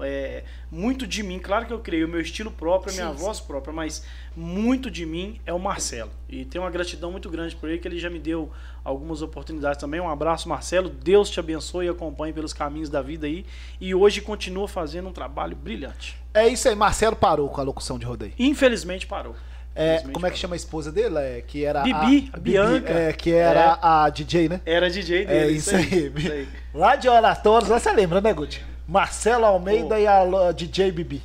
[0.00, 3.24] É, muito de mim, claro que eu criei o meu estilo próprio, a minha Sim,
[3.24, 4.04] voz própria, mas
[4.36, 6.10] muito de mim é o Marcelo.
[6.28, 8.50] E tenho uma gratidão muito grande por ele, que ele já me deu
[8.82, 10.00] algumas oportunidades também.
[10.00, 10.88] Um abraço, Marcelo.
[10.88, 13.46] Deus te abençoe e acompanhe pelos caminhos da vida aí.
[13.80, 16.16] E hoje continua fazendo um trabalho brilhante.
[16.32, 18.32] É isso aí, Marcelo parou com a locução de rodeio.
[18.38, 19.36] Infelizmente parou.
[19.76, 20.36] É, como é que parou.
[20.36, 21.16] chama a esposa dele?
[21.18, 22.92] É, que era Bibi, a, a Bianca.
[22.92, 24.60] é, que era a DJ, né?
[24.64, 25.38] Era DJ dele.
[25.38, 26.12] É isso aí.
[26.16, 26.48] isso aí.
[26.72, 28.73] Lá de Oratórios, lá você lembra, né, Guti?
[28.86, 30.00] Marcelo Almeida Pô.
[30.00, 31.22] e a DJ Bibi.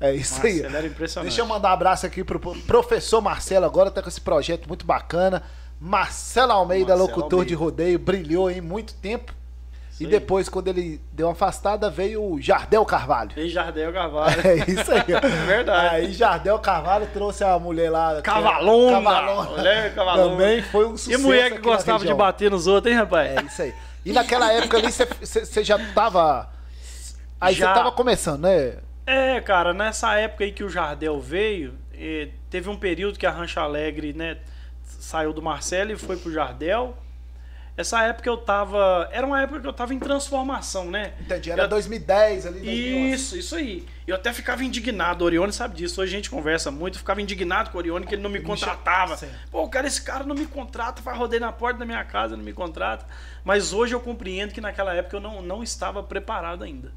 [0.00, 0.54] É isso aí.
[0.54, 1.28] Marcelo era impressionante.
[1.28, 4.66] Deixa eu mandar um abraço aqui pro pro professor Marcelo agora, tá com esse projeto
[4.66, 5.42] muito bacana.
[5.80, 7.48] Marcelo Almeida, Marcelo locutor Almeida.
[7.48, 9.32] de rodeio, brilhou aí muito tempo.
[9.92, 10.10] Isso e aí.
[10.10, 13.32] depois, quando ele deu uma afastada, veio o Jardel Carvalho.
[13.36, 14.40] E Jardel Carvalho.
[14.46, 15.04] É isso aí.
[15.14, 15.20] ó.
[15.46, 15.96] Verdade.
[15.96, 18.16] Aí Jardel Carvalho trouxe a mulher lá.
[18.16, 18.92] que Cavalona.
[19.02, 19.50] Cavalona.
[19.50, 20.30] Mulher cavalona.
[20.30, 21.22] Também foi um E sucesso.
[21.22, 23.36] mulher que gostava de bater nos outros, hein, rapaz?
[23.36, 23.74] É isso aí.
[24.04, 26.48] E naquela época ali, você já tava.
[27.42, 27.74] Aí você Já.
[27.74, 28.78] tava começando, né?
[29.06, 31.74] É, cara, nessa época aí que o Jardel veio,
[32.48, 34.38] teve um período que a Rancha Alegre, né,
[34.84, 36.96] saiu do Marcelo e foi pro Jardel.
[37.74, 39.08] Essa época eu tava.
[39.10, 41.14] Era uma época que eu tava em transformação, né?
[41.18, 41.50] Entendi.
[41.50, 42.60] Era Eu- 2010 ali.
[42.60, 43.14] 2011.
[43.14, 43.86] Isso, isso aí.
[44.06, 47.22] Eu até ficava indignado, o Orione sabe disso, hoje a gente conversa muito, eu ficava
[47.22, 49.16] indignado com o Orione que ele não me contratava.
[49.16, 49.28] Sim.
[49.50, 52.44] Pô, cara, esse cara não me contrata, vai rodear na porta da minha casa, não
[52.44, 53.06] me contrata.
[53.42, 56.92] Mas hoje eu compreendo que naquela época eu não, não estava preparado ainda,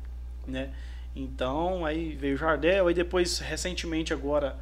[0.48, 0.70] né?
[1.16, 4.58] Então, aí veio o Jardel, aí depois, recentemente agora,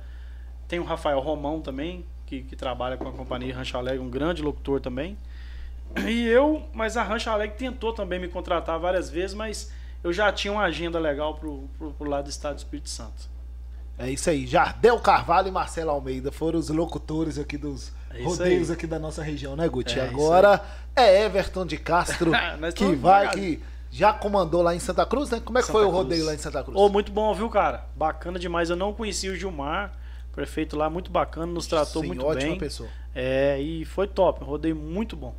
[0.67, 4.41] tem o Rafael Romão também, que, que trabalha com a companhia Rancho Alegre, um grande
[4.41, 5.17] locutor também.
[6.07, 9.71] E eu, mas a Rancho Alegre tentou também me contratar várias vezes, mas
[10.03, 13.29] eu já tinha uma agenda legal pro, pro, pro lado do estado do Espírito Santo.
[13.97, 14.47] É isso aí.
[14.47, 18.75] Jardel Carvalho e Marcelo Almeida foram os locutores aqui dos É rodeios aí.
[18.75, 19.99] aqui da nossa região, né, Guti?
[19.99, 20.63] É Agora
[20.95, 22.31] é Everton de Castro
[22.75, 23.61] que vai, que
[23.95, 25.39] já comandou lá em Santa Cruz, né?
[25.43, 26.03] Como é que Santa foi o Cruz.
[26.03, 26.75] rodeio lá em Santa Cruz?
[26.77, 27.85] Ô, muito bom, viu, cara?
[27.95, 28.69] Bacana demais.
[28.71, 29.93] Eu não conhecia o Gilmar,
[30.31, 32.59] prefeito lá, muito bacana, nos tratou Sim, muito ótima bem.
[32.59, 32.89] pessoa.
[33.13, 35.35] É, e foi top, um rodeio muito bom.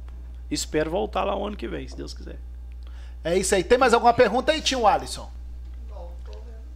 [0.48, 2.38] Espero voltar lá o ano que vem, se Deus quiser.
[3.24, 3.64] É isso aí.
[3.64, 5.28] Tem mais alguma pergunta aí, tio Alisson?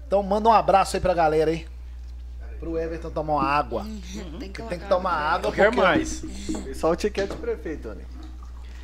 [0.06, 1.66] Então manda um abraço aí pra galera aí.
[2.58, 3.84] Pro Everton tomar uma água.
[4.40, 5.48] Tem que, Que tem que tomar água.
[5.50, 6.24] Eu quero porque- mais.
[6.74, 8.02] Só o ticket do prefeito, Tony.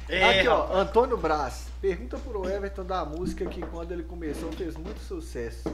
[0.08, 0.72] É, Aqui, ó.
[0.76, 1.66] Antônio Brás.
[1.84, 5.64] Pergunta pro Everton da música que quando ele começou fez muito sucesso.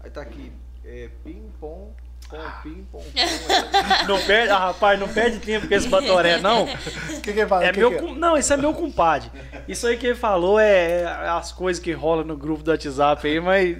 [0.00, 0.50] Aí tá aqui.
[0.84, 1.92] É, pim, pom,
[2.28, 4.06] pom, pim, pom, pom.
[4.08, 6.64] Não perde, ah, rapaz, não perde tempo com esse batoré, não.
[6.64, 7.64] O que que ele fala?
[7.64, 9.30] É que meu, que cum- não, isso é meu compadre.
[9.68, 13.28] Isso aí que ele falou é, é as coisas que rolam no grupo do WhatsApp
[13.28, 13.76] aí, mas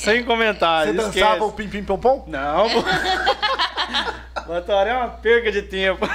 [0.00, 0.96] sem Você comentários.
[0.96, 1.42] dançava esquece.
[1.44, 2.24] o pim pim pom pom?
[2.26, 2.66] Não.
[4.46, 6.04] Batoré é uma perca de tempo.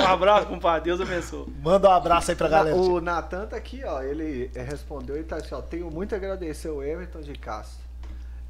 [0.00, 0.84] Um abraço, compadre.
[0.84, 1.46] Deus abençoe.
[1.62, 2.76] Manda um abraço aí pra galera.
[2.76, 4.02] O Natan tá aqui, ó.
[4.02, 5.60] Ele respondeu e tá assim, ó.
[5.60, 7.86] Tenho muito a agradecer ao Everton de Castro.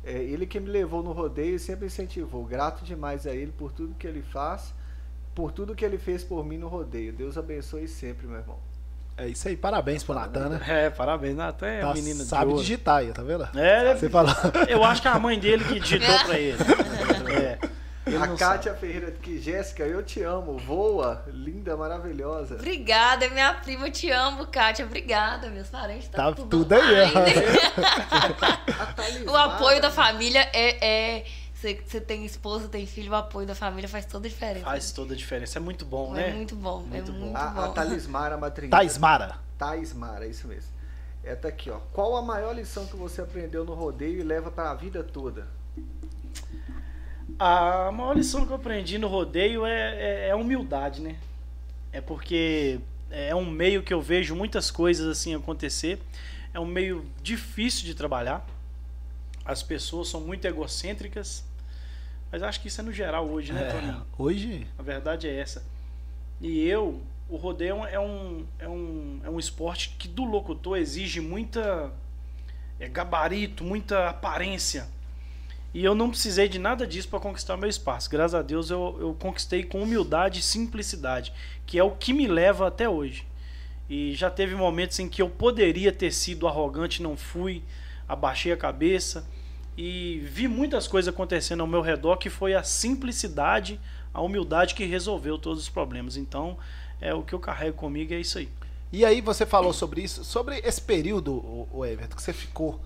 [0.05, 2.45] É, ele que me levou no rodeio e sempre incentivou.
[2.45, 4.73] Grato demais a ele por tudo que ele faz,
[5.35, 7.13] por tudo que ele fez por mim no rodeio.
[7.13, 8.57] Deus abençoe sempre, meu irmão.
[9.17, 10.61] É isso aí, parabéns pro Natan, né?
[10.69, 13.49] É, parabéns, Natan é Tá, menina de sabe digitar aí, tá vendo?
[13.59, 14.33] É, Você fala.
[14.69, 16.57] eu acho que é a mãe dele que digitou pra ele.
[18.09, 18.15] É.
[18.15, 20.59] Ele a Kátia Ferreira que Jéssica, eu te amo.
[20.59, 22.55] Voa, linda, maravilhosa.
[22.55, 24.85] Obrigada, minha prima, eu te amo, Kátia.
[24.85, 26.09] Obrigada, meus parentes.
[26.09, 26.81] Tá tudo tudo aí,
[29.29, 31.25] O apoio da família é, é
[31.55, 34.65] você, tem esposa, tem filho, o apoio da família faz toda a diferença.
[34.65, 35.59] Faz toda a diferença.
[35.59, 36.33] É muito bom, é né?
[36.33, 37.19] Muito bom, Muito é bom.
[37.19, 37.61] muito A, bom.
[37.63, 38.71] a Talismara Madrinha.
[38.71, 39.37] Taismara.
[39.59, 40.71] Taismara, é isso mesmo.
[41.25, 41.79] É tá aqui, ó.
[41.93, 45.49] Qual a maior lição que você aprendeu no rodeio e leva para a vida toda?
[47.39, 51.17] A maior lição que eu aprendi no rodeio é, é, é humildade, né?
[51.93, 52.79] É porque
[53.11, 55.99] é um meio que eu vejo muitas coisas assim acontecer.
[56.55, 58.47] É um meio difícil de trabalhar.
[59.45, 61.45] As pessoas são muito egocêntricas.
[62.31, 64.07] Mas acho que isso é no geral hoje, né, É, Toninho?
[64.19, 64.67] hoje.
[64.79, 65.65] A verdade é essa.
[66.41, 71.21] E eu, o rodeio é um, é um, é um esporte que do locutor exige
[71.21, 71.91] muita
[72.79, 74.87] é, gabarito, muita aparência.
[75.75, 78.09] E eu não precisei de nada disso para conquistar meu espaço.
[78.11, 81.33] Graças a Deus eu, eu conquistei com humildade e simplicidade,
[81.67, 83.27] que é o que me leva até hoje.
[83.89, 87.63] E já teve momentos em que eu poderia ter sido arrogante, não fui,
[88.09, 89.27] abaixei a cabeça
[89.77, 93.81] e vi muitas coisas acontecendo ao meu redor que foi a simplicidade,
[94.13, 96.17] a humildade que resolveu todos os problemas.
[96.17, 96.59] Então,
[97.01, 98.49] é o que eu carrego comigo é isso aí.
[98.91, 101.35] E aí você falou sobre isso, sobre esse período,
[101.71, 102.81] o, Everton, que você ficou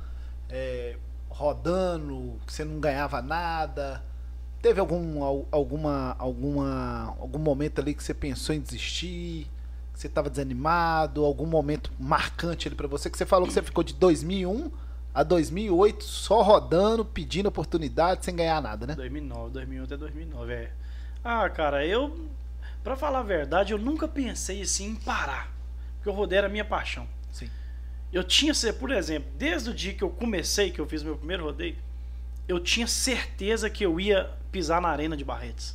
[0.50, 0.96] é,
[1.32, 4.02] rodando, que você não ganhava nada.
[4.60, 9.48] Teve algum, al- alguma, alguma, algum momento ali que você pensou em desistir?
[9.92, 11.24] Que você estava desanimado?
[11.24, 13.10] Algum momento marcante ali pra você?
[13.10, 14.70] Que você falou que você ficou de 2001
[15.14, 18.94] a 2008 só rodando, pedindo oportunidade, sem ganhar nada, né?
[18.94, 20.72] 2009, 2001 até 2009, é.
[21.24, 22.28] Ah, cara, eu,
[22.82, 25.50] pra falar a verdade, eu nunca pensei assim em parar.
[25.96, 27.06] Porque o rodeio era a minha paixão.
[28.12, 31.44] Eu tinha, por exemplo, desde o dia que eu comecei, que eu fiz meu primeiro
[31.44, 31.76] rodeio,
[32.46, 35.74] eu tinha certeza que eu ia pisar na arena de Barretos.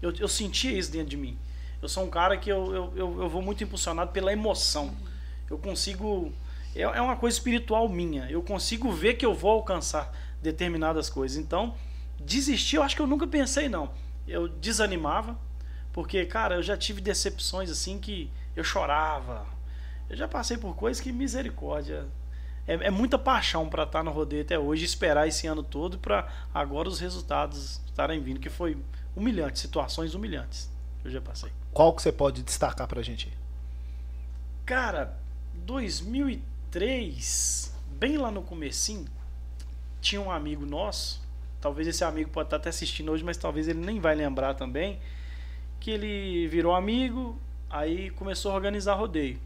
[0.00, 1.36] Eu, eu sentia isso dentro de mim.
[1.82, 4.96] Eu sou um cara que eu, eu, eu, eu vou muito impulsionado pela emoção.
[5.50, 6.32] Eu consigo.
[6.74, 8.30] É, é uma coisa espiritual minha.
[8.30, 11.36] Eu consigo ver que eu vou alcançar determinadas coisas.
[11.36, 11.74] Então,
[12.18, 13.90] desistir, eu acho que eu nunca pensei, não.
[14.26, 15.38] Eu desanimava,
[15.92, 19.46] porque, cara, eu já tive decepções assim que eu chorava.
[20.08, 22.06] Eu já passei por coisas que misericórdia.
[22.66, 26.28] É, é muita paixão para estar no rodeio até hoje, esperar esse ano todo para
[26.52, 28.76] agora os resultados estarem vindo, que foi
[29.14, 30.68] humilhante, situações humilhantes
[31.06, 31.50] eu já passei.
[31.72, 33.28] Qual que você pode destacar pra gente?
[33.28, 33.34] aí?
[34.64, 35.16] Cara,
[35.54, 39.06] 2003, bem lá no comecinho,
[40.00, 41.22] tinha um amigo nosso,
[41.60, 44.98] talvez esse amigo pode estar até assistindo hoje, mas talvez ele nem vai lembrar também,
[45.78, 47.38] que ele virou amigo,
[47.70, 49.38] aí começou a organizar rodeio.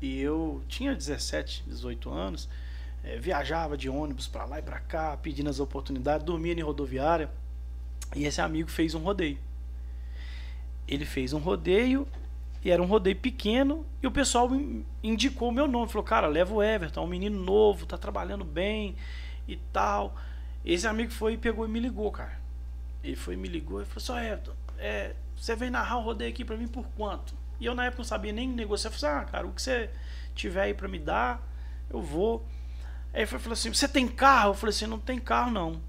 [0.00, 2.48] E eu tinha 17, 18 anos,
[3.04, 7.30] eh, viajava de ônibus pra lá e pra cá, pedindo as oportunidades, dormia em rodoviária.
[8.16, 9.38] E esse amigo fez um rodeio.
[10.88, 12.06] Ele fez um rodeio
[12.64, 15.88] e era um rodeio pequeno e o pessoal in- indicou o meu nome.
[15.88, 18.96] Falou, cara, leva o Everton, é um menino novo, tá trabalhando bem
[19.46, 20.16] e tal.
[20.64, 22.38] Esse amigo foi e pegou e me ligou, cara.
[23.04, 26.30] Ele foi e me ligou e falou, só Everton, é, você vem narrar o rodeio
[26.30, 27.34] aqui pra mim por quanto?
[27.60, 28.90] E eu na época não sabia nem negociar.
[28.90, 29.90] Eu falei, ah, cara, o que você
[30.34, 31.40] tiver aí pra me dar,
[31.90, 32.44] eu vou.
[33.12, 34.50] Aí ele falou assim, você tem carro?
[34.50, 35.80] Eu falei assim, não tem carro não.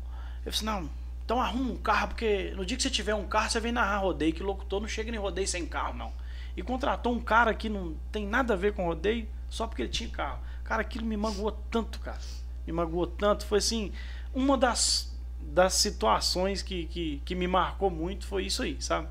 [0.46, 0.90] Eu falei, não,
[1.24, 4.00] então arruma um carro, porque no dia que você tiver um carro, você vem narrar
[4.00, 6.12] rodeio, que locutor não chega nem rodeio sem carro, não.
[6.58, 9.90] E contratou um cara que não tem nada a ver com rodeio, só porque ele
[9.90, 10.40] tinha carro.
[10.64, 12.20] Cara, aquilo me magoou tanto, cara.
[12.68, 13.46] Me magoou tanto.
[13.46, 13.94] Foi assim,
[14.34, 19.08] uma das, das situações que, que, que me marcou muito foi isso aí, sabe?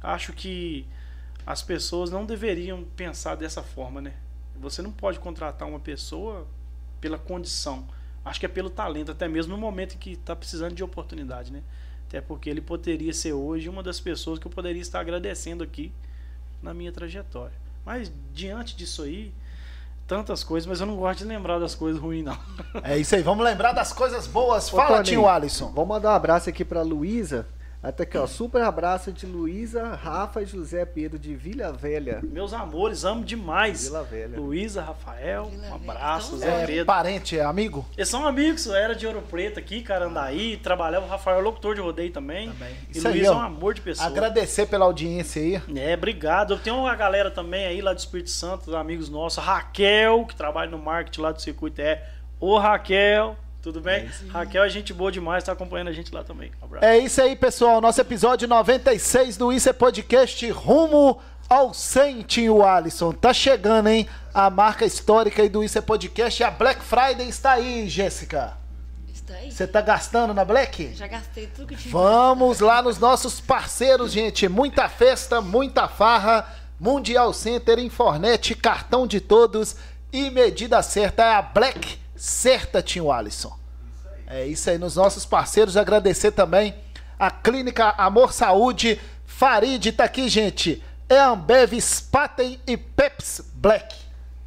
[0.00, 0.86] Acho que
[1.48, 4.12] as pessoas não deveriam pensar dessa forma, né?
[4.60, 6.46] Você não pode contratar uma pessoa
[7.00, 7.86] pela condição.
[8.22, 11.50] Acho que é pelo talento, até mesmo no momento em que está precisando de oportunidade,
[11.50, 11.62] né?
[12.06, 15.90] Até porque ele poderia ser hoje uma das pessoas que eu poderia estar agradecendo aqui
[16.62, 17.56] na minha trajetória.
[17.82, 19.32] Mas diante disso aí,
[20.06, 22.38] tantas coisas, mas eu não gosto de lembrar das coisas ruins, não.
[22.84, 24.70] É isso aí, vamos lembrar das coisas boas.
[24.70, 25.72] Ô, Fala, Toninho, tio Alisson.
[25.72, 27.46] Vamos mandar um abraço aqui pra Luísa.
[27.80, 28.26] Até aqui, ó.
[28.26, 32.20] Super abraço de Luísa, Rafa e José Pedro de Vila Velha.
[32.24, 33.84] Meus amores, amo demais.
[33.84, 34.36] Vila Velha.
[34.38, 36.86] Luísa, Rafael, Vila um abraço, então, Zé É, Pedro.
[36.86, 37.86] parente, é amigo?
[37.96, 42.10] Eles são amigos, era de Ouro Preto aqui, Carandaí, trabalhava o Rafael, locutor de rodeio
[42.12, 42.50] também.
[42.50, 42.74] Também.
[42.92, 44.08] E Luiz é um amor de pessoa.
[44.08, 45.62] Agradecer pela audiência aí.
[45.76, 46.54] É, obrigado.
[46.54, 49.42] Eu tenho uma galera também aí lá do Espírito Santo, amigos nossos.
[49.42, 52.04] Raquel, que trabalha no marketing lá do Circuito é.
[52.40, 54.08] Ô Raquel, tudo bem?
[54.30, 56.50] Raquel é gente boa demais, tá acompanhando a gente lá também.
[56.60, 56.84] Um abraço.
[56.84, 57.80] É isso aí, pessoal.
[57.80, 61.18] Nosso episódio 96 do Isso é Podcast rumo
[61.48, 63.12] ao 100, tio Alisson.
[63.12, 64.08] Tá chegando, hein?
[64.32, 66.42] A marca histórica aí do Isso é Podcast.
[66.44, 68.56] A Black Friday está aí, Jéssica.
[69.50, 70.94] Você tá gastando na Black?
[70.94, 71.92] Já gastei tudo que tinha.
[71.92, 74.48] Vamos lá nos nossos parceiros, gente.
[74.48, 76.46] Muita festa, muita farra.
[76.80, 79.76] Mundial Center, Infornet, cartão de todos
[80.12, 83.56] e medida certa é a Black Certa, tio Alisson.
[84.26, 86.74] É isso aí, nos nossos parceiros, agradecer também
[87.18, 89.00] a Clínica Amor Saúde.
[89.24, 90.82] Farid tá aqui, gente.
[91.08, 93.96] É Ambev, Spaten e Peps Black.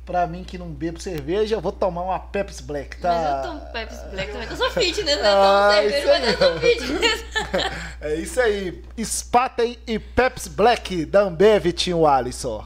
[0.06, 3.10] Pra mim que não bebo cerveja, eu vou tomar uma Pepsi Black, tá?
[3.14, 5.22] Mas eu tomo Pepsi Black também, que eu sou fitness, né?
[5.24, 7.26] Ah, Eu tomo cerveja, isso mas eu sou fitness.
[8.02, 8.84] É isso aí.
[9.04, 12.66] Spaten e Pepsi Black da Ambev, tinha o Alisson.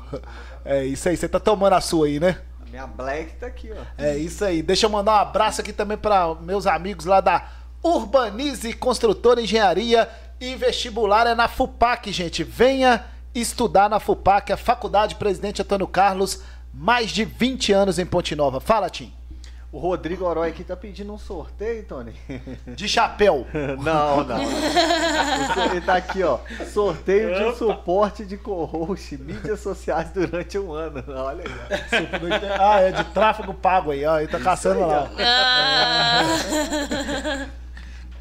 [0.64, 2.40] É isso aí, você tá tomando a sua aí, né?
[2.76, 3.85] Minha Black tá aqui, ó.
[3.97, 4.61] É isso aí.
[4.61, 7.47] Deixa eu mandar um abraço aqui também para meus amigos lá da
[7.81, 10.10] Urbanize Construtora Engenharia
[10.41, 12.43] e Vestibular é na FUPAC, gente.
[12.43, 16.41] Venha estudar na FUPAC, a Faculdade Presidente Antônio Carlos,
[16.73, 18.60] mais de 20 anos em Ponte Nova.
[18.60, 19.14] Fala, Tim.
[19.76, 22.14] O Rodrigo Orói aqui tá pedindo um sorteio, Tony.
[22.65, 23.45] De chapéu.
[23.84, 24.39] Não, não.
[25.69, 26.39] Ele tá aqui, ó.
[26.72, 31.03] Sorteio de um suporte de co-host, mídias sociais durante um ano.
[31.10, 31.52] Olha aí.
[32.57, 32.57] ó.
[32.57, 34.18] ah, é de tráfego pago aí, ó.
[34.18, 35.11] Ele tá caçando aí, lá.
[35.19, 36.23] Ah,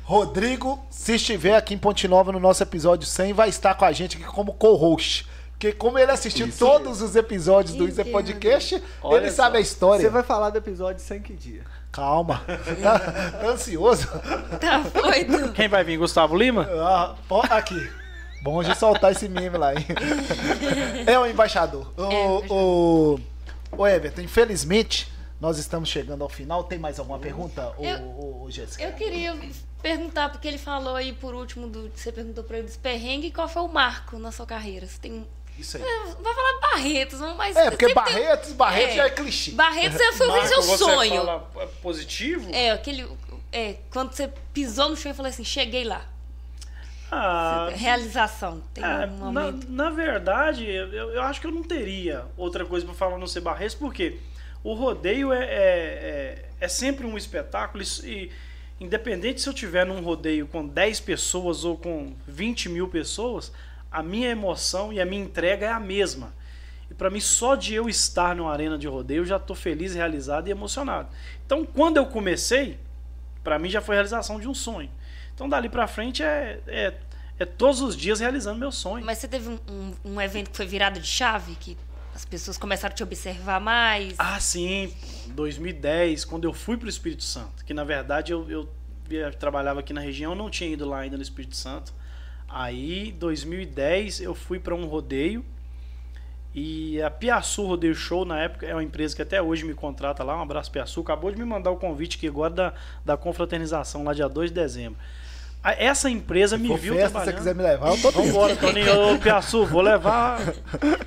[0.02, 3.92] Rodrigo, se estiver aqui em Ponte Nova no nosso episódio 100, vai estar com a
[3.92, 5.28] gente aqui como co-host.
[5.54, 8.12] Porque como ele assistiu Isso todos os episódios do Isso é Entendo.
[8.12, 9.58] Podcast, Olha ele sabe só.
[9.58, 10.02] a história.
[10.02, 11.62] Você vai falar do episódio 100 que dia?
[11.90, 12.42] Calma.
[12.82, 14.06] Tá, tá ansioso?
[14.60, 15.52] tá doido.
[15.52, 15.96] Quem vai vir?
[15.96, 16.68] Gustavo Lima?
[16.70, 17.14] Ah,
[17.50, 17.88] aqui.
[18.42, 19.86] Bom de soltar esse meme lá, hein?
[21.06, 21.90] É o embaixador.
[21.96, 23.20] O, o,
[23.78, 25.10] o Everton, infelizmente,
[25.40, 26.64] nós estamos chegando ao final.
[26.64, 28.82] Tem mais alguma pergunta, Eu- ô, Jéssica?
[28.84, 29.34] Eu queria
[29.80, 33.48] perguntar, porque ele falou aí por último, do, você perguntou pra ele dos perrengues, qual
[33.48, 34.86] foi o marco na sua carreira?
[34.86, 35.26] Você tem.
[35.58, 35.82] Isso aí.
[35.82, 37.56] Vai falar Barretos, mas.
[37.56, 38.96] É, porque sempre tem- Barretos, Barretos É.
[38.96, 39.50] já é clichê.
[39.52, 41.16] Barretos é- foi o Marco, seu você sonho.
[41.24, 42.50] fala é positivo?
[42.52, 43.08] É, aquele.
[43.52, 46.04] É, quando você pisou no chão e falou assim, cheguei lá.
[47.10, 48.62] Ah, Realização.
[48.72, 49.70] Tem É, um na, momento.
[49.70, 53.40] na verdade, eu, eu acho que eu não teria outra coisa pra falar não ser
[53.40, 54.18] Barretos, porque
[54.64, 58.30] o rodeio é, é, é, é sempre um espetáculo e, e
[58.80, 63.52] independente se eu tiver num rodeio com 10 pessoas ou com 20 mil pessoas,
[63.94, 66.32] a minha emoção e a minha entrega é a mesma.
[66.90, 69.94] E para mim, só de eu estar numa arena de rodeio, eu já estou feliz,
[69.94, 71.08] realizado e emocionado.
[71.46, 72.78] Então, quando eu comecei,
[73.42, 74.90] para mim já foi a realização de um sonho.
[75.34, 76.94] Então, dali para frente é, é,
[77.38, 79.04] é todos os dias realizando meu sonho.
[79.04, 81.76] Mas você teve um, um, um evento que foi virado de chave, que
[82.14, 84.14] as pessoas começaram a te observar mais.
[84.18, 84.92] Ah, sim,
[85.28, 88.68] 2010, quando eu fui para o Espírito Santo, que na verdade eu, eu
[89.08, 91.92] via- trabalhava aqui na região, não tinha ido lá ainda no Espírito Santo.
[92.54, 95.44] Aí, 2010, eu fui para um rodeio
[96.54, 100.22] e a Piaçu Rodeio Show, na época, é uma empresa que até hoje me contrata
[100.22, 100.38] lá.
[100.38, 101.00] Um abraço, Piaçu.
[101.00, 102.74] Acabou de me mandar o convite aqui agora da,
[103.04, 104.96] da confraternização, lá dia 2 de dezembro.
[105.64, 107.36] Essa empresa me viu festa, se você trabalhando.
[107.38, 108.26] quiser me levar, eu tô dentro.
[108.26, 109.14] Vambora, Toninho.
[109.14, 110.38] Ô, Piaçu, vou levar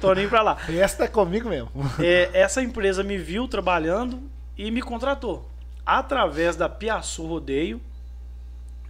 [0.02, 0.56] Toninho pra lá.
[0.58, 1.72] Festa é comigo mesmo.
[2.00, 4.20] É, essa empresa me viu trabalhando
[4.58, 5.48] e me contratou.
[5.86, 7.80] Através da Piaçu Rodeio,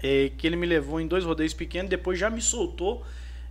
[0.02, 3.06] é, que ele me levou em dois rodeios pequenos, depois já me soltou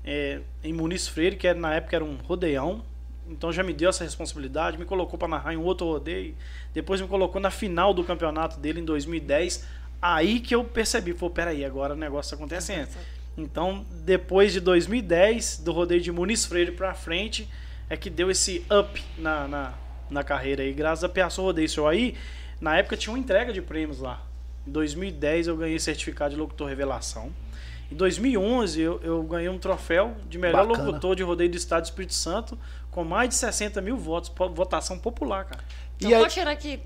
[0.04, 2.84] é, em Muniz Freire, que era, na época era um rodeião.
[3.28, 6.34] Então já me deu essa responsabilidade, me colocou para narrar em outro rodeio.
[6.72, 9.66] Depois me colocou na final do campeonato dele em 2010.
[10.00, 12.88] Aí que eu percebi, pô, peraí, agora o negócio tá acontecendo.
[13.36, 17.48] Então, depois de 2010, do rodeio de Muniz Freire pra frente,
[17.90, 19.74] é que deu esse up na, na,
[20.08, 21.86] na carreira aí, graças a Piaçu Rodeio Show.
[21.88, 22.14] Aí,
[22.60, 24.22] na época, tinha uma entrega de prêmios lá.
[24.66, 27.32] Em 2010, eu ganhei certificado de locutor revelação.
[27.90, 30.86] Em 2011, eu, eu ganhei um troféu de melhor Bacana.
[30.88, 32.58] locutor de rodeio do Estado do Espírito Santo,
[32.90, 35.62] com mais de 60 mil votos, votação popular, cara.
[35.96, 36.80] Então E aí- pode tirar que.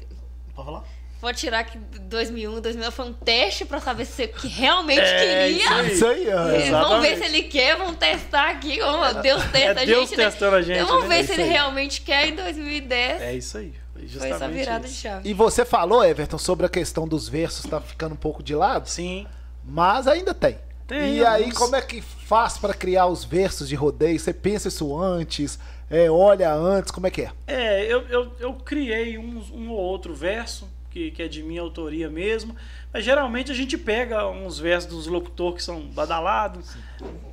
[0.54, 0.84] Pode falar?
[1.20, 5.48] Pode tirar que 2001, 2009 foi um teste pra saber se você que realmente É,
[5.52, 5.82] queria.
[5.92, 6.48] Isso aí, ó.
[6.48, 7.18] Eles vão ver Exatamente.
[7.18, 8.78] se ele quer, vão testar aqui.
[8.82, 10.24] Oh, Deus testa É a Deus gente, né?
[10.24, 11.16] testando a gente, Então vamos né?
[11.16, 11.48] ver É se isso ele aí.
[11.50, 13.20] realmente quer em 2010.
[13.22, 13.74] É isso aí.
[14.08, 15.02] Foi essa virada de isso.
[15.02, 15.28] chave.
[15.28, 18.88] E você falou, Everton, sobre a questão dos versos, tá ficando um pouco de lado,
[18.88, 19.26] Sim.
[19.64, 20.58] mas ainda tem.
[20.86, 21.58] Tem e aí, alguns.
[21.58, 24.18] como é que faz pra criar os versos de rodeio?
[24.18, 25.58] Você pensa isso antes?
[25.88, 27.32] É, olha antes, como é que é?
[27.46, 31.60] É, eu, eu, eu criei um, um ou outro verso, que, que é de minha
[31.60, 32.54] autoria mesmo,
[32.92, 36.76] mas geralmente a gente pega uns versos dos locutores que são badalados,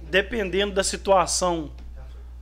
[0.03, 1.72] dependendo da situação,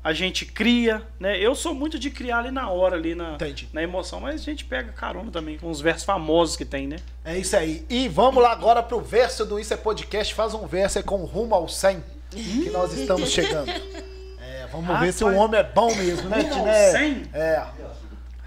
[0.05, 1.35] a gente cria, né?
[1.39, 3.67] Eu sou muito de criar ali na hora, ali na, Entendi.
[3.73, 6.97] na emoção, mas a gente pega carona também com os versos famosos que tem, né?
[7.25, 7.83] É isso aí.
[7.89, 10.31] E vamos lá agora pro verso do Isso é Podcast.
[10.35, 13.71] Faz um verso aí com rumo ao 100, que nós estamos chegando.
[13.71, 16.91] É, vamos ver se o homem é bom mesmo, né, Rumo ao Tiné?
[16.91, 17.29] 100?
[17.33, 17.65] É.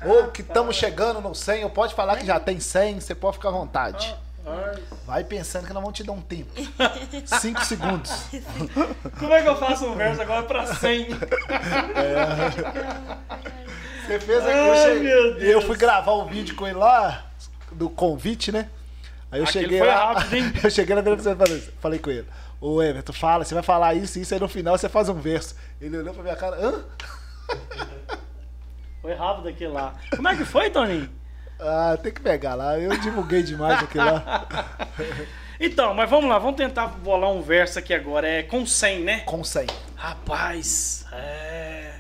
[0.07, 3.37] Ou que estamos chegando no 100, ou pode falar que já tem 100, você pode
[3.37, 4.15] ficar à vontade.
[5.07, 6.53] Vai pensando que nós vamos te dar um tempo.
[7.25, 8.13] 5 segundos.
[9.19, 11.09] Como é que eu faço um verso agora pra 100?
[14.07, 17.27] Você fez aqui, Ai, eu, eu fui gravar o vídeo com ele lá,
[17.71, 18.71] do convite, né?
[19.31, 20.53] Aí eu Aquele cheguei foi lá, rápido, hein?
[20.65, 22.27] eu cheguei na beira e falei, com ele,
[22.59, 25.15] ô Everton, fala, você vai falar isso e isso, aí no final você faz um
[25.15, 25.55] verso.
[25.79, 26.85] Ele olhou pra minha cara, hã?
[29.03, 29.95] Foi rápido aquele lá.
[30.17, 31.11] Como é que foi, Toninho?
[31.61, 34.47] Ah, tem que pegar lá, eu divulguei demais aquilo lá.
[35.61, 38.29] Então, mas vamos lá, vamos tentar bolar um verso aqui agora.
[38.29, 39.21] É com 100, né?
[39.27, 39.67] Com 100.
[39.97, 41.95] Rapaz, é.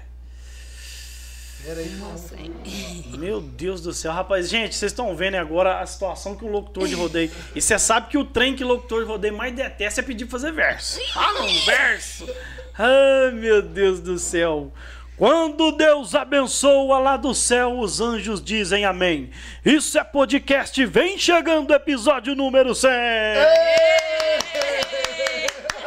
[1.64, 2.52] Pera aí, Não sei.
[3.18, 4.48] Meu Deus do céu, rapaz.
[4.48, 7.32] Gente, vocês estão vendo agora a situação que o locutor de rodeio.
[7.54, 10.26] E você sabe que o trem que o locutor de rodeio mais detesta é pedir
[10.26, 11.00] pra fazer verso.
[11.12, 12.28] Fala um verso!
[12.78, 14.72] Ai, meu Deus do céu.
[15.18, 19.30] Quando Deus abençoa lá do céu, os anjos dizem amém.
[19.64, 22.88] Isso é podcast, vem chegando o episódio número 100.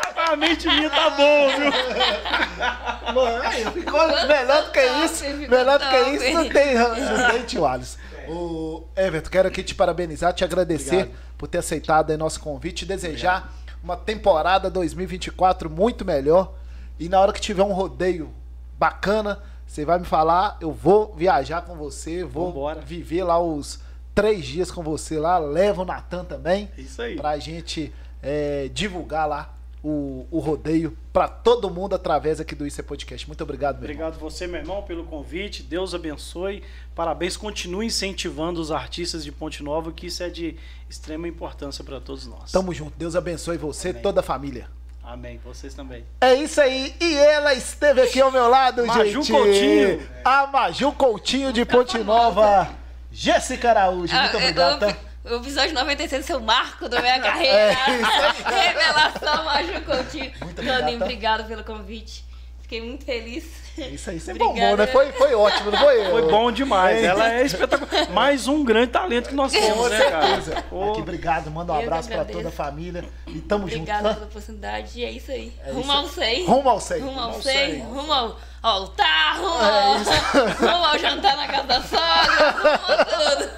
[0.03, 1.71] Rapaz, a mente minha tá bom, viu?
[3.15, 5.23] Mano, aí, ficou melhor do que isso.
[5.23, 7.97] Melhor do que isso, não tem, não tem tio Alisson.
[8.27, 11.17] O Everton, quero aqui te parabenizar, te agradecer Obrigado.
[11.37, 13.49] por ter aceitado aí nosso convite e desejar
[13.81, 16.53] uma temporada 2024 muito melhor.
[16.99, 18.40] E na hora que tiver um rodeio
[18.81, 19.37] bacana,
[19.67, 22.81] você vai me falar, eu vou viajar com você, vou Vambora.
[22.81, 23.79] viver lá os
[24.15, 27.15] três dias com você lá, leva o Natan também Isso aí.
[27.15, 27.93] pra gente
[28.23, 29.53] é, divulgar lá
[29.83, 33.27] o, o rodeio pra todo mundo através aqui do Isso é Podcast.
[33.27, 34.07] Muito obrigado, meu irmão.
[34.07, 35.61] Obrigado você, meu irmão, pelo convite.
[35.61, 36.63] Deus abençoe.
[36.95, 37.37] Parabéns.
[37.37, 40.55] Continue incentivando os artistas de Ponte Nova, que isso é de
[40.89, 42.51] extrema importância para todos nós.
[42.51, 42.93] Tamo junto.
[42.97, 44.67] Deus abençoe você e toda a família.
[45.11, 45.41] Amém.
[45.43, 46.05] Vocês também.
[46.21, 46.95] É isso aí.
[47.01, 49.31] E ela esteve aqui ao meu lado, Maju gente.
[49.31, 50.09] Coutinho.
[50.23, 52.69] A Maju Coutinho de Ponte Nova.
[53.11, 54.13] Jéssica Araújo.
[54.15, 54.95] Muito Ah, tá?
[55.23, 57.73] O episódio 96 é o marco da minha carreira.
[58.45, 60.31] Revelação, Maju Coutinho.
[60.41, 62.25] Muito obrigado, Toninho, obrigado pelo convite.
[62.71, 63.43] Fiquei muito feliz.
[63.77, 64.59] Isso aí, você Obrigada.
[64.61, 64.87] bombou, né?
[64.87, 66.05] Foi, foi ótimo, não foi?
[66.09, 67.03] Foi bom demais.
[67.03, 67.07] É.
[67.07, 68.09] Ela é espetacular.
[68.11, 70.35] Mais um grande talento que nós temos, né, cara?
[70.37, 71.51] Aqui, obrigado.
[71.51, 72.37] Manda um Eu abraço pra agradeço.
[72.39, 73.03] toda a família.
[73.27, 74.13] E tamo Obrigada junto.
[74.15, 74.97] pela oportunidade.
[74.97, 75.51] E é isso aí.
[75.65, 76.09] É rumo isso ao aí.
[76.37, 76.45] 100.
[76.45, 76.99] Rumo ao 100.
[77.01, 77.53] Rumo ao Rumo ao 100.
[77.53, 77.79] 100.
[77.81, 79.37] Rumo ao altar.
[79.37, 82.51] Rumo É ao, rumo ao jantar na casa da sogra.
[82.51, 83.49] Rumo a tudo.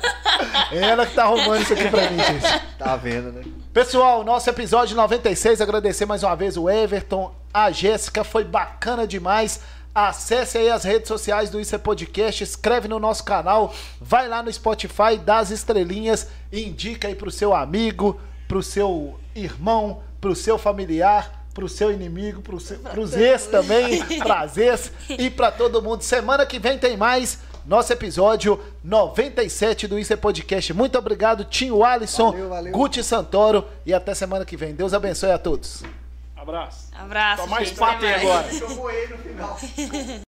[0.72, 2.62] É ela que tá arrumando isso aqui pra mim, gente.
[2.80, 3.44] Tá vendo, né?
[3.72, 9.60] Pessoal, nosso episódio 96, agradecer mais uma vez o Everton, a Jéssica, foi bacana demais.
[9.94, 13.72] Acesse aí as redes sociais do Isso é Podcast, escreve no nosso canal,
[14.02, 20.02] vai lá no Spotify, dá as estrelinhas, indica aí pro seu amigo, pro seu irmão,
[20.20, 25.52] pro seu familiar, pro seu inimigo, pro seu, pros ex também, pras ex e pra
[25.52, 26.02] todo mundo.
[26.02, 27.40] Semana que vem tem mais.
[27.66, 30.74] Nosso episódio 97 do Isso é Podcast.
[30.74, 32.74] Muito obrigado, Tinho Alisson, Valeu, valeu.
[32.74, 34.74] Guti Santoro e até semana que vem.
[34.74, 35.82] Deus abençoe a todos.
[36.44, 36.90] Abraço.
[36.94, 37.44] Abraço.
[37.44, 38.54] Só mais patem agora.
[38.54, 39.58] Eu moei no final.